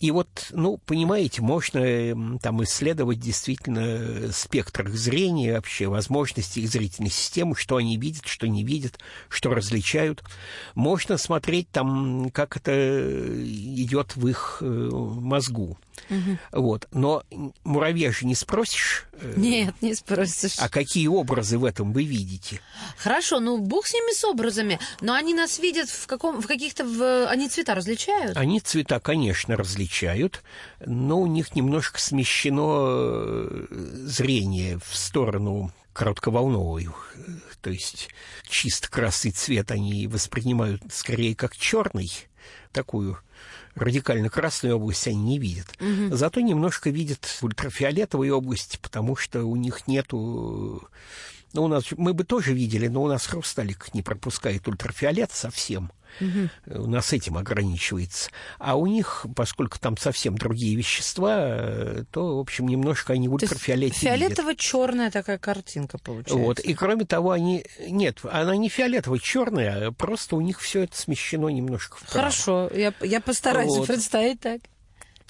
И 0.00 0.10
вот, 0.10 0.46
ну, 0.52 0.78
понимаете, 0.78 1.42
можно 1.42 2.38
там 2.40 2.62
исследовать 2.64 3.20
действительно 3.20 3.80
э, 3.80 4.30
спектр 4.32 4.88
их 4.88 4.96
зрения, 4.96 5.54
вообще 5.54 5.88
возможности 5.88 6.60
их 6.60 6.70
зрительной 6.70 7.10
системы, 7.10 7.54
что 7.54 7.76
они 7.76 7.98
видят, 7.98 8.26
что 8.26 8.48
не 8.48 8.64
видят, 8.64 8.98
что 9.28 9.52
различают. 9.52 10.24
Можно 10.74 11.18
смотреть 11.18 11.70
там, 11.70 12.30
как 12.30 12.56
это 12.56 12.72
идет 13.44 14.16
в 14.16 14.26
их 14.26 14.58
э, 14.62 14.88
мозгу. 16.08 16.38
Вот. 16.52 16.88
Но 16.92 17.22
муравья 17.64 18.12
же 18.12 18.26
не 18.26 18.34
спросишь, 18.34 19.06
э, 19.12 19.34
Нет, 19.36 19.74
не 19.80 19.94
спросишь. 19.94 20.56
а 20.58 20.68
какие 20.68 21.06
образы 21.06 21.58
в 21.58 21.64
этом 21.64 21.92
вы 21.92 22.04
видите. 22.04 22.60
Хорошо, 22.98 23.40
ну 23.40 23.58
бог 23.58 23.86
с 23.86 23.94
ними 23.94 24.14
с 24.14 24.24
образами, 24.24 24.78
но 25.00 25.14
они 25.14 25.34
нас 25.34 25.58
видят 25.58 25.88
в 25.88 26.06
каком, 26.06 26.40
в 26.40 26.46
каких-то, 26.46 26.84
в... 26.84 27.26
они 27.28 27.48
цвета 27.48 27.74
различают? 27.74 28.36
Они 28.36 28.60
цвета, 28.60 29.00
конечно, 29.00 29.56
различают, 29.56 30.42
но 30.84 31.20
у 31.20 31.26
них 31.26 31.54
немножко 31.54 32.00
смещено 32.00 32.90
э, 32.90 33.66
зрение 34.06 34.78
в 34.78 34.96
сторону 34.96 35.72
коротковолновую. 35.92 36.94
То 37.60 37.70
есть 37.70 38.08
чисто 38.48 38.88
красный 38.88 39.32
цвет 39.32 39.70
они 39.70 40.06
воспринимают 40.06 40.82
скорее 40.90 41.34
как 41.34 41.56
черный, 41.56 42.10
такую 42.72 43.18
радикально 43.74 44.28
красную 44.28 44.76
область 44.76 45.06
они 45.08 45.16
не 45.16 45.38
видят. 45.38 45.66
Зато 46.10 46.40
немножко 46.40 46.90
видят 46.90 47.26
ультрафиолетовые 47.42 48.32
области, 48.32 48.78
потому 48.80 49.16
что 49.16 49.44
у 49.44 49.56
них 49.56 49.86
нету... 49.86 50.88
Ну, 51.52 51.64
у 51.64 51.68
нас 51.68 51.84
мы 51.96 52.14
бы 52.14 52.24
тоже 52.24 52.52
видели, 52.52 52.86
но 52.86 53.02
у 53.02 53.08
нас 53.08 53.26
хрусталик 53.26 53.92
не 53.94 54.02
пропускает 54.02 54.66
ультрафиолет 54.68 55.32
совсем. 55.32 55.90
У 56.66 56.86
нас 56.86 57.12
этим 57.12 57.36
ограничивается. 57.36 58.30
А 58.58 58.76
у 58.76 58.86
них, 58.86 59.26
поскольку 59.36 59.78
там 59.78 59.96
совсем 59.96 60.36
другие 60.36 60.76
вещества, 60.76 61.36
э, 61.38 62.04
то, 62.10 62.36
в 62.36 62.40
общем, 62.40 62.66
немножко 62.66 63.12
они 63.12 63.28
То 63.28 63.34
есть 63.34 63.44
ультрафиолете 63.44 64.00
видят. 64.00 64.18
Фиолетово-черная 64.18 65.10
такая 65.10 65.38
картинка 65.38 65.98
получается. 65.98 66.36
Вот. 66.36 66.58
И 66.58 66.74
кроме 66.74 67.04
того, 67.04 67.30
они... 67.30 67.64
Нет, 67.86 68.18
она 68.24 68.56
не 68.56 68.68
фиолетово-черная, 68.68 69.88
а 69.88 69.92
просто 69.92 70.36
у 70.36 70.40
них 70.40 70.60
все 70.60 70.82
это 70.82 70.96
смещено 70.96 71.48
немножко 71.48 71.96
вправо. 71.96 72.12
Хорошо, 72.12 72.70
я, 72.74 72.92
я 73.02 73.20
постараюсь 73.20 73.76
Вот. 73.76 73.86
представить 73.86 74.40
так. 74.40 74.60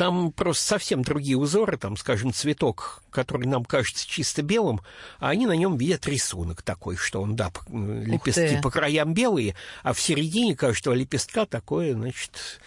Там 0.01 0.33
просто 0.33 0.65
совсем 0.65 1.03
другие 1.03 1.37
узоры, 1.37 1.77
там, 1.77 1.95
скажем, 1.99 2.33
цветок, 2.33 3.03
который 3.11 3.47
нам 3.47 3.67
кажется 3.67 4.09
чисто 4.09 4.41
белым, 4.41 4.81
а 5.19 5.29
они 5.29 5.45
на 5.45 5.53
нем 5.53 5.77
видят 5.77 6.07
рисунок 6.07 6.63
такой, 6.63 6.97
что 6.97 7.21
он, 7.21 7.37
да, 7.37 7.53
лепестки 7.69 8.59
по 8.63 8.71
краям 8.71 9.13
белые, 9.13 9.57
а 9.83 9.93
в 9.93 10.01
середине 10.01 10.57
каждого 10.57 10.95
лепестка 10.95 11.45
такое, 11.45 11.93
значит, 11.93 12.63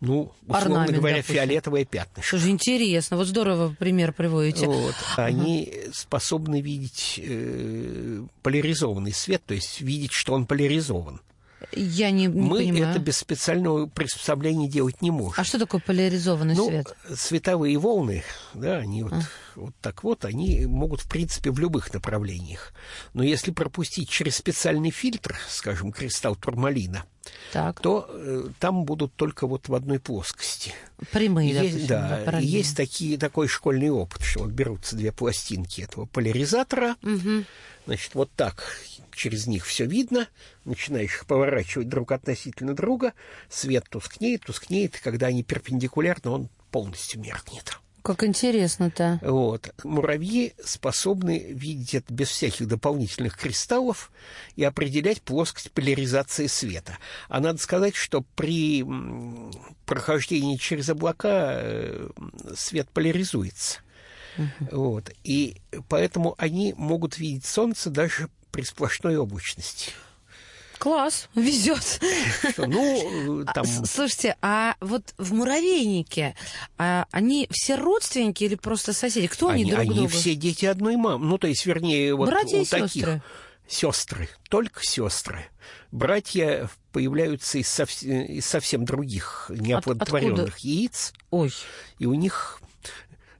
ну, 0.00 0.32
условно 0.46 0.84
Орнамент, 0.84 0.96
говоря, 0.96 1.16
допустим. 1.16 1.34
фиолетовое 1.34 1.84
пятнышко. 1.84 2.26
Что 2.26 2.38
же 2.38 2.48
интересно, 2.48 3.18
вот 3.18 3.26
здорово 3.26 3.76
пример 3.78 4.14
приводите. 4.14 4.64
Вот. 4.64 4.94
Они 5.16 5.70
способны 5.92 6.62
видеть 6.62 7.20
э, 7.22 8.22
поляризованный 8.42 9.12
свет, 9.12 9.42
то 9.44 9.52
есть 9.52 9.82
видеть, 9.82 10.12
что 10.12 10.32
он 10.32 10.46
поляризован. 10.46 11.20
Я 11.72 12.10
не, 12.10 12.26
не 12.26 12.28
Мы 12.28 12.58
понимаю. 12.58 12.90
это 12.90 12.98
без 12.98 13.18
специального 13.18 13.86
приспособления 13.86 14.68
делать 14.68 15.02
не 15.02 15.10
можем. 15.10 15.34
А 15.40 15.44
что 15.44 15.58
такое 15.58 15.80
поляризованный 15.80 16.54
ну, 16.54 16.68
свет? 16.68 16.94
световые 17.14 17.76
волны, 17.78 18.22
да, 18.54 18.76
они 18.78 19.02
вот, 19.02 19.14
вот 19.56 19.74
так 19.80 20.04
вот, 20.04 20.24
они 20.24 20.66
могут, 20.66 21.00
в 21.00 21.08
принципе, 21.08 21.50
в 21.50 21.58
любых 21.58 21.92
направлениях. 21.92 22.72
Но 23.12 23.22
если 23.22 23.50
пропустить 23.50 24.08
через 24.08 24.36
специальный 24.36 24.90
фильтр, 24.90 25.36
скажем, 25.48 25.90
кристалл 25.92 26.36
турмалина, 26.36 27.04
Так, 27.52 27.80
то 27.80 28.08
э, 28.08 28.48
там 28.60 28.84
будут 28.84 29.14
только 29.14 29.46
вот 29.46 29.68
в 29.68 29.74
одной 29.74 29.98
плоскости. 29.98 30.72
прямые, 31.12 31.50
Есть, 31.50 31.62
допустим, 31.62 31.88
да, 31.88 32.22
параллельно. 32.24 32.50
есть 32.50 32.76
такие, 32.76 33.18
такой 33.18 33.48
школьный 33.48 33.90
опыт, 33.90 34.22
что 34.22 34.40
вот 34.44 34.50
берутся 34.50 34.96
две 34.96 35.12
пластинки 35.12 35.80
этого 35.82 36.06
поляризатора, 36.06 36.96
Мгм. 37.02 37.44
Значит, 37.88 38.14
вот 38.14 38.30
так 38.36 38.62
через 39.12 39.46
них 39.46 39.64
все 39.64 39.86
видно, 39.86 40.28
начинаешь 40.66 41.14
их 41.14 41.26
поворачивать 41.26 41.88
друг 41.88 42.12
относительно 42.12 42.74
друга, 42.74 43.14
свет 43.48 43.84
тускнеет, 43.88 44.42
тускнеет, 44.42 44.96
и 44.96 45.00
когда 45.00 45.28
они 45.28 45.42
перпендикулярны, 45.42 46.30
он 46.30 46.48
полностью 46.70 47.20
меркнет. 47.20 47.78
Как 48.02 48.24
интересно-то. 48.24 49.18
Вот. 49.22 49.74
Муравьи 49.84 50.52
способны 50.62 51.46
видеть 51.50 51.94
это 51.94 52.12
без 52.12 52.28
всяких 52.28 52.68
дополнительных 52.68 53.36
кристаллов 53.36 54.12
и 54.54 54.64
определять 54.64 55.22
плоскость 55.22 55.72
поляризации 55.72 56.46
света. 56.46 56.98
А 57.28 57.40
надо 57.40 57.58
сказать, 57.58 57.96
что 57.96 58.22
при 58.36 58.84
прохождении 59.86 60.56
через 60.56 60.90
облака 60.90 61.58
э, 61.60 62.10
свет 62.54 62.88
поляризуется. 62.90 63.80
Uh-huh. 64.38 64.68
Вот. 64.70 65.10
И 65.24 65.56
поэтому 65.88 66.34
они 66.38 66.74
могут 66.76 67.18
видеть 67.18 67.44
Солнце 67.44 67.90
даже 67.90 68.30
при 68.50 68.62
сплошной 68.62 69.16
облачности. 69.16 69.90
Класс, 70.78 71.28
везет. 71.34 72.00
Ну, 72.56 73.44
там... 73.52 73.66
Слушайте, 73.66 74.36
а 74.40 74.76
вот 74.80 75.12
в 75.18 75.34
муравейнике 75.34 76.36
а, 76.76 77.06
они 77.10 77.48
все 77.50 77.74
родственники 77.74 78.44
или 78.44 78.54
просто 78.54 78.92
соседи? 78.92 79.26
Кто 79.26 79.48
они, 79.48 79.62
они 79.62 79.70
друг 79.72 79.80
Они 79.82 79.94
другу? 79.94 80.08
все 80.08 80.36
дети 80.36 80.66
одной 80.66 80.96
мамы. 80.96 81.26
Ну, 81.26 81.36
то 81.36 81.48
есть, 81.48 81.66
вернее, 81.66 82.14
вот 82.14 82.28
Братья 82.28 82.58
у 82.58 82.62
и 82.62 82.64
таких. 82.64 82.92
Сестры? 82.92 83.22
Сестры, 83.66 84.28
только 84.48 84.80
сестры. 84.82 85.46
Братья 85.90 86.70
появляются 86.92 87.58
из, 87.58 87.68
сов... 87.68 87.90
из 88.02 88.46
совсем 88.46 88.84
других 88.84 89.50
неоплодотворенных 89.50 90.54
От, 90.54 90.60
яиц. 90.60 91.12
Ой. 91.30 91.52
И 91.98 92.06
у 92.06 92.14
них 92.14 92.60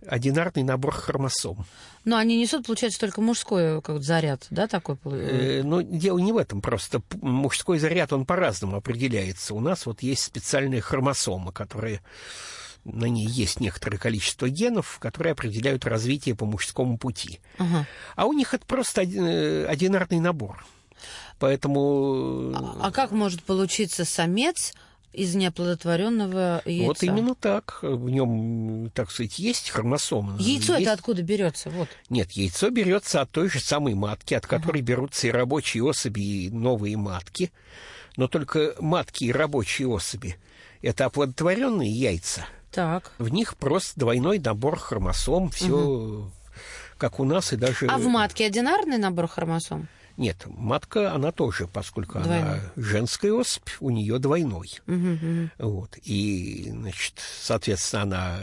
одинарный 0.09 0.62
набор 0.62 0.92
хромосом. 0.92 1.64
Но 2.05 2.16
они 2.16 2.40
несут, 2.40 2.66
получается, 2.66 3.01
только 3.01 3.21
мужской 3.21 3.83
как 3.83 4.03
заряд, 4.03 4.47
да, 4.51 4.66
такой? 4.66 4.97
Э, 5.05 5.62
ну, 5.62 5.83
дело 5.83 6.18
не 6.18 6.33
в 6.33 6.37
этом, 6.37 6.61
просто 6.61 7.03
мужской 7.21 7.79
заряд, 7.79 8.12
он 8.12 8.25
по-разному 8.25 8.77
определяется. 8.77 9.55
У 9.55 9.61
нас 9.61 9.87
вот 9.87 10.03
есть 10.03 10.23
специальные 10.23 10.81
хромосомы, 10.81 11.53
которые 11.53 12.01
на 12.85 13.07
ней 13.07 13.27
есть 13.27 13.61
некоторое 13.61 13.99
количество 13.99 14.49
генов, 14.49 14.99
которые 15.01 15.33
определяют 15.33 15.85
развитие 15.85 16.35
по 16.35 16.47
мужскому 16.47 16.97
пути. 16.97 17.40
Ага. 17.59 17.87
А 18.16 18.27
у 18.27 18.33
них 18.33 18.55
это 18.55 18.64
просто 18.64 19.03
э, 19.03 19.66
одинарный 19.66 20.21
набор. 20.21 20.64
Поэтому... 21.38 22.53
А, 22.55 22.88
а 22.88 22.90
как 22.90 23.12
может 23.12 23.42
получиться 23.42 24.05
самец 24.05 24.73
из 25.12 25.35
неоплодотворенного 25.35 26.62
яйца. 26.64 26.87
Вот 26.87 27.03
именно 27.03 27.35
так. 27.35 27.79
В 27.83 28.09
нем, 28.11 28.90
так 28.94 29.11
сказать, 29.11 29.38
есть 29.38 29.71
хромосомы. 29.71 30.37
Яйцо 30.38 30.75
есть... 30.75 30.83
это 30.83 30.92
откуда 30.92 31.23
берется? 31.23 31.71
Вот. 31.71 31.88
Нет, 32.11 32.33
яйцо 32.33 32.71
берется 32.71 33.21
от 33.21 33.31
той 33.31 33.49
же 33.49 33.61
самой 33.61 33.94
матки, 33.94 34.35
от 34.35 34.47
которой 34.47 34.79
ага. 34.79 34.87
берутся 34.87 35.29
и 35.29 35.31
рабочие 35.31 35.83
особи, 35.83 36.21
и 36.21 36.51
новые 36.51 36.97
матки. 36.97 37.51
Но 38.16 38.29
только 38.29 38.75
матки 38.81 39.25
и 39.25 39.33
рабочие 39.33 39.88
особи– 39.88 40.37
это 40.83 41.07
оплодотворенные 41.07 41.90
яйца. 41.90 42.47
Так. 42.71 43.12
В 43.18 43.29
них 43.29 43.57
просто 43.57 43.99
двойной 43.99 44.38
набор 44.38 44.79
хромосом, 44.79 45.51
все 45.51 45.75
угу. 45.75 46.31
как 46.99 47.18
у 47.18 47.25
нас 47.25 47.53
и 47.53 47.57
даже. 47.57 47.87
А 47.87 47.99
в 47.99 48.07
матке 48.07 48.47
одинарный 48.47 48.99
набор 48.99 49.27
хромосом? 49.27 49.88
Нет, 50.18 50.46
матка, 50.46 51.12
она 51.14 51.31
тоже, 51.31 51.68
поскольку 51.68 52.18
двойной. 52.18 52.38
она 52.40 52.61
женская 52.74 53.33
особь, 53.33 53.68
у 53.78 53.90
нее 53.90 54.18
двойной. 54.18 54.81
Угу, 54.88 54.96
угу. 54.96 55.50
Вот. 55.59 55.96
И, 56.02 56.66
значит, 56.70 57.14
соответственно, 57.40 58.02
она 58.02 58.38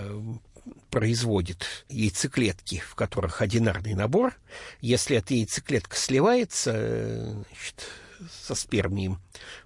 производит 0.89 1.67
яйцеклетки, 1.89 2.79
в 2.79 2.95
которых 2.95 3.41
одинарный 3.41 3.93
набор. 3.93 4.38
Если 4.79 5.17
эта 5.17 5.33
яйцеклетка 5.33 5.97
сливается, 5.97 7.43
значит, 7.49 7.89
со 8.31 8.55
спермием, 8.55 9.19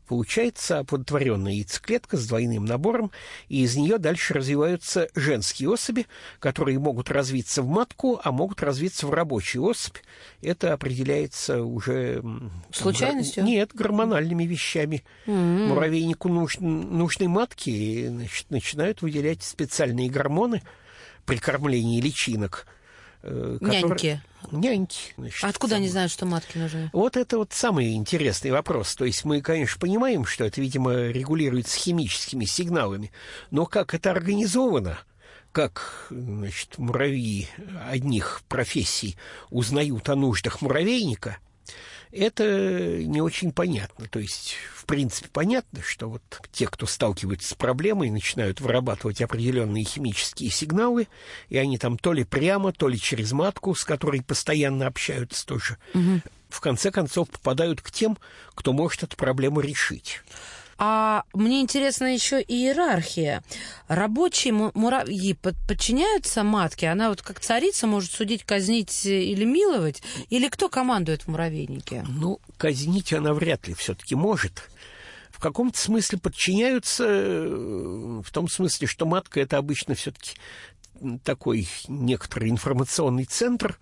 получается 0.10 0.80
оплодотворенная 0.80 1.52
яйцеклетка 1.52 2.18
с 2.18 2.28
двойным 2.28 2.66
набором, 2.66 3.12
и 3.48 3.62
из 3.62 3.76
нее 3.76 4.00
дальше 4.00 4.34
развиваются 4.34 5.08
женские 5.14 5.70
особи, 5.70 6.08
которые 6.40 6.80
могут 6.80 7.12
развиться 7.12 7.62
в 7.62 7.68
матку, 7.68 8.20
а 8.24 8.32
могут 8.32 8.64
развиться 8.64 9.06
в 9.06 9.12
рабочую 9.12 9.66
особь. 9.66 9.98
Это 10.42 10.74
определяется 10.74 11.64
уже... 11.64 12.24
Случайностью? 12.72 13.44
Там, 13.44 13.46
нет, 13.46 13.70
гормональными 13.76 14.46
вещами. 14.46 15.04
Mm-hmm. 15.28 15.68
Муравейнику 15.68 16.28
нуж, 16.28 16.58
нужны 16.58 17.28
матки, 17.28 18.08
значит, 18.08 18.50
начинают 18.50 19.04
выделять 19.04 19.44
специальные 19.44 20.10
гормоны 20.10 20.64
при 21.28 21.38
кормлении 21.38 22.02
личинок– 22.02 22.66
Которые... 23.22 23.82
Няньки. 23.82 24.22
Няньки. 24.52 25.14
Значит, 25.18 25.44
Откуда 25.44 25.76
они 25.76 25.90
знают, 25.90 26.12
что 26.12 26.26
матки 26.26 26.58
нужны? 26.58 26.90
Вот 26.94 27.18
это 27.18 27.38
вот 27.38 27.54
самый 27.54 27.94
интересный 27.94 28.52
вопрос. 28.52 28.96
То 28.96 29.06
есть 29.06 29.26
мы, 29.26 29.42
конечно, 29.42 29.80
понимаем, 29.80 30.26
что 30.26 30.46
это, 30.46 30.62
видимо, 30.62 31.08
регулируется 31.08 31.78
химическими 31.78 32.46
сигналами, 32.46 33.12
но 33.52 33.66
как 33.66 33.94
это 33.94 34.12
организовано, 34.12 35.00
как 35.52 36.08
значит, 36.10 36.78
муравьи 36.78 37.48
одних 37.90 38.42
профессий 38.48 39.18
узнают 39.50 40.10
о 40.10 40.16
нуждах 40.16 40.62
муравейника– 40.62 41.38
это 42.12 43.04
не 43.04 43.22
очень 43.22 43.52
понятно. 43.52 44.08
То 44.08 44.20
есть, 44.20 44.56
в 44.74 44.86
принципе, 44.86 45.30
понятно, 45.32 45.82
что 45.84 46.10
вот 46.10 46.22
те, 46.52 46.68
кто 46.68 46.86
сталкиваются 46.86 47.50
с 47.50 47.54
проблемой, 47.54 48.10
начинают 48.10 48.62
вырабатывать 48.62 49.22
определенные 49.22 49.84
химические 49.84 50.50
сигналы, 50.50 51.08
и 51.50 51.58
они 51.58 51.78
там 51.78 51.98
то 51.98 52.14
ли 52.14 52.24
прямо, 52.24 52.72
то 52.74 52.88
ли 52.88 53.00
через 53.00 53.32
матку, 53.32 53.76
с 53.76 53.86
которой 53.86 54.22
постоянно 54.22 54.88
общаются 54.88 55.46
тоже, 55.46 55.78
угу. 55.94 56.22
в 56.50 56.60
конце 56.62 56.92
концов 56.92 57.30
попадают 57.30 57.82
к 57.82 57.92
тем, 57.92 58.18
кто 58.56 58.74
может 58.74 59.04
эту 59.04 59.16
проблему 59.16 59.60
решить. 59.60 60.22
А 60.82 61.26
мне 61.34 61.60
интересна 61.60 62.14
еще 62.14 62.42
иерархия. 62.42 63.44
Рабочие 63.90 64.54
муравьи 64.54 65.34
подчиняются 65.34 66.44
матке? 66.44 66.88
Она 66.88 67.10
вот 67.10 67.22
как 67.22 67.42
царица 67.42 67.86
может 67.86 68.12
судить, 68.12 68.46
казнить 68.46 69.06
или 69.06 69.44
миловать? 69.44 70.02
Или 70.30 70.48
кто 70.48 70.70
командует 70.70 71.24
в 71.24 71.28
муравейнике? 71.28 72.06
Ну, 72.08 72.40
казнить 72.56 73.12
она 73.12 73.34
вряд 73.34 73.68
ли 73.68 73.74
все-таки 73.74 74.16
может. 74.16 74.70
В 75.32 75.42
каком-то 75.42 75.78
смысле 75.78 76.18
подчиняются, 76.18 77.06
э, 77.06 78.22
в 78.24 78.32
том 78.32 78.48
смысле, 78.48 78.88
что 78.88 79.06
матка 79.06 79.42
это 79.42 79.58
обычно 79.58 79.96
все-таки 79.96 80.32
такой 81.26 81.68
некоторый 81.90 82.50
информационный 82.50 83.26
центр, 83.26 83.78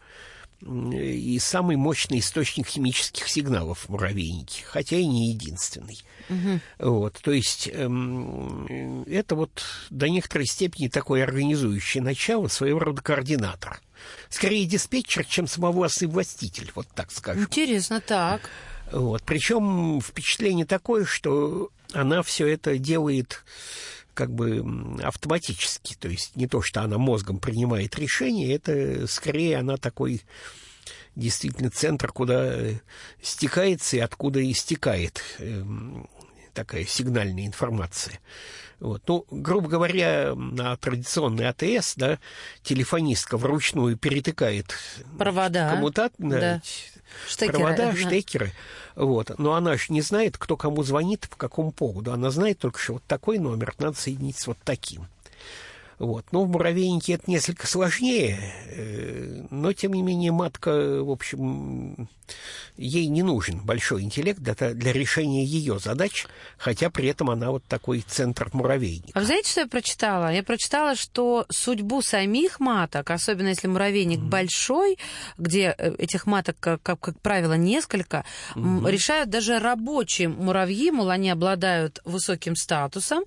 и 0.61 1.37
самый 1.39 1.75
мощный 1.75 2.19
источник 2.19 2.67
химических 2.67 3.27
сигналов 3.27 3.85
в 3.85 3.89
муравейнике, 3.89 4.63
хотя 4.65 4.97
и 4.97 5.05
не 5.05 5.29
единственный. 5.29 5.99
Угу. 6.29 6.59
Вот, 6.79 7.19
то 7.21 7.31
есть 7.31 7.69
эм, 7.71 9.03
это 9.03 9.35
вот 9.35 9.63
до 9.89 10.09
некоторой 10.09 10.47
степени 10.47 10.87
такое 10.87 11.23
организующее 11.23 12.01
начало, 12.01 12.47
своего 12.47 12.79
рода 12.79 13.01
координатор. 13.01 13.79
Скорее 14.29 14.65
диспетчер, 14.65 15.25
чем 15.25 15.47
самовластный 15.47 16.07
властитель, 16.07 16.71
вот 16.73 16.87
так 16.95 17.11
скажем. 17.11 17.43
Интересно, 17.43 18.01
так. 18.01 18.49
Вот, 18.91 19.21
причем 19.23 20.01
впечатление 20.01 20.65
такое, 20.65 21.05
что 21.05 21.69
она 21.93 22.23
все 22.23 22.47
это 22.47 22.77
делает 22.77 23.43
как 24.17 24.33
бы 24.33 24.65
автоматически. 25.03 25.93
То 25.93 26.09
есть 26.09 26.35
не 26.35 26.47
то, 26.47 26.63
что 26.63 26.81
она 26.81 26.97
мозгом 26.97 27.37
принимает 27.37 27.99
решение, 27.99 28.55
это 28.55 29.05
скорее 29.05 29.57
она 29.57 29.77
такой 29.77 30.23
действительно 31.15 31.69
центр, 31.69 32.11
куда 32.11 32.51
стекается 33.21 33.97
и 33.97 33.99
откуда 33.99 34.39
истекает 34.51 35.21
эм, 35.37 36.09
такая 36.55 36.85
сигнальная 36.85 37.45
информация. 37.45 38.19
Вот. 38.79 39.03
Ну, 39.07 39.25
грубо 39.29 39.69
говоря, 39.69 40.33
на 40.33 40.75
традиционный 40.77 41.47
АТС, 41.47 41.93
да, 41.95 42.17
телефонистка 42.63 43.37
вручную 43.37 43.97
перетыкает 43.97 44.75
провода, 45.19 45.69
коммутат, 45.69 46.13
да. 46.17 46.61
Штекеры, 47.27 47.59
провода, 47.59 47.91
да. 47.91 47.95
штекеры. 47.95 48.51
Вот. 48.95 49.37
Но 49.37 49.53
она 49.53 49.77
же 49.77 49.85
не 49.89 50.01
знает, 50.01 50.37
кто 50.37 50.57
кому 50.57 50.83
звонит, 50.83 51.27
по 51.29 51.35
какому 51.35 51.71
поводу. 51.71 52.11
Она 52.13 52.31
знает 52.31 52.59
только, 52.59 52.79
что 52.79 52.93
вот 52.93 53.03
такой 53.07 53.39
номер 53.39 53.73
надо 53.79 53.97
соединить 53.97 54.37
с 54.37 54.47
вот 54.47 54.57
таким. 54.63 55.07
Вот. 55.99 56.25
Но 56.31 56.43
в 56.43 56.49
муравейнике 56.49 57.13
это 57.13 57.29
несколько 57.29 57.65
сложнее, 57.67 58.39
э, 58.69 59.45
но, 59.49 59.73
тем 59.73 59.93
не 59.93 60.03
менее, 60.03 60.31
матка, 60.31 61.03
в 61.03 61.09
общем, 61.09 62.07
ей 62.75 63.07
не 63.07 63.23
нужен 63.23 63.59
большой 63.59 64.03
интеллект 64.03 64.39
для, 64.39 64.53
для 64.53 64.93
решения 64.93 65.43
ее 65.43 65.79
задач, 65.79 66.27
хотя 66.57 66.89
при 66.89 67.09
этом 67.09 67.29
она 67.29 67.51
вот 67.51 67.63
такой 67.63 68.01
центр 68.01 68.49
муравейника. 68.53 69.11
А 69.15 69.19
вы 69.19 69.25
знаете, 69.25 69.49
что 69.51 69.61
я 69.61 69.67
прочитала? 69.67 70.31
Я 70.31 70.43
прочитала, 70.43 70.95
что 70.95 71.45
судьбу 71.49 72.01
самих 72.01 72.59
маток, 72.59 73.09
особенно 73.09 73.47
если 73.47 73.67
муравейник 73.67 74.19
mm-hmm. 74.19 74.29
большой, 74.29 74.97
где 75.37 75.73
э, 75.77 75.95
этих 75.97 76.27
маток, 76.27 76.57
как, 76.59 76.81
как, 76.81 76.99
как 76.99 77.19
правило, 77.21 77.53
несколько, 77.53 78.25
mm-hmm. 78.55 78.91
решают 78.91 79.29
даже 79.29 79.57
рабочие 79.59 80.29
муравьи, 80.29 80.91
мол, 80.91 81.09
они 81.09 81.29
обладают 81.29 82.01
высоким 82.05 82.55
статусом. 82.55 83.23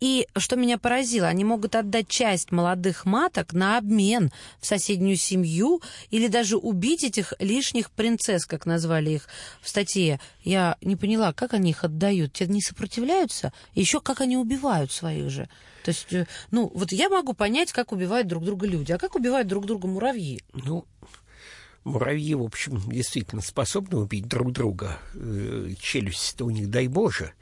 И 0.00 0.26
что 0.36 0.56
меня 0.56 0.78
поразило, 0.78 1.28
они 1.28 1.44
могут 1.44 1.74
отдать 1.74 2.08
часть 2.14 2.52
молодых 2.52 3.06
маток 3.06 3.52
на 3.54 3.76
обмен 3.76 4.30
в 4.60 4.66
соседнюю 4.66 5.16
семью 5.16 5.82
или 6.10 6.28
даже 6.28 6.56
убить 6.56 7.02
этих 7.02 7.32
лишних 7.40 7.90
принцесс, 7.90 8.46
как 8.46 8.66
назвали 8.66 9.10
их 9.10 9.28
в 9.60 9.68
статье. 9.68 10.20
Я 10.44 10.76
не 10.80 10.94
поняла, 10.94 11.32
как 11.32 11.54
они 11.54 11.70
их 11.70 11.82
отдают. 11.82 12.32
Те 12.32 12.46
не 12.46 12.60
сопротивляются? 12.60 13.52
Еще 13.74 14.00
как 14.00 14.20
они 14.20 14.36
убивают 14.36 14.92
своих 14.92 15.28
же? 15.28 15.48
То 15.82 15.88
есть, 15.88 16.12
э, 16.12 16.26
ну, 16.52 16.70
вот 16.72 16.92
я 16.92 17.08
могу 17.08 17.34
понять, 17.34 17.72
как 17.72 17.90
убивают 17.90 18.28
друг 18.28 18.44
друга 18.44 18.66
люди, 18.66 18.92
а 18.92 18.98
как 18.98 19.16
убивают 19.16 19.48
друг 19.48 19.66
друга 19.66 19.88
муравьи? 19.88 20.40
Ну, 20.52 20.86
муравьи, 21.84 22.34
в 22.34 22.42
общем, 22.42 22.80
действительно 22.90 23.42
способны 23.42 23.98
убить 23.98 24.26
друг 24.26 24.52
друга. 24.52 24.98
Э, 25.14 25.74
челюсть-то 25.78 26.46
у 26.46 26.50
них, 26.50 26.70
дай 26.70 26.88
боже 26.88 27.32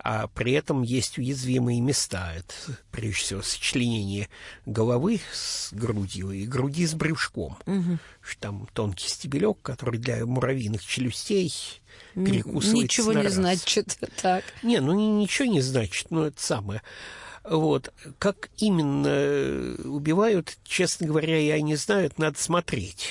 а 0.00 0.28
при 0.28 0.52
этом 0.52 0.82
есть 0.82 1.18
уязвимые 1.18 1.80
места. 1.80 2.32
Это, 2.34 2.78
прежде 2.90 3.20
всего, 3.20 3.42
сочленение 3.42 4.28
головы 4.64 5.20
с 5.32 5.72
грудью 5.72 6.30
и 6.30 6.46
груди 6.46 6.86
с 6.86 6.94
брюшком. 6.94 7.58
Угу. 7.66 7.98
Там 8.38 8.68
тонкий 8.72 9.08
стебелек, 9.08 9.58
который 9.62 9.98
для 9.98 10.24
муравьиных 10.24 10.84
челюстей 10.84 11.52
перекусывается 12.14 12.76
Ничего 12.76 13.12
не 13.12 13.22
раз. 13.22 13.34
значит. 13.34 13.98
Так. 14.22 14.44
Не, 14.62 14.80
ну 14.80 14.94
ничего 15.20 15.46
не 15.46 15.60
значит, 15.60 16.10
но 16.10 16.26
это 16.26 16.40
самое. 16.40 16.82
Вот. 17.50 17.92
Как 18.18 18.50
именно 18.58 19.74
убивают, 19.84 20.56
честно 20.64 21.06
говоря, 21.06 21.38
я 21.38 21.60
не 21.60 21.76
знаю, 21.76 22.06
это 22.06 22.20
надо 22.20 22.38
смотреть. 22.38 23.08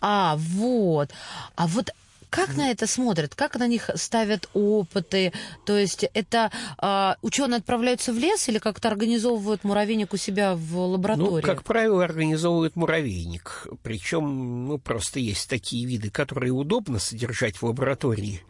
А, 0.00 0.36
вот. 0.36 1.10
А 1.56 1.66
вот 1.66 1.90
как 2.34 2.56
на 2.56 2.70
это 2.72 2.88
смотрят? 2.88 3.36
Как 3.36 3.56
на 3.60 3.68
них 3.68 3.90
ставят 3.94 4.48
опыты? 4.54 5.32
То 5.64 5.78
есть 5.78 6.04
это 6.14 6.50
э, 6.82 7.14
ученые 7.22 7.58
отправляются 7.58 8.12
в 8.12 8.18
лес 8.18 8.48
или 8.48 8.58
как-то 8.58 8.88
организовывают 8.88 9.62
муравейник 9.62 10.12
у 10.12 10.16
себя 10.16 10.56
в 10.56 10.76
лаборатории? 10.76 11.42
Ну, 11.42 11.42
как 11.42 11.62
правило, 11.62 12.02
организовывают 12.02 12.74
муравейник. 12.74 13.68
Причем, 13.84 14.66
ну, 14.66 14.78
просто 14.78 15.20
есть 15.20 15.48
такие 15.48 15.86
виды, 15.86 16.10
которые 16.10 16.50
удобно 16.50 16.98
содержать 16.98 17.62
в 17.62 17.66
лаборатории. 17.66 18.42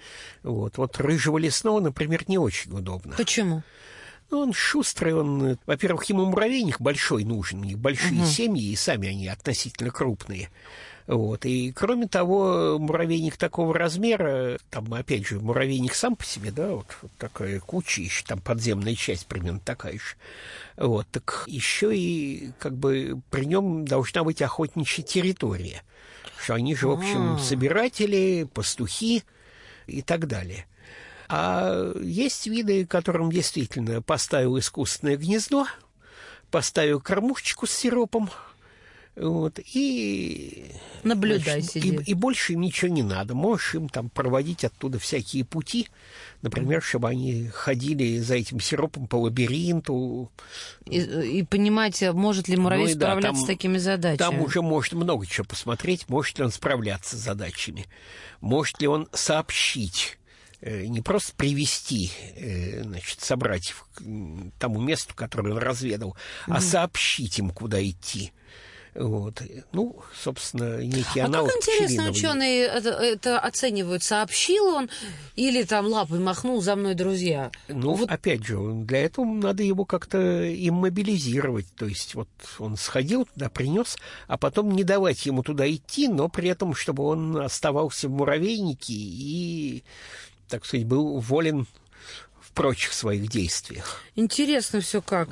Вот, 0.42 0.78
вот 0.78 0.98
рыжего 0.98 1.36
лесного, 1.36 1.80
например, 1.80 2.24
не 2.26 2.38
очень 2.38 2.72
удобно. 2.72 3.14
Почему? 3.18 3.62
Ну, 4.30 4.40
он 4.40 4.52
шустрый, 4.52 5.14
он, 5.14 5.58
во-первых, 5.66 6.04
ему 6.06 6.24
муравейник 6.24 6.80
большой 6.80 7.24
нужен, 7.24 7.60
у 7.60 7.64
них 7.64 7.78
большие 7.78 8.22
угу. 8.22 8.26
семьи, 8.26 8.70
и 8.70 8.76
сами 8.76 9.08
они 9.08 9.28
относительно 9.28 9.90
крупные. 9.90 10.50
Вот. 11.06 11.44
И, 11.44 11.70
кроме 11.72 12.08
того, 12.08 12.78
муравейник 12.78 13.36
такого 13.36 13.74
размера, 13.74 14.58
там, 14.70 14.92
опять 14.94 15.26
же, 15.26 15.38
муравейник 15.38 15.94
сам 15.94 16.16
по 16.16 16.24
себе, 16.24 16.50
да, 16.50 16.68
вот, 16.68 16.86
вот 17.02 17.12
такая 17.18 17.60
куча, 17.60 18.00
еще 18.00 18.24
там 18.24 18.40
подземная 18.40 18.94
часть 18.94 19.26
примерно 19.26 19.60
такая 19.60 19.94
же. 19.94 20.16
Вот, 20.76 21.06
так 21.08 21.44
еще 21.46 21.94
и, 21.94 22.52
как 22.58 22.74
бы, 22.74 23.20
при 23.30 23.44
нем 23.44 23.84
должна 23.84 24.24
быть 24.24 24.40
охотничья 24.40 25.04
территория. 25.04 25.82
Что 26.42 26.54
они 26.54 26.74
же, 26.74 26.88
в 26.88 26.92
общем, 26.92 27.38
собиратели, 27.38 28.48
пастухи 28.52 29.22
и 29.86 30.02
так 30.02 30.26
далее. 30.26 30.66
А 31.28 31.92
есть 32.00 32.46
виды, 32.46 32.86
которым 32.86 33.30
действительно 33.30 34.02
поставил 34.02 34.58
искусственное 34.58 35.16
гнездо, 35.16 35.66
поставил 36.50 37.00
кормушечку 37.00 37.66
с 37.66 37.72
сиропом, 37.72 38.30
вот, 39.16 39.60
и... 39.72 40.72
Наблюдай, 41.04 41.60
значит, 41.60 41.76
и, 41.76 42.10
и 42.10 42.14
больше 42.14 42.54
им 42.54 42.62
ничего 42.62 42.90
не 42.90 43.04
надо. 43.04 43.34
Можешь 43.34 43.76
им 43.76 43.88
там 43.88 44.08
проводить 44.08 44.64
оттуда 44.64 44.98
всякие 44.98 45.44
пути, 45.44 45.88
например, 46.42 46.82
чтобы 46.82 47.10
они 47.10 47.46
ходили 47.46 48.18
за 48.18 48.34
этим 48.34 48.58
сиропом 48.58 49.06
по 49.06 49.16
лабиринту. 49.16 50.32
И, 50.86 50.98
и 50.98 51.42
понимать, 51.44 52.02
может 52.12 52.48
ли 52.48 52.56
муравей 52.56 52.86
ну, 52.86 52.94
справляться 52.94 53.30
да, 53.30 53.34
там, 53.34 53.44
с 53.44 53.46
такими 53.46 53.78
задачами. 53.78 54.16
Там 54.16 54.40
уже 54.40 54.62
может 54.62 54.94
много 54.94 55.26
чего 55.26 55.44
посмотреть, 55.44 56.08
может 56.08 56.38
ли 56.38 56.44
он 56.44 56.50
справляться 56.50 57.16
с 57.16 57.20
задачами, 57.20 57.86
может 58.40 58.80
ли 58.80 58.88
он 58.88 59.08
сообщить 59.12 60.18
не 60.64 61.00
просто 61.00 61.34
привести 61.34 62.10
э, 62.36 62.82
значит, 62.82 63.20
собратьев 63.20 63.86
к 63.94 64.02
тому 64.58 64.80
месту, 64.80 65.14
которое 65.14 65.52
он 65.52 65.58
разведал, 65.58 66.16
mm-hmm. 66.46 66.54
а 66.56 66.60
сообщить 66.60 67.38
им, 67.38 67.50
куда 67.50 67.82
идти. 67.82 68.32
Вот. 68.94 69.42
Ну, 69.72 69.96
собственно, 70.16 70.80
некий 70.80 71.18
а 71.18 71.26
аналог 71.26 71.50
как 71.50 71.56
интересно 71.56 72.10
ученые 72.10 72.66
это, 72.66 72.90
это 72.90 73.40
оценивают? 73.40 74.04
Сообщил 74.04 74.66
он 74.66 74.88
или 75.34 75.64
там 75.64 75.86
лапой 75.86 76.20
махнул 76.20 76.62
за 76.62 76.76
мной 76.76 76.94
друзья? 76.94 77.50
Ну, 77.66 77.94
вот... 77.94 78.08
опять 78.08 78.44
же, 78.46 78.56
для 78.56 79.04
этого 79.04 79.24
надо 79.24 79.64
его 79.64 79.84
как-то 79.84 80.18
иммобилизировать. 80.68 81.66
То 81.74 81.86
есть 81.86 82.14
вот 82.14 82.28
он 82.58 82.76
сходил 82.76 83.26
туда, 83.26 83.48
принес, 83.48 83.96
а 84.28 84.38
потом 84.38 84.70
не 84.70 84.84
давать 84.84 85.26
ему 85.26 85.42
туда 85.42 85.68
идти, 85.68 86.06
но 86.06 86.28
при 86.28 86.48
этом, 86.48 86.74
чтобы 86.74 87.02
он 87.02 87.36
оставался 87.38 88.08
в 88.08 88.12
муравейнике 88.12 88.94
и, 88.94 89.82
так 90.54 90.66
сказать, 90.66 90.86
был 90.86 91.18
волен 91.18 91.66
прочих 92.54 92.92
своих 92.92 93.28
действиях. 93.28 94.00
Интересно 94.14 94.80
все 94.80 95.02
как. 95.02 95.28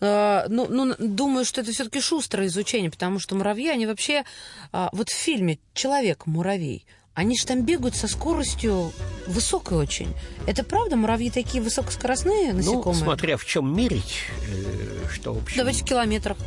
А, 0.00 0.46
ну, 0.48 0.66
ну, 0.68 0.94
думаю, 0.98 1.44
что 1.44 1.62
это 1.62 1.72
все-таки 1.72 2.00
шустрое 2.00 2.48
изучение, 2.48 2.90
потому 2.90 3.18
что 3.18 3.34
муравьи, 3.34 3.68
они 3.68 3.86
вообще... 3.86 4.24
А, 4.72 4.90
вот 4.92 5.08
в 5.08 5.14
фильме 5.14 5.58
«Человек-муравей», 5.74 6.84
они 7.14 7.36
же 7.36 7.44
там 7.44 7.64
бегают 7.64 7.96
со 7.96 8.06
скоростью 8.06 8.92
высокой 9.26 9.78
очень. 9.78 10.14
Это 10.46 10.62
правда? 10.62 10.96
Муравьи 10.96 11.30
такие 11.30 11.62
высокоскоростные 11.62 12.52
насекомые? 12.52 12.84
Ну, 12.84 12.94
смотря 12.94 13.36
в 13.36 13.44
чем 13.44 13.74
мерить, 13.76 14.26
э, 14.48 15.08
что 15.12 15.34
вообще. 15.34 15.56
Давайте 15.56 15.84
в 15.84 15.86
километрах. 15.86 16.38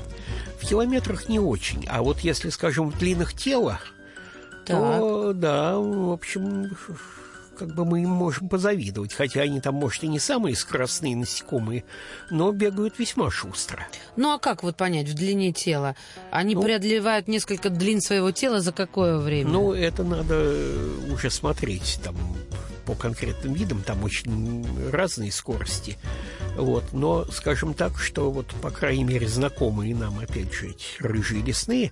В 0.61 0.67
километрах 0.67 1.27
не 1.27 1.39
очень. 1.39 1.85
А 1.89 2.01
вот 2.01 2.21
если, 2.21 2.49
скажем, 2.49 2.91
в 2.91 2.97
длинах 2.97 3.33
тела, 3.33 3.81
так. 4.65 4.77
то 4.77 5.33
да, 5.33 5.77
в 5.77 6.11
общем, 6.11 6.75
как 7.57 7.73
бы 7.73 7.85
мы 7.85 8.03
им 8.03 8.09
можем 8.09 8.49
позавидовать, 8.49 9.13
хотя 9.13 9.41
они 9.41 9.61
там, 9.61 9.75
может, 9.75 10.03
и 10.03 10.07
не 10.07 10.19
самые 10.19 10.55
скоростные 10.55 11.15
насекомые, 11.15 11.83
но 12.29 12.51
бегают 12.51 12.99
весьма 12.99 13.29
шустро. 13.31 13.87
Ну 14.15 14.33
а 14.33 14.39
как 14.39 14.63
вот 14.63 14.77
понять 14.77 15.07
в 15.07 15.13
длине 15.13 15.53
тела? 15.53 15.95
Они 16.31 16.55
ну, 16.55 16.63
преодолевают 16.63 17.27
несколько 17.27 17.69
длин 17.69 18.01
своего 18.01 18.31
тела 18.31 18.61
за 18.61 18.71
какое 18.71 19.17
время? 19.17 19.49
Ну, 19.49 19.73
это 19.73 20.03
надо 20.03 20.55
уже 21.11 21.29
смотреть 21.29 21.99
там 22.03 22.15
по 22.85 22.95
конкретным 22.95 23.53
видам, 23.53 23.81
там 23.81 24.03
очень 24.03 24.65
разные 24.91 25.31
скорости. 25.31 25.97
Вот. 26.55 26.93
Но 26.93 27.25
скажем 27.25 27.73
так, 27.73 27.97
что 27.99 28.29
вот, 28.31 28.47
по 28.61 28.71
крайней 28.71 29.03
мере, 29.03 29.27
знакомые 29.27 29.95
нам, 29.95 30.19
опять 30.19 30.53
же, 30.53 30.69
эти 30.69 30.85
рыжие 30.99 31.41
лесные, 31.41 31.91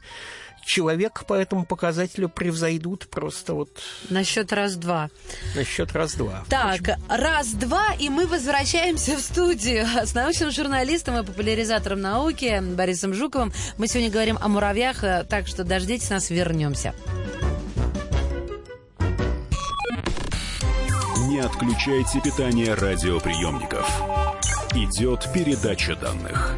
человек 0.66 1.26
по 1.26 1.34
этому 1.34 1.66
показателю 1.66 2.30
превзойдут 2.30 3.08
просто 3.10 3.54
вот... 3.54 3.70
На 4.10 4.24
счет 4.24 4.52
раз-два. 4.54 5.10
На 5.56 5.64
счет 5.64 5.92
раз-два. 5.94 6.44
Так, 6.50 6.82
раз-два, 7.10 7.94
и 8.00 8.10
мы 8.10 8.28
возвращаемся 8.28 9.18
в 9.18 9.22
студию 9.22 9.86
с 10.06 10.14
научным 10.14 10.52
журналистом 10.52 11.18
и 11.18 11.26
популяризатором 11.26 12.02
науки 12.02 12.62
Борисом 12.62 13.14
Жуковым. 13.14 13.54
Мы 13.78 13.88
сегодня 13.88 14.12
говорим 14.12 14.38
о 14.42 14.48
муравьях, 14.48 15.04
э, 15.04 15.26
так 15.30 15.48
что 15.48 15.64
дождитесь 15.64 16.10
нас, 16.10 16.30
вернемся. 16.30 16.94
Не 21.28 21.40
отключайте 21.40 22.20
питание 22.20 22.74
радиоприемников. 22.74 23.88
Идет 24.74 25.32
передача 25.34 25.96
данных. 25.96 26.58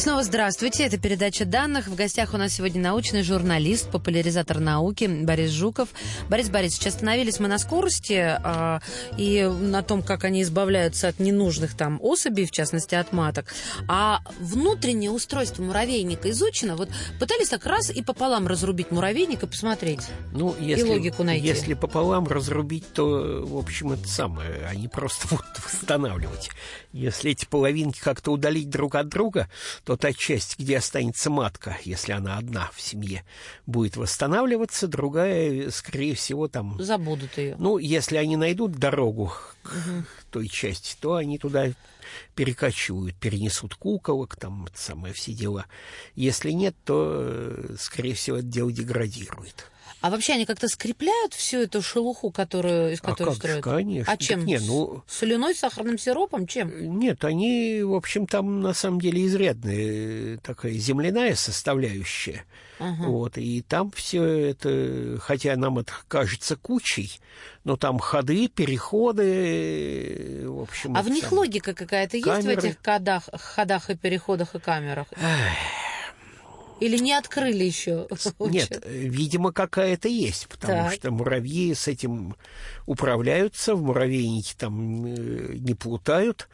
Снова 0.00 0.22
здравствуйте. 0.22 0.86
Это 0.86 0.98
передача 0.98 1.44
данных. 1.44 1.86
В 1.86 1.94
гостях 1.94 2.32
у 2.32 2.38
нас 2.38 2.54
сегодня 2.54 2.80
научный 2.80 3.22
журналист, 3.22 3.90
популяризатор 3.90 4.58
науки 4.58 5.04
Борис 5.04 5.50
Жуков. 5.50 5.90
Борис 6.30 6.48
Борисович, 6.48 6.86
остановились 6.86 7.38
мы 7.38 7.48
на 7.48 7.58
скорости 7.58 8.38
э, 8.42 8.80
и 9.18 9.42
на 9.42 9.82
том, 9.82 10.02
как 10.02 10.24
они 10.24 10.40
избавляются 10.40 11.08
от 11.08 11.18
ненужных 11.18 11.76
там 11.76 11.98
особей, 12.00 12.46
в 12.46 12.50
частности 12.50 12.94
от 12.94 13.12
маток. 13.12 13.52
А 13.88 14.20
внутреннее 14.38 15.10
устройство 15.10 15.62
муравейника 15.62 16.30
изучено. 16.30 16.76
Вот 16.76 16.88
пытались 17.18 17.50
так 17.50 17.66
раз 17.66 17.90
и 17.90 18.02
пополам 18.02 18.46
разрубить 18.46 18.90
муравейник 18.90 19.42
и 19.42 19.46
посмотреть. 19.46 20.06
Ну, 20.32 20.56
если, 20.58 20.86
и 20.86 20.88
логику 20.88 21.24
найти. 21.24 21.46
Если 21.46 21.74
пополам 21.74 22.26
разрубить, 22.26 22.90
то, 22.94 23.44
в 23.44 23.58
общем, 23.58 23.92
это 23.92 24.08
самое. 24.08 24.66
Они 24.66 24.88
просто 24.88 25.28
будут 25.30 25.62
восстанавливать. 25.62 26.48
Если 26.92 27.32
эти 27.32 27.44
половинки 27.44 28.00
как-то 28.00 28.32
удалить 28.32 28.70
друг 28.70 28.94
от 28.94 29.08
друга, 29.08 29.50
то 29.90 29.96
та 29.96 30.12
часть, 30.12 30.56
где 30.56 30.78
останется 30.78 31.30
матка, 31.30 31.76
если 31.82 32.12
она 32.12 32.38
одна 32.38 32.70
в 32.72 32.80
семье, 32.80 33.24
будет 33.66 33.96
восстанавливаться, 33.96 34.86
другая, 34.86 35.68
скорее 35.72 36.14
всего, 36.14 36.46
там... 36.46 36.80
Забудут 36.80 37.36
ее. 37.36 37.56
Ну, 37.58 37.76
если 37.76 38.16
они 38.16 38.36
найдут 38.36 38.76
дорогу 38.76 39.32
к 39.64 39.72
угу. 39.72 40.04
той 40.30 40.46
части, 40.46 40.96
то 41.00 41.16
они 41.16 41.38
туда 41.38 41.72
перекочуют, 42.36 43.16
перенесут 43.16 43.74
куколок, 43.74 44.36
там 44.36 44.68
самое 44.76 45.12
все 45.12 45.32
дела. 45.32 45.66
Если 46.14 46.52
нет, 46.52 46.76
то, 46.84 47.56
скорее 47.76 48.14
всего, 48.14 48.36
это 48.36 48.46
дело 48.46 48.70
деградирует. 48.70 49.69
А 50.00 50.10
вообще 50.10 50.32
они 50.32 50.46
как-то 50.46 50.68
скрепляют 50.68 51.34
всю 51.34 51.58
эту 51.58 51.82
шелуху, 51.82 52.30
которую, 52.30 52.92
из 52.92 53.00
которой 53.00 53.28
а 53.28 53.32
как 53.32 53.36
строят? 53.36 53.56
Же, 53.56 53.62
конечно. 53.62 54.12
А 54.12 54.16
чем? 54.16 54.40
Так, 54.40 54.46
не, 54.46 54.58
ну... 54.58 55.02
Соляной, 55.06 55.54
сахарным 55.54 55.98
сиропом? 55.98 56.46
Чем? 56.46 56.98
Нет, 56.98 57.24
они, 57.24 57.82
в 57.82 57.94
общем, 57.94 58.26
там 58.26 58.60
на 58.60 58.72
самом 58.72 59.00
деле 59.00 59.26
изрядная 59.26 60.38
такая 60.38 60.72
земляная 60.72 61.34
составляющая. 61.34 62.44
Ага. 62.78 63.02
Вот, 63.02 63.36
и 63.36 63.60
там 63.60 63.90
все 63.90 64.24
это, 64.24 65.18
хотя 65.20 65.54
нам 65.56 65.78
это 65.80 65.92
кажется 66.08 66.56
кучей, 66.56 67.20
но 67.64 67.76
там 67.76 67.98
ходы, 67.98 68.48
переходы, 68.48 70.44
в 70.46 70.62
общем... 70.62 70.96
А 70.96 71.02
в 71.02 71.10
них 71.10 71.28
там... 71.28 71.40
логика 71.40 71.74
какая-то 71.74 72.16
есть 72.16 72.26
в 72.26 72.48
этих 72.48 72.76
ходах, 72.82 73.28
ходах 73.34 73.90
и 73.90 73.96
переходах 73.96 74.54
и 74.54 74.58
камерах? 74.60 75.08
Эх. 75.12 75.79
Или 76.80 76.98
не 76.98 77.12
открыли 77.12 77.64
еще? 77.64 78.08
Нет, 78.38 78.82
видимо, 78.86 79.52
какая-то 79.52 80.08
есть, 80.08 80.48
потому 80.48 80.84
так. 80.84 80.94
что 80.94 81.10
муравьи 81.10 81.74
с 81.74 81.86
этим 81.88 82.36
управляются, 82.86 83.74
в 83.74 83.82
муравейнике 83.82 84.54
там 84.56 85.04
э, 85.04 85.54
не 85.56 85.74
плутают. 85.74 86.48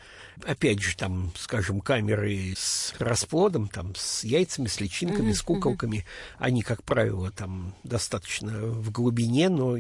Опять 0.44 0.82
же, 0.82 0.96
там, 0.96 1.32
скажем, 1.36 1.80
камеры 1.80 2.54
с 2.56 2.92
расплодом, 2.98 3.68
там, 3.68 3.94
с 3.94 4.24
яйцами, 4.24 4.66
с 4.66 4.80
личинками, 4.80 5.30
uh-huh, 5.30 5.34
с 5.34 5.42
куколками, 5.42 5.98
uh-huh. 5.98 6.36
они, 6.38 6.62
как 6.62 6.82
правило, 6.82 7.30
там 7.30 7.74
достаточно 7.84 8.52
в 8.52 8.90
глубине, 8.90 9.48
но... 9.48 9.76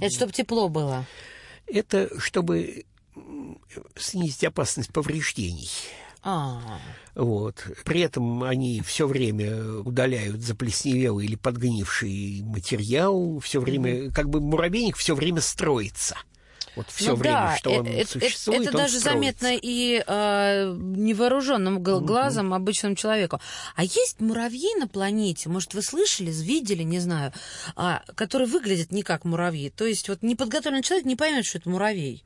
Это 0.00 0.14
чтобы 0.14 0.32
тепло 0.32 0.68
было? 0.68 1.04
Это 1.66 2.08
чтобы 2.18 2.84
снизить 3.96 4.44
опасность 4.44 4.92
повреждений. 4.92 5.70
А. 6.30 6.60
Вот. 7.14 7.66
При 7.86 8.00
этом 8.02 8.42
они 8.42 8.82
все 8.82 9.06
время 9.06 9.80
удаляют 9.80 10.42
заплесневелый 10.42 11.24
или 11.24 11.36
подгнивший 11.36 12.42
материал, 12.44 13.40
все 13.40 13.60
время, 13.60 13.92
mm-hmm. 13.92 14.12
как 14.12 14.28
бы 14.28 14.40
муравейник 14.40 14.96
все 14.96 15.14
время 15.14 15.40
строится. 15.40 16.16
Вот 16.76 16.86
все 16.90 17.12
ну, 17.12 17.16
время, 17.16 17.34
да, 17.34 17.56
что 17.56 17.70
он 17.70 17.86
это, 17.86 18.10
существует, 18.10 18.60
это, 18.60 18.70
он 18.70 18.76
даже 18.76 19.00
строится. 19.00 19.10
заметно 19.10 19.58
и 19.60 20.04
э, 20.06 20.76
невооруженным 20.76 21.82
глазом, 21.82 22.52
mm-hmm. 22.52 22.56
обычному 22.56 22.94
человеку. 22.94 23.40
А 23.74 23.82
есть 23.82 24.20
муравьи 24.20 24.68
на 24.78 24.86
планете, 24.86 25.48
может, 25.48 25.72
вы 25.72 25.82
слышали, 25.82 26.30
видели, 26.30 26.82
не 26.82 27.00
знаю, 27.00 27.32
а, 27.74 28.02
которые 28.14 28.48
выглядят 28.48 28.92
не 28.92 29.02
как 29.02 29.24
муравьи. 29.24 29.70
То 29.70 29.86
есть 29.86 30.10
вот 30.10 30.22
неподготовленный 30.22 30.82
человек 30.82 31.06
не 31.06 31.16
поймет, 31.16 31.46
что 31.46 31.58
это 31.58 31.70
муравей 31.70 32.22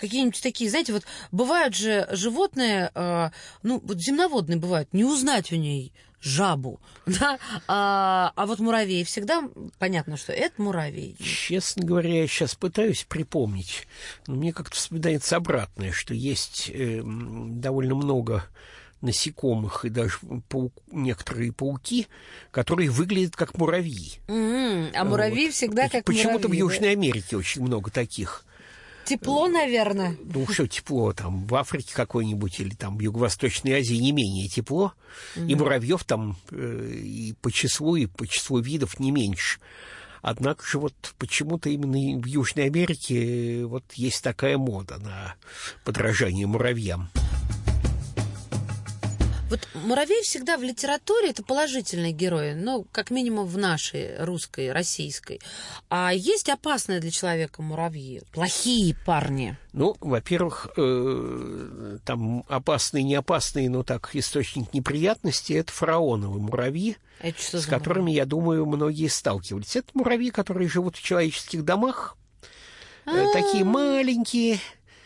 какие-нибудь 0.00 0.42
такие, 0.42 0.70
знаете, 0.70 0.92
вот 0.92 1.04
бывают 1.30 1.74
же 1.74 2.08
животные, 2.10 2.90
э, 2.94 3.30
ну, 3.62 3.80
вот 3.84 3.98
земноводные 4.00 4.58
бывают, 4.58 4.92
не 4.92 5.04
узнать 5.04 5.52
у 5.52 5.56
ней 5.56 5.92
жабу, 6.20 6.80
да, 7.06 7.38
а, 7.66 8.32
а 8.36 8.46
вот 8.46 8.58
муравей 8.58 9.04
всегда 9.04 9.48
понятно, 9.78 10.16
что 10.16 10.32
это 10.32 10.60
муравей. 10.60 11.16
Честно 11.22 11.84
говоря, 11.84 12.22
я 12.22 12.26
сейчас 12.26 12.54
пытаюсь 12.54 13.04
припомнить, 13.04 13.86
но 14.26 14.34
мне 14.34 14.52
как-то 14.52 14.76
вспоминается 14.76 15.36
обратное, 15.36 15.92
что 15.92 16.14
есть 16.14 16.70
э, 16.72 17.02
довольно 17.04 17.94
много 17.94 18.44
насекомых 19.00 19.86
и 19.86 19.88
даже 19.88 20.18
паук, 20.48 20.74
некоторые 20.92 21.52
пауки, 21.52 22.06
которые 22.50 22.90
выглядят 22.90 23.34
как 23.34 23.56
муравьи. 23.56 24.20
Mm-hmm. 24.28 24.92
А 24.94 25.04
муравьи 25.04 25.46
вот. 25.46 25.54
всегда 25.54 25.88
как 25.88 26.04
Почему-то 26.04 26.48
в 26.48 26.52
Южной 26.52 26.92
Америке 26.92 27.36
очень 27.36 27.62
много 27.62 27.90
таких. 27.90 28.44
Тепло, 29.04 29.48
наверное. 29.48 30.16
Ну, 30.22 30.46
что 30.48 30.66
тепло, 30.66 31.12
там, 31.12 31.46
в 31.46 31.54
Африке 31.54 31.92
какой-нибудь 31.94 32.60
или 32.60 32.74
там 32.74 32.96
в 32.96 33.00
Юго-Восточной 33.00 33.72
Азии 33.72 33.96
не 33.96 34.12
менее 34.12 34.48
тепло. 34.48 34.92
Mm-hmm. 35.36 35.48
И 35.48 35.54
муравьев 35.54 36.04
там 36.04 36.36
э, 36.50 36.92
и 37.02 37.34
по 37.40 37.50
числу, 37.50 37.96
и 37.96 38.06
по 38.06 38.26
числу 38.26 38.60
видов 38.60 39.00
не 39.00 39.10
меньше. 39.10 39.58
Однако 40.22 40.66
же 40.66 40.78
вот 40.78 40.94
почему-то 41.18 41.70
именно 41.70 42.20
в 42.20 42.26
Южной 42.26 42.66
Америке 42.66 43.64
вот 43.64 43.84
есть 43.94 44.22
такая 44.22 44.58
мода 44.58 44.98
на 44.98 45.34
подражание 45.84 46.46
муравьям. 46.46 47.10
Вот 49.50 49.68
муравей 49.74 50.22
всегда 50.22 50.56
в 50.56 50.62
литературе 50.62 51.30
это 51.30 51.42
положительный 51.42 52.12
герой, 52.12 52.54
ну, 52.54 52.86
как 52.92 53.10
минимум 53.10 53.46
в 53.46 53.58
нашей 53.58 54.16
русской, 54.22 54.70
российской. 54.70 55.40
А 55.88 56.12
есть 56.14 56.48
опасные 56.48 57.00
для 57.00 57.10
человека 57.10 57.60
муравьи, 57.60 58.22
плохие 58.32 58.94
парни. 59.04 59.58
Ну, 59.72 59.96
во-первых, 60.00 60.68
э, 60.76 61.98
там 62.04 62.44
опасные, 62.48 63.02
не 63.02 63.16
опасные, 63.16 63.68
но 63.68 63.82
так 63.82 64.10
источник 64.14 64.72
неприятностей 64.72 65.54
это 65.54 65.72
фараоновые 65.72 66.40
муравьи, 66.40 66.96
с 67.20 67.66
которыми, 67.66 68.02
муравьи? 68.02 68.16
я 68.16 68.26
думаю, 68.26 68.66
многие 68.66 69.08
сталкивались. 69.08 69.74
Это 69.74 69.88
муравьи, 69.94 70.30
которые 70.30 70.68
живут 70.68 70.96
в 70.96 71.02
человеческих 71.02 71.64
домах, 71.64 72.16
А-а-а. 73.04 73.32
такие 73.32 73.64
маленькие 73.64 74.60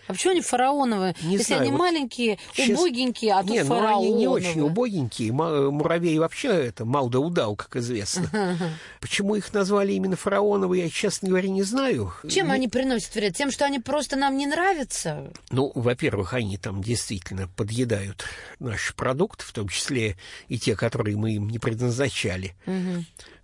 а 0.07 0.13
почему 0.13 0.33
они 0.33 0.41
фараоновые? 0.41 1.15
Не 1.23 1.33
Если 1.33 1.45
знаю, 1.45 1.63
они 1.63 1.71
вот 1.71 1.79
маленькие, 1.79 2.39
сейчас... 2.55 2.79
убогенькие, 2.79 3.35
а 3.35 3.43
тут 3.43 3.51
не, 3.51 3.65
фараоновые. 3.65 4.11
Ну, 4.11 4.13
они 4.13 4.19
не 4.19 4.29
очень 4.29 4.61
убогенькие. 4.61 5.33
Муравей 5.33 6.19
вообще 6.19 6.49
это 6.49 6.85
мал 6.85 7.09
да 7.09 7.21
удал, 7.21 7.57
как 7.57 7.77
известно. 7.77 8.59
Почему 9.01 9.35
их 9.35 9.53
назвали 9.53 9.93
именно 9.93 10.17
фараоновые, 10.17 10.85
я, 10.85 10.91
честно 10.91 11.29
говоря, 11.29 11.49
не 11.49 11.63
знаю. 11.63 12.13
Чем 12.29 12.51
они 12.51 12.69
приносят 12.69 13.15
вред? 13.15 13.37
Тем, 13.37 13.51
что 13.51 13.65
они 13.65 13.79
просто 13.79 14.17
нам 14.17 14.37
не 14.37 14.47
нравятся? 14.47 15.31
Ну, 15.51 15.73
во-первых, 15.75 16.35
они 16.35 16.57
там 16.57 16.83
действительно 16.83 17.49
подъедают 17.49 18.25
наш 18.59 18.95
продукт, 18.95 19.43
в 19.43 19.53
том 19.53 19.69
числе 19.69 20.17
и 20.49 20.59
те, 20.59 20.77
которые 20.77 21.17
мы 21.17 21.33
им 21.33 21.49
не 21.49 21.59
предназначали. 21.59 22.55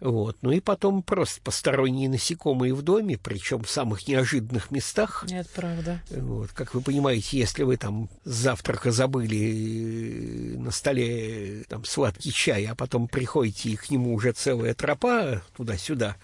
Вот. 0.01 0.39
Ну 0.41 0.51
и 0.51 0.61
потом 0.61 1.03
просто 1.03 1.41
посторонние 1.43 2.09
насекомые 2.09 2.75
в 2.75 2.83
доме, 2.83 3.19
причем 3.19 3.63
в 3.63 3.71
самых 3.71 4.09
неожиданных 4.09 4.71
местах. 4.71 5.25
Нет, 5.29 5.49
правда. 5.55 6.01
Вот. 6.11 6.50
Как 6.55 6.75
вы 6.75 6.81
понимаете, 6.81 7.39
если 7.39 7.63
вы 7.63 7.77
там 7.77 8.09
с 8.25 8.31
завтрака 8.31 8.91
забыли 8.91 10.55
э, 10.55 10.59
на 10.59 10.71
столе 10.71 11.65
там 11.69 11.85
сладкий 11.85 12.33
чай, 12.33 12.67
а 12.67 12.75
потом 12.75 13.09
приходите 13.09 13.71
и 13.71 13.77
к 13.77 13.91
нему 13.91 14.15
уже 14.15 14.33
целая 14.33 14.75
тропа 14.75 15.43
туда-сюда, 15.57 16.17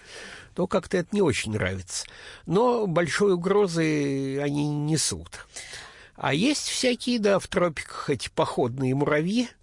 то 0.55 0.67
как-то 0.67 0.97
это 0.97 1.09
не 1.11 1.21
очень 1.21 1.53
нравится. 1.53 2.05
Но 2.45 2.87
большой 2.87 3.33
угрозы 3.33 4.39
они 4.41 4.67
несут. 4.67 5.47
А 6.15 6.33
есть 6.33 6.67
всякие, 6.67 7.19
да, 7.19 7.39
в 7.39 7.47
тропиках 7.47 8.09
эти 8.09 8.29
походные 8.29 8.95
муравьи, 8.95 9.49
Э, 9.49 9.56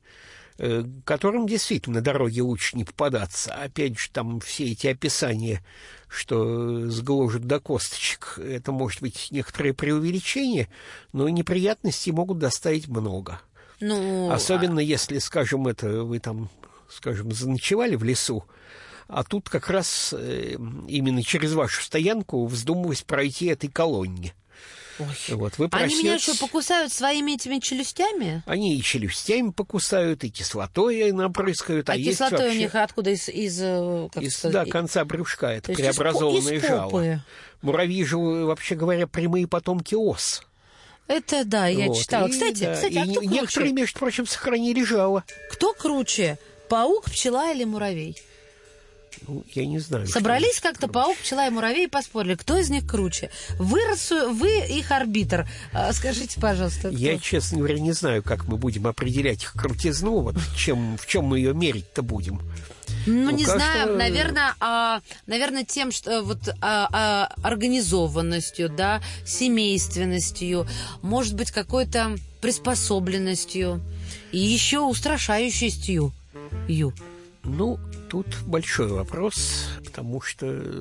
которым 1.04 1.46
действительно 1.46 2.00
дороги 2.00 2.40
лучше 2.40 2.76
не 2.76 2.84
попадаться. 2.84 3.52
Опять 3.54 3.98
же, 3.98 4.10
там 4.10 4.40
все 4.40 4.70
эти 4.70 4.86
описания, 4.86 5.64
что 6.08 6.88
сгложат 6.90 7.44
до 7.44 7.58
косточек, 7.58 8.38
это 8.38 8.70
может 8.70 9.02
быть 9.02 9.28
некоторое 9.30 9.72
преувеличение, 9.72 10.68
но 11.12 11.28
неприятностей 11.28 12.12
могут 12.12 12.38
доставить 12.38 12.88
много. 12.88 13.40
Ну, 13.80 14.30
Особенно 14.30 14.78
если, 14.78 15.18
скажем, 15.18 15.66
это 15.66 16.04
вы 16.04 16.20
там, 16.20 16.48
скажем, 16.88 17.32
заночевали 17.32 17.96
в 17.96 18.04
лесу, 18.04 18.44
а 19.08 19.24
тут 19.24 19.48
как 19.48 19.68
раз 19.68 20.14
э, 20.16 20.56
именно 20.88 21.22
через 21.22 21.52
вашу 21.52 21.82
стоянку 21.82 22.46
вздумалось 22.46 23.02
пройти 23.02 23.46
этой 23.46 23.68
колонне. 23.68 24.34
Ой. 24.98 25.34
Вот, 25.36 25.58
вы 25.58 25.68
Они 25.72 25.94
меня 25.96 26.18
что, 26.18 26.38
покусают 26.38 26.92
своими 26.92 27.32
этими 27.32 27.58
челюстями? 27.58 28.42
Они 28.46 28.76
и 28.76 28.82
челюстями 28.82 29.50
покусают, 29.50 30.24
и 30.24 30.30
кислотой 30.30 31.10
напрыскают. 31.12 31.88
А, 31.90 31.94
а 31.94 31.96
кислотой 31.96 32.38
вообще... 32.38 32.56
у 32.56 32.58
них 32.58 32.74
откуда? 32.74 33.10
Из, 33.10 33.28
из, 33.28 33.60
э, 33.60 34.08
из 34.20 34.40
да, 34.42 34.64
конца 34.64 35.04
брюшка. 35.04 35.48
Это 35.48 35.72
То 35.72 35.74
преобразованное 35.74 36.54
из, 36.54 36.62
жало. 36.62 37.20
Муравьи 37.62 38.04
же, 38.04 38.16
вообще 38.16 38.74
говоря, 38.74 39.06
прямые 39.06 39.46
потомки 39.48 39.94
ос. 39.94 40.42
Это 41.06 41.44
да, 41.44 41.66
я 41.66 41.86
Вот, 41.86 41.98
читала. 41.98 42.28
и, 42.28 42.30
Кстати, 42.30 42.64
да, 42.64 42.74
кстати, 42.74 42.96
а 42.96 43.02
кто 43.02 43.22
некоторые, 43.22 43.70
круче? 43.70 43.72
между 43.72 43.98
прочим, 43.98 44.26
сохранили 44.26 44.84
жало. 44.84 45.24
Кто 45.50 45.74
круче? 45.74 46.38
Паук, 46.68 47.10
пчела 47.10 47.52
или 47.52 47.64
муравей? 47.64 48.16
Ну, 49.26 49.44
я 49.54 49.66
не 49.66 49.78
знаю. 49.78 50.04
что 50.06 50.14
Собрались 50.14 50.60
как-то 50.60 50.88
паук, 50.88 51.16
пчела 51.18 51.46
и 51.46 51.50
муравей 51.50 51.84
и 51.86 51.88
поспорили, 51.90 52.34
кто 52.34 52.56
из 52.58 52.70
них 52.70 52.86
круче. 52.86 53.30
Вы, 53.58 53.80
рассу- 53.90 54.32
вы 54.32 54.58
их 54.66 54.90
арбитр. 54.90 55.48
А, 55.72 55.92
Скажите, 55.92 56.40
пожалуйста, 56.40 56.88
кто? 56.88 56.96
Я, 56.96 57.18
честно 57.18 57.58
говоря, 57.58 57.78
не 57.78 57.92
знаю, 57.92 58.22
как 58.22 58.46
мы 58.46 58.56
будем 58.56 58.86
определять 58.86 59.42
их 59.42 59.52
крутизну, 59.54 60.20
вот 60.20 60.36
чем, 60.56 60.96
в 60.98 61.06
чем 61.06 61.24
мы 61.26 61.38
ее 61.38 61.54
мерить-то 61.54 62.02
будем. 62.02 62.40
Ну, 63.06 63.24
Ну, 63.24 63.30
не 63.30 63.44
знаю, 63.44 63.96
наверное, 63.96 64.54
а, 64.60 65.00
наверное, 65.26 65.64
тем, 65.64 65.90
что 65.92 66.22
вот 66.22 66.48
а, 66.60 66.88
а, 66.92 67.32
организованностью, 67.42 68.68
да, 68.68 69.02
семейственностью, 69.24 70.66
может 71.02 71.34
быть, 71.34 71.50
какой-то 71.50 72.16
приспособленностью 72.40 73.80
и 74.32 74.38
еще 74.38 74.80
устрашающестью. 74.80 76.12
Ю. 76.68 76.92
Ну, 77.44 77.78
тут 78.08 78.26
большой 78.46 78.88
вопрос, 78.88 79.68
потому 79.84 80.20
что 80.20 80.80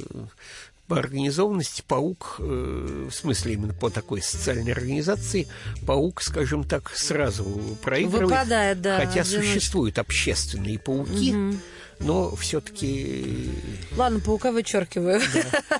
по 0.88 1.00
организованности 1.00 1.84
паук, 1.88 2.36
э, 2.40 3.08
в 3.10 3.14
смысле 3.14 3.54
именно 3.54 3.74
по 3.74 3.90
такой 3.90 4.22
социальной 4.22 4.74
организации, 4.74 5.48
паук, 5.86 6.22
скажем 6.22 6.64
так, 6.66 6.92
сразу 6.96 7.46
проигрывает. 7.82 8.30
Выпадает, 8.30 8.82
да, 8.82 8.98
Хотя 8.98 9.22
одиночка. 9.22 9.42
существуют 9.42 9.98
общественные 9.98 10.80
пауки, 10.80 11.36
но 12.00 12.36
все-таки 12.36 13.50
Ладно, 13.96 14.20
паука 14.20 14.52
вычеркиваю. 14.52 15.22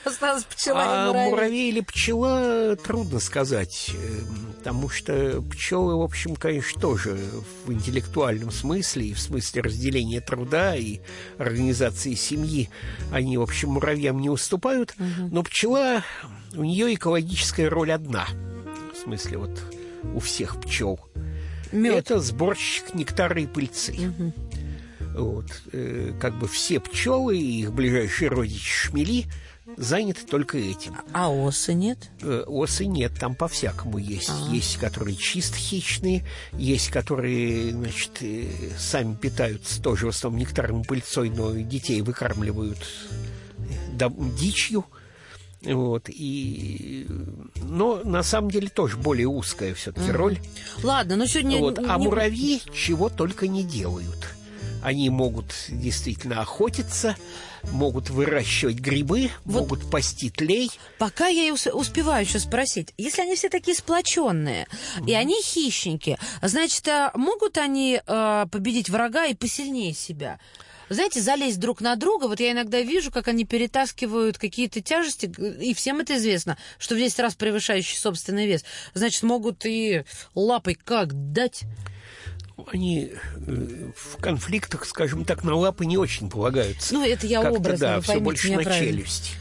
Осталась 0.04 0.44
пчела 0.50 0.80
и 0.80 0.86
А 0.86 1.08
муравей. 1.08 1.30
муравей 1.30 1.70
или 1.70 1.82
пчела, 1.82 2.76
трудно 2.76 3.20
сказать, 3.20 3.92
э, 3.94 4.20
потому 4.58 4.90
что 4.90 5.42
пчелы, 5.52 5.98
в 5.98 6.02
общем, 6.02 6.36
конечно, 6.36 6.80
тоже 6.80 7.18
в 7.66 7.72
интеллектуальном 7.74 8.52
смысле, 8.52 9.08
и 9.08 9.14
в 9.14 9.20
смысле 9.20 9.62
разделения 9.62 10.22
труда 10.22 10.76
и 10.76 11.00
организации 11.38 12.14
семьи, 12.14 12.70
они, 13.12 13.38
в 13.38 13.42
общем, 13.42 13.70
муравьям 13.72 14.20
не 14.22 14.30
уступают, 14.30 14.96
но 14.98 15.44
пчела, 15.44 16.04
у 16.56 16.64
нее 16.64 16.94
экологическая 16.94 17.68
роль 17.68 17.92
одна, 17.92 18.28
в 18.94 18.98
смысле 19.04 19.38
вот 19.40 19.62
у 20.14 20.20
всех 20.20 20.60
пчел. 20.62 21.00
Мед. 21.72 21.96
Это 21.96 22.20
сборщик 22.20 22.94
нектара 22.94 23.42
и 23.42 23.48
пыльцы. 23.48 23.96
Вот. 25.16 25.46
э, 25.72 26.14
как 26.20 26.38
бы 26.40 26.48
все 26.48 26.80
пчелы 26.80 27.38
и 27.38 27.62
их 27.62 27.74
ближайшие 27.74 28.30
родичи 28.30 28.72
шмели 28.72 29.26
заняты 29.78 30.26
только 30.26 30.58
этим. 30.58 30.96
А 31.14 31.32
осы 31.32 31.74
нет? 31.74 32.10
Э, 32.22 32.44
Осы 32.48 32.86
нет, 32.86 33.14
там 33.20 33.34
по-всякому 33.36 33.98
есть. 33.98 34.32
Есть, 34.50 34.78
которые 34.78 35.16
чисто 35.16 35.56
хищные, 35.56 36.26
есть, 36.54 36.90
которые, 36.90 37.72
значит, 37.72 38.12
э, 38.22 38.46
сами 38.78 39.16
питаются 39.16 39.82
тоже 39.82 40.08
в 40.08 40.10
основном 40.10 40.40
нектаром 40.42 40.82
и 40.82 40.86
пыльцой, 40.86 41.30
но 41.30 41.52
детей 41.54 42.02
выкармливают 42.02 42.80
дичью. 44.38 44.86
Вот, 45.66 46.10
и... 46.10 47.08
Но 47.64 48.02
на 48.04 48.22
самом 48.22 48.52
деле 48.52 48.68
тоже 48.68 48.98
более 48.98 49.28
узкая 49.30 49.74
все-таки 49.74 50.12
роль. 50.12 50.38
Ладно, 50.84 51.16
ну 51.16 51.26
сегодня... 51.26 51.60
Вот, 51.60 51.80
а 51.80 51.98
не- 51.98 52.04
муравьи 52.06 52.62
чего 52.74 53.08
только 53.08 53.48
не 53.48 53.64
делают. 53.64 54.33
Они 54.84 55.10
могут 55.10 55.54
действительно 55.70 56.42
охотиться, 56.42 57.16
могут 57.72 58.10
выращивать 58.10 58.76
грибы, 58.76 59.32
Вот- 59.46 59.62
могут 59.62 59.90
пасти 59.90 60.30
тлей. 60.30 60.70
Пока 60.98 61.28
я 61.28 61.54
успеваю 61.54 62.26
еще 62.26 62.40
спросить, 62.40 62.94
если 62.98 63.22
они 63.22 63.36
все 63.36 63.50
такие 63.50 63.78
сплоченные, 63.78 64.68
и 65.08 65.14
они 65.14 65.42
хищники, 65.42 66.18
значит, 66.42 66.86
а 66.90 67.12
могут 67.16 67.58
они 67.58 68.02
э, 68.06 68.46
победить 68.52 68.90
врага 68.90 69.26
и 69.26 69.34
посильнее 69.34 69.94
себя? 69.94 70.40
Знаете, 70.90 71.22
залезть 71.22 71.60
друг 71.60 71.80
на 71.80 71.96
друга, 71.96 72.28
вот 72.28 72.42
я 72.42 72.52
иногда 72.52 72.82
вижу, 72.82 73.10
как 73.10 73.30
они 73.30 73.46
перетаскивают 73.46 74.38
какие-то 74.38 74.82
тяжести, 74.82 75.32
и 75.62 75.74
всем 75.74 76.02
это 76.02 76.18
известно, 76.18 76.58
что 76.78 76.96
в 76.96 76.98
10 76.98 77.20
раз 77.20 77.36
превышающий 77.36 77.98
собственный 77.98 78.48
вес. 78.48 78.66
Значит, 78.94 79.24
могут 79.24 79.66
и 79.66 80.04
лапой 80.36 80.76
как 80.76 81.32
дать. 81.32 81.62
Они 82.68 83.12
э, 83.48 83.92
в 83.96 84.18
конфликтах, 84.18 84.86
скажем 84.86 85.26
так, 85.26 85.44
на 85.44 85.56
лапы 85.56 85.86
не 85.86 85.98
очень 85.98 86.30
полагаются. 86.30 86.94
Ну, 86.94 87.06
это 87.06 87.26
я 87.28 87.42
образно, 87.42 87.78
да, 87.88 88.02
все 88.02 88.20
больше 88.20 88.52
на 88.52 88.62
правильно. 88.64 88.98
челюсть. 88.98 89.36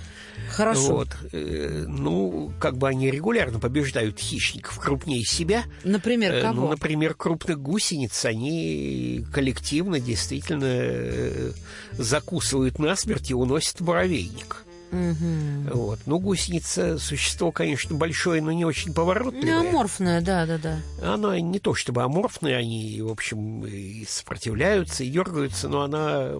Хорошо. 0.51 0.81
Вот. 0.97 1.09
э, 1.33 1.85
ну, 1.89 2.53
как 2.61 2.77
бы 2.77 2.89
они 2.89 3.11
регулярно 3.11 3.59
побеждают 3.59 4.19
хищников 4.19 4.79
крупнее 4.79 5.25
себя. 5.25 5.65
Например, 5.85 6.33
Э, 6.35 6.43
кого? 6.43 6.63
Ну, 6.63 6.69
например, 6.69 7.15
крупных 7.15 7.61
гусениц 7.61 8.25
они 8.25 9.25
коллективно 9.33 10.01
действительно 10.01 11.53
закусывают 11.93 12.79
насмерть 12.79 13.31
и 13.31 13.35
уносят 13.35 13.81
в 13.81 13.85
муравейник. 13.85 14.65
Мгм. 14.93 15.70
Вот. 15.72 16.01
Ну, 16.05 16.18
гусеница 16.18 16.99
существо, 16.99 17.51
конечно, 17.51 17.97
большое, 17.97 18.43
но 18.43 18.53
не 18.53 18.66
очень 18.66 18.88
Ну, 18.88 18.95
поворотливое. 18.95 19.61
аморфная, 19.70 20.20
да-да-да. 20.20 20.80
Она 21.03 21.40
не 21.40 21.59
то 21.59 21.74
чтобы 21.74 22.03
аморфная, 22.03 22.57
они, 22.59 23.01
в 23.01 23.11
общем, 23.11 23.64
и 23.64 24.05
сопротивляются, 24.07 25.03
и 25.03 25.11
дергаются, 25.11 25.68
но 25.70 25.82
она 25.82 26.32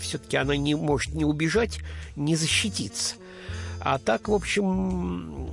все-таки 0.00 0.36
она 0.36 0.56
не 0.56 0.74
может 0.74 1.14
не 1.14 1.24
убежать, 1.24 1.78
не 2.16 2.34
защититься. 2.34 3.14
А 3.80 3.98
так, 3.98 4.28
в 4.28 4.34
общем, 4.34 5.48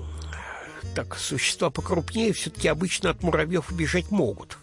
так 0.96 1.16
существа 1.18 1.70
покрупнее 1.70 2.34
все-таки 2.34 2.68
обычно 2.68 3.12
от 3.12 3.22
муравьев 3.22 3.72
убежать 3.72 4.10
могут. 4.10 4.58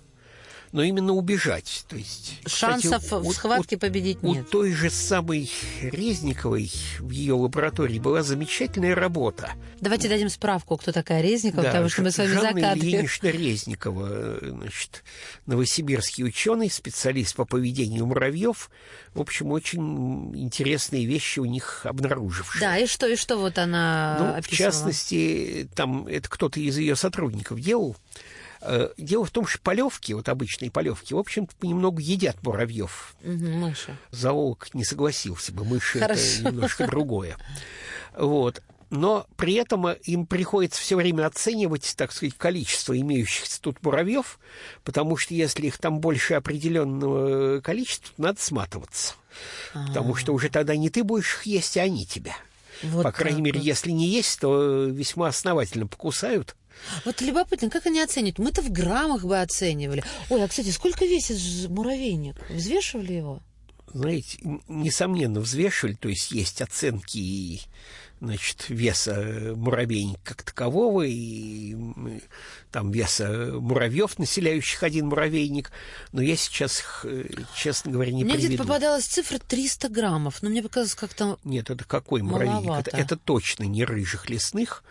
Но 0.75 0.83
именно 0.83 1.13
убежать. 1.13 1.85
То 1.89 1.95
есть, 1.95 2.41
кстати, 2.43 2.83
Шансов 2.89 3.13
у- 3.13 3.21
в 3.21 3.29
у- 3.29 3.33
схватке 3.33 3.79
победить 3.79 4.19
у 4.23 4.35
нет. 4.35 4.51
той 4.51 4.73
же 4.73 4.91
самой 4.91 5.49
Резниковой 5.81 6.69
в 6.99 7.11
ее 7.11 7.35
лаборатории 7.35 8.01
была 8.01 8.25
замечательная 8.25 8.93
работа. 8.97 9.53
Давайте 9.81 10.09
дадим 10.09 10.29
справку, 10.29 10.77
кто 10.77 10.91
такая 10.91 11.23
Резникова, 11.23 11.63
потому 11.63 11.89
что 11.89 12.03
мы 12.03 12.11
с 12.11 12.19
вами 12.19 12.27
Жанна 12.33 12.43
закатываем. 12.55 12.79
Ильинична 12.81 13.29
Резникова, 13.29 14.09
э, 14.11 14.39
значит, 14.51 15.05
новосибирский 15.47 16.25
ученый, 16.25 16.69
специалист 16.69 17.37
по 17.37 17.45
поведению 17.45 18.07
муравьев. 18.07 18.69
В 19.15 19.21
общем, 19.21 19.53
очень 19.53 20.35
интересные 20.37 21.07
вещи 21.07 21.39
у 21.39 21.45
них 21.45 21.87
обнаружившие. 21.87 22.61
Да, 22.61 22.77
и 22.79 22.87
что, 22.89 23.07
и 23.07 23.15
что 23.15 23.37
вот 23.37 23.59
она 23.59 24.17
Ну, 24.19 24.25
в 24.33 24.37
описывала? 24.39 24.73
частности, 24.73 25.69
там 25.77 26.09
это 26.09 26.29
кто-то 26.29 26.59
из 26.59 26.77
ее 26.79 26.97
сотрудников 26.97 27.61
делал. 27.61 27.97
Э, 28.65 28.89
Дело 28.97 29.25
в 29.25 29.31
том, 29.31 29.47
что 29.47 29.61
полевки, 29.61 30.13
вот 30.15 30.29
обычные 30.29 30.71
полевки, 30.71 31.13
в 31.15 31.19
общем-то, 31.19 31.55
понемногу 31.57 31.99
едят 31.99 32.43
муравьев. 32.43 33.15
Мыши. 33.23 33.97
Зоолог 34.11 34.73
не 34.75 34.85
согласился 34.85 35.53
бы, 35.53 35.65
мыши 35.65 35.99
Хорошо. 35.99 36.21
это 36.23 36.45
немножко 36.51 36.87
другое. 36.87 37.37
Вот. 38.17 38.63
Но 38.91 39.27
при 39.37 39.55
этом 39.55 39.89
им 39.91 40.25
приходится 40.27 40.81
все 40.81 40.97
время 40.97 41.27
оценивать, 41.27 41.95
так 41.97 42.13
сказать, 42.13 42.35
количество 42.37 42.99
имеющихся 42.99 43.61
тут 43.61 43.83
муравьев, 43.83 44.39
потому 44.85 45.17
что 45.17 45.35
если 45.35 45.67
их 45.67 45.79
там 45.79 46.01
больше 46.01 46.35
определенного 46.35 47.61
количества, 47.61 48.13
надо 48.19 48.41
сматываться. 48.41 49.15
Потому 49.73 50.15
что 50.15 50.33
уже 50.33 50.49
тогда 50.49 50.77
не 50.77 50.91
ты 50.91 51.03
будешь 51.03 51.35
их 51.35 51.47
есть, 51.47 51.77
а 51.77 51.83
они 51.83 52.07
тебя. 52.07 52.37
Вот 52.83 53.03
По 53.03 53.13
крайней 53.13 53.43
мере, 53.43 53.59
вот. 53.59 53.67
если 53.67 53.91
не 53.91 54.07
есть, 54.07 54.41
то 54.41 54.85
весьма 54.85 55.29
основательно 55.29 55.87
покусают. 55.87 56.55
Вот 57.05 57.21
любопытно, 57.21 57.71
как 57.71 57.87
они 57.87 58.01
оценивают? 58.01 58.39
Мы-то 58.39 58.63
в 58.63 58.71
граммах 58.71 59.25
бы 59.25 59.41
оценивали. 59.41 60.05
Ой, 60.31 60.43
а, 60.43 60.49
кстати, 60.49 60.71
сколько 60.71 61.05
весит 61.05 61.69
муравейник? 61.71 62.37
Взвешивали 62.51 63.13
его? 63.13 63.41
знаете, 63.95 64.39
несомненно, 64.69 65.41
взвешивали, 65.41 65.95
то 65.95 66.09
есть 66.09 66.33
есть 66.33 66.61
оценки 66.61 67.61
значит, 68.21 68.69
веса 68.69 69.53
муравейника 69.55 70.21
как 70.25 70.43
такового 70.43 71.03
и 71.03 71.77
там 72.73 72.91
веса 72.91 73.51
муравьев, 73.53 74.19
населяющих 74.19 74.83
один 74.83 75.09
муравейник, 75.09 75.71
но 76.13 76.23
я 76.23 76.37
сейчас 76.37 76.83
э, 77.05 77.27
честно 77.55 77.93
говоря, 77.93 78.13
не 78.13 78.25
Мне 78.25 78.37
где-то 78.37 78.63
попадалась 78.63 79.05
цифра 79.05 79.39
300 79.39 79.89
граммов, 79.91 80.43
но 80.43 80.51
мне 80.51 80.63
показалось 80.63 80.95
как-то... 80.95 81.39
Нет, 81.45 81.71
это 81.71 81.85
какой 81.85 82.23
муравейник? 82.23 82.71
Это, 82.71 82.97
это 82.97 83.17
точно 83.17 83.65
не 83.65 83.85
рыжих 83.85 84.29
лесных, 84.29 84.83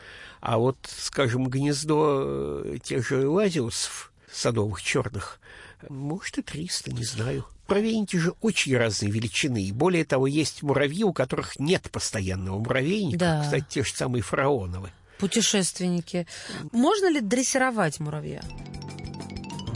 а 0.43 0.57
вот, 0.57 0.77
скажем, 0.85 1.47
гнездо 1.47 2.63
э, 2.65 2.77
тех 2.83 3.07
же 3.07 3.29
лазиусов 3.29 4.11
садовых 4.29 4.81
черных, 4.81 5.39
может 5.87 6.37
и 6.37 6.41
300, 6.41 6.91
не 6.91 7.05
знаю. 7.05 7.45
Муравейники 7.69 8.17
же 8.17 8.33
очень 8.41 8.75
разной 8.75 9.09
величины. 9.09 9.63
И 9.63 9.71
более 9.71 10.03
того, 10.03 10.27
есть 10.27 10.61
муравьи, 10.61 11.05
у 11.05 11.13
которых 11.13 11.59
нет 11.59 11.89
постоянного 11.89 12.59
муравейника. 12.59 13.17
Да. 13.17 13.41
Кстати, 13.41 13.65
те 13.69 13.83
же 13.85 13.93
самые 13.93 14.21
фараоновы. 14.21 14.91
Путешественники. 15.17 16.27
Можно 16.73 17.09
ли 17.09 17.21
дрессировать 17.21 18.01
муравья? 18.01 18.41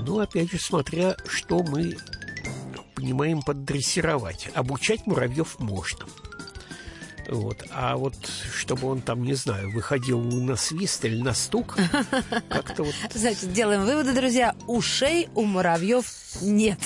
Ну, 0.02 0.20
опять 0.20 0.52
же, 0.52 0.60
смотря, 0.60 1.16
что 1.28 1.64
мы 1.64 1.98
понимаем 2.94 3.42
под 3.42 3.64
дрессировать. 3.64 4.50
Обучать 4.54 5.08
муравьев 5.08 5.60
можно. 5.60 6.06
Вот. 7.28 7.66
А 7.72 7.98
вот 7.98 8.16
чтобы 8.56 8.88
он 8.88 9.02
там, 9.02 9.24
не 9.24 9.34
знаю, 9.34 9.72
выходил 9.72 10.20
на 10.22 10.56
свист 10.56 11.04
или 11.06 11.22
на 11.22 11.34
стук, 11.34 11.78
как-то 12.50 12.84
вот... 12.84 12.96
Значит, 13.14 13.52
делаем 13.52 13.86
выводы, 13.86 14.14
друзья. 14.14 14.56
Ушей 14.68 15.28
у 15.36 15.44
муравьев 15.44 16.06
нет. 16.42 16.80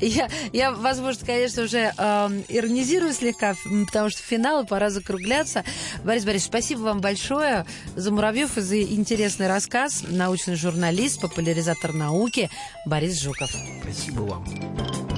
Я, 0.00 0.28
я 0.52 0.72
возможно, 0.72 1.24
конечно, 1.24 1.62
уже 1.62 1.92
э, 1.96 2.42
иронизирую 2.48 3.12
слегка, 3.12 3.54
потому 3.86 4.10
что 4.10 4.22
финал, 4.22 4.64
и 4.64 4.66
пора 4.66 4.90
закругляться. 4.90 5.64
Борис 6.04 6.24
Борисович, 6.24 6.48
спасибо 6.48 6.80
вам 6.80 7.00
большое 7.00 7.64
за 7.94 8.10
муравьев 8.10 8.58
и 8.58 8.60
за 8.60 8.82
интересный 8.82 9.48
рассказ. 9.48 10.04
Научный 10.08 10.56
журналист, 10.56 11.20
популяризатор 11.20 11.92
науки 11.92 12.50
Борис 12.84 13.20
Жуков. 13.20 13.50
Спасибо 13.82 14.20
вам. 14.22 15.15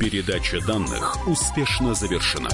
Передача 0.00 0.62
данных 0.62 1.28
успешно 1.28 1.94
завершена. 1.94 2.48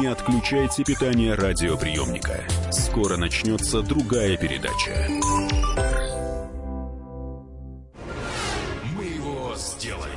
Не 0.00 0.06
отключайте 0.06 0.82
питание 0.84 1.34
радиоприемника. 1.34 2.46
Скоро 2.70 3.18
начнется 3.18 3.82
другая 3.82 4.38
передача. 4.38 5.06
Мы 8.96 9.04
его 9.04 9.54
сделали. 9.54 10.10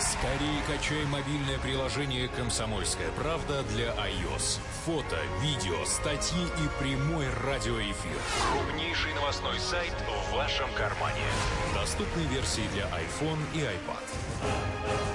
Скорее 0.00 0.62
качай 0.66 1.04
мобильное 1.06 1.58
приложение 1.62 2.26
«Комсомольская 2.26 3.12
правда» 3.12 3.62
для 3.72 3.86
iOS. 3.86 4.58
Фото, 4.84 5.16
видео, 5.42 5.84
статьи 5.84 6.42
и 6.42 6.82
прямой 6.82 7.26
радиоэфир. 7.46 8.18
Крупнейший 8.50 9.14
новостной 9.14 9.60
сайт 9.60 9.94
в 10.08 10.34
вашем 10.34 10.66
кармане. 10.76 11.22
Доступны 11.72 12.22
версии 12.34 12.68
для 12.74 12.86
iPhone 12.86 13.38
и 13.54 13.58
iPad. 13.58 15.11